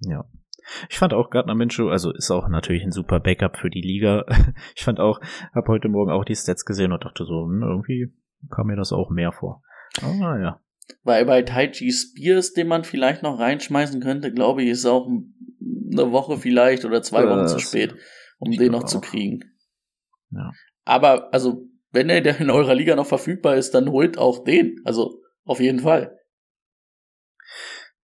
Ja. 0.00 0.24
Ich 0.88 0.98
fand 0.98 1.12
auch 1.12 1.30
Gardner 1.30 1.54
Minshew, 1.54 1.88
also 1.88 2.12
ist 2.12 2.30
auch 2.30 2.48
natürlich 2.48 2.84
ein 2.84 2.92
super 2.92 3.20
Backup 3.20 3.56
für 3.56 3.70
die 3.70 3.80
Liga. 3.80 4.24
Ich 4.76 4.84
fand 4.84 5.00
auch, 5.00 5.20
habe 5.54 5.68
heute 5.68 5.88
Morgen 5.88 6.12
auch 6.12 6.24
die 6.24 6.36
Stats 6.36 6.64
gesehen 6.64 6.92
und 6.92 7.04
dachte 7.04 7.24
so, 7.24 7.44
hm, 7.44 7.62
irgendwie 7.62 8.12
kam 8.50 8.68
mir 8.68 8.76
das 8.76 8.92
auch 8.92 9.10
mehr 9.10 9.32
vor. 9.32 9.62
Ah 10.00 10.38
ja. 10.38 10.60
Weil 11.04 11.24
bei 11.26 11.42
Taiji 11.42 11.90
Spears, 11.92 12.52
den 12.52 12.68
man 12.68 12.84
vielleicht 12.84 13.22
noch 13.22 13.38
reinschmeißen 13.38 14.00
könnte, 14.00 14.32
glaube 14.32 14.62
ich, 14.62 14.70
ist 14.70 14.86
auch 14.86 15.06
eine 15.06 16.12
Woche 16.12 16.38
vielleicht 16.38 16.84
oder 16.84 17.02
zwei 17.02 17.28
Wochen 17.28 17.46
zu 17.46 17.58
spät, 17.58 17.94
um 18.38 18.50
den 18.50 18.72
noch 18.72 18.84
auch. 18.84 18.88
zu 18.88 19.00
kriegen. 19.00 19.44
Ja. 20.30 20.50
Aber, 20.84 21.32
also, 21.32 21.68
wenn 21.92 22.08
er 22.08 22.40
in 22.40 22.50
eurer 22.50 22.74
Liga 22.74 22.96
noch 22.96 23.06
verfügbar 23.06 23.56
ist, 23.56 23.72
dann 23.72 23.90
holt 23.90 24.18
auch 24.18 24.44
den. 24.44 24.80
Also, 24.84 25.20
auf 25.44 25.60
jeden 25.60 25.80
Fall. 25.80 26.18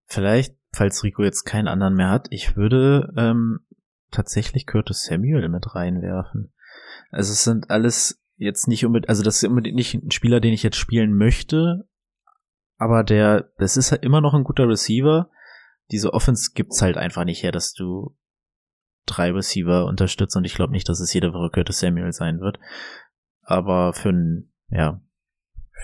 Vielleicht, 0.08 0.56
falls 0.72 1.04
Rico 1.04 1.22
jetzt 1.22 1.44
keinen 1.44 1.68
anderen 1.68 1.94
mehr 1.94 2.08
hat, 2.08 2.28
ich 2.30 2.56
würde 2.56 3.12
ähm, 3.16 3.60
tatsächlich 4.10 4.66
Curtis 4.66 5.04
Samuel 5.04 5.48
mit 5.48 5.74
reinwerfen. 5.74 6.52
Also 7.10 7.32
es 7.32 7.44
sind 7.44 7.70
alles 7.70 8.24
jetzt 8.36 8.68
nicht 8.68 8.86
unbedingt, 8.86 9.10
also 9.10 9.22
das 9.22 9.42
ist 9.42 9.48
unbedingt 9.48 9.76
nicht 9.76 9.94
ein 9.94 10.10
Spieler, 10.10 10.40
den 10.40 10.54
ich 10.54 10.62
jetzt 10.62 10.76
spielen 10.76 11.14
möchte, 11.14 11.88
aber 12.78 13.04
der, 13.04 13.50
das 13.58 13.76
ist 13.76 13.90
halt 13.90 14.02
immer 14.02 14.20
noch 14.20 14.32
ein 14.34 14.44
guter 14.44 14.66
Receiver. 14.66 15.30
Diese 15.90 16.14
Offense 16.14 16.52
gibt's 16.54 16.80
halt 16.80 16.96
einfach 16.96 17.24
nicht 17.24 17.42
her, 17.42 17.52
dass 17.52 17.74
du 17.74 18.16
drei 19.04 19.30
Receiver 19.30 19.84
unterstützt 19.84 20.36
und 20.36 20.44
ich 20.44 20.54
glaube 20.54 20.72
nicht, 20.72 20.88
dass 20.88 21.00
es 21.00 21.12
jede 21.12 21.32
Woche 21.32 21.50
Curtis 21.50 21.80
Samuel 21.80 22.12
sein 22.12 22.40
wird. 22.40 22.58
Aber 23.42 23.92
für 23.92 24.10
ein, 24.10 24.52
ja, 24.70 25.02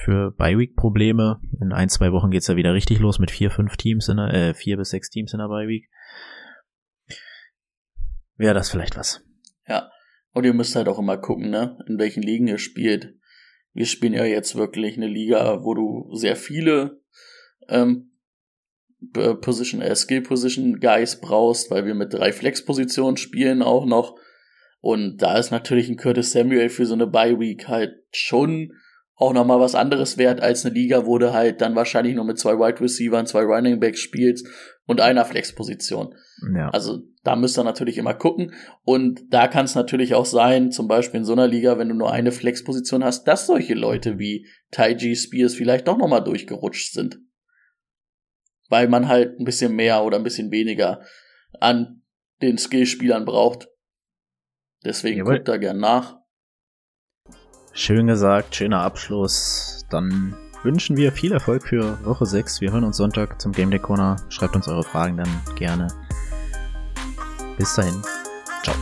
für 0.03 0.33
Bi-Week-Probleme. 0.33 1.41
In 1.61 1.73
ein, 1.73 1.89
zwei 1.89 2.13
Wochen 2.13 2.31
geht's 2.31 2.49
ja 2.49 2.57
wieder 2.57 2.75
richtig 2.75 2.99
los 2.99 3.19
mit 3.19 3.31
vier, 3.31 3.51
fünf 3.51 3.77
Teams 3.77 4.09
in 4.09 4.17
der, 4.17 4.35
äh, 4.35 4.55
vier 4.55 4.77
bis 4.77 4.91
sechs 4.91 5.09
Teams 5.11 5.33
in 5.33 5.39
der 5.39 5.49
Bi-Week. 5.49 5.89
Wäre 8.37 8.55
das 8.55 8.71
vielleicht 8.71 8.97
was. 8.97 9.23
Ja. 9.69 9.91
Und 10.33 10.45
ihr 10.45 10.53
müsst 10.53 10.75
halt 10.75 10.89
auch 10.89 10.99
immer 10.99 11.17
gucken, 11.17 11.51
ne, 11.51 11.79
in 11.87 11.99
welchen 11.99 12.23
Ligen 12.23 12.49
ihr 12.49 12.59
spielt. 12.59 13.15
Wir 13.73 13.87
spielen 13.87 14.15
ja 14.15 14.25
jetzt 14.25 14.57
wirklich 14.57 14.97
eine 14.97 15.07
Liga, 15.07 15.63
wo 15.63 15.75
du 15.75 16.15
sehr 16.15 16.35
viele 16.35 17.01
ähm, 17.69 18.11
Position, 19.13 19.81
äh, 19.81 19.95
Skill 19.95 20.23
Position 20.23 20.81
Guys 20.81 21.21
brauchst, 21.21 21.71
weil 21.71 21.87
wir 21.87 21.95
mit 21.95 22.13
drei 22.13 22.33
Flex-Positionen 22.33 23.17
spielen 23.17 23.63
auch 23.63 23.87
noch. 23.87 24.19
Und 24.81 25.19
da 25.19 25.39
ist 25.39 25.51
natürlich 25.51 25.89
ein 25.89 25.97
Curtis 25.97 26.33
Samuel 26.33 26.69
für 26.69 26.87
so 26.87 26.95
eine 26.95 27.07
Bye 27.07 27.39
Week 27.39 27.69
halt 27.69 27.95
schon 28.13 28.73
auch 29.17 29.33
nochmal 29.33 29.61
was 29.61 29.75
anderes 29.75 30.19
wert 30.19 30.41
als 30.41 30.65
eine 30.65 30.75
Liga, 30.75 31.07
wo 31.07 31.19
du 31.19 31.33
halt 31.33 31.61
dann 31.61 31.77
wahrscheinlich 31.77 32.15
nur 32.15 32.25
mit 32.25 32.39
zwei 32.39 32.55
Wide 32.55 32.81
Receivers, 32.81 33.31
zwei 33.31 33.43
Running 33.43 33.79
Backs 33.79 34.01
spielst 34.01 34.47
und 34.87 35.01
einer 35.01 35.25
Flexposition. 35.25 36.15
Ja. 36.55 36.69
Also 36.71 37.03
da 37.23 37.37
müsst 37.37 37.57
ihr 37.57 37.65
natürlich 37.65 37.97
immer 37.97 38.15
gucken. 38.15 38.53
Und 38.83 39.23
da 39.31 39.47
kann 39.47 39.67
es 39.67 39.77
natürlich 39.77 40.15
auch 40.15 40.27
sein, 40.27 40.73
zum 40.73 40.89
Beispiel 40.89 41.21
in 41.21 41.25
so 41.25 41.33
einer 41.33 41.47
Liga, 41.47 41.79
wenn 41.79 41.89
du 41.89 41.95
nur 41.95 42.13
eine 42.13 42.33
Flexposition 42.33 43.05
hast, 43.05 43.25
dass 43.25 43.47
solche 43.47 43.75
Leute 43.75 44.19
wie 44.19 44.47
Taiji 44.73 45.15
Spears 45.15 45.55
vielleicht 45.55 45.87
doch 45.87 45.97
nochmal 45.97 46.25
durchgerutscht 46.25 46.93
sind. 46.93 47.21
Weil 48.69 48.89
man 48.89 49.09
halt 49.09 49.39
ein 49.39 49.45
bisschen 49.45 49.77
mehr 49.77 50.03
oder 50.03 50.19
ein 50.19 50.25
bisschen 50.25 50.51
weniger 50.51 51.03
an 51.61 52.03
den 52.43 52.59
Skillspielern 52.59 53.25
braucht. 53.25 53.69
Deswegen 54.85 55.19
Jawohl. 55.19 55.37
guckt 55.37 55.49
da 55.49 55.57
gern 55.57 55.79
nach. 55.79 56.24
Schön 57.77 58.07
gesagt, 58.07 58.55
schöner 58.55 58.83
Abschluss. 58.83 59.85
Dann 59.91 60.37
wünschen 60.63 60.97
wir 60.97 61.11
viel 61.11 61.33
Erfolg 61.33 61.67
für 61.67 61.99
Woche 62.05 62.25
6. 62.25 62.61
Wir 62.61 62.71
hören 62.71 62.85
uns 62.85 62.99
Sonntag 62.99 63.43
zum 63.43 63.51
Game 63.51 63.73
Day 63.73 63.81
Corner. 63.81 64.17
Schreibt 64.29 64.55
uns 64.55 64.69
eure 64.69 64.85
Fragen 64.85 65.17
dann 65.17 65.29
gerne. 65.57 65.89
Bis 67.59 67.75
dahin. 67.75 68.01
Ciao. 68.63 68.77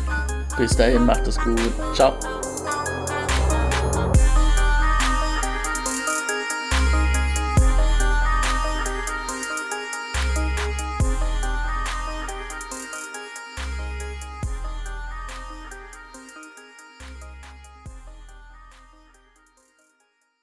Bis 0.58 0.76
dahin, 0.76 1.06
macht 1.06 1.26
es 1.26 1.38
gut. 1.38 1.58
Ciao. 1.94 2.14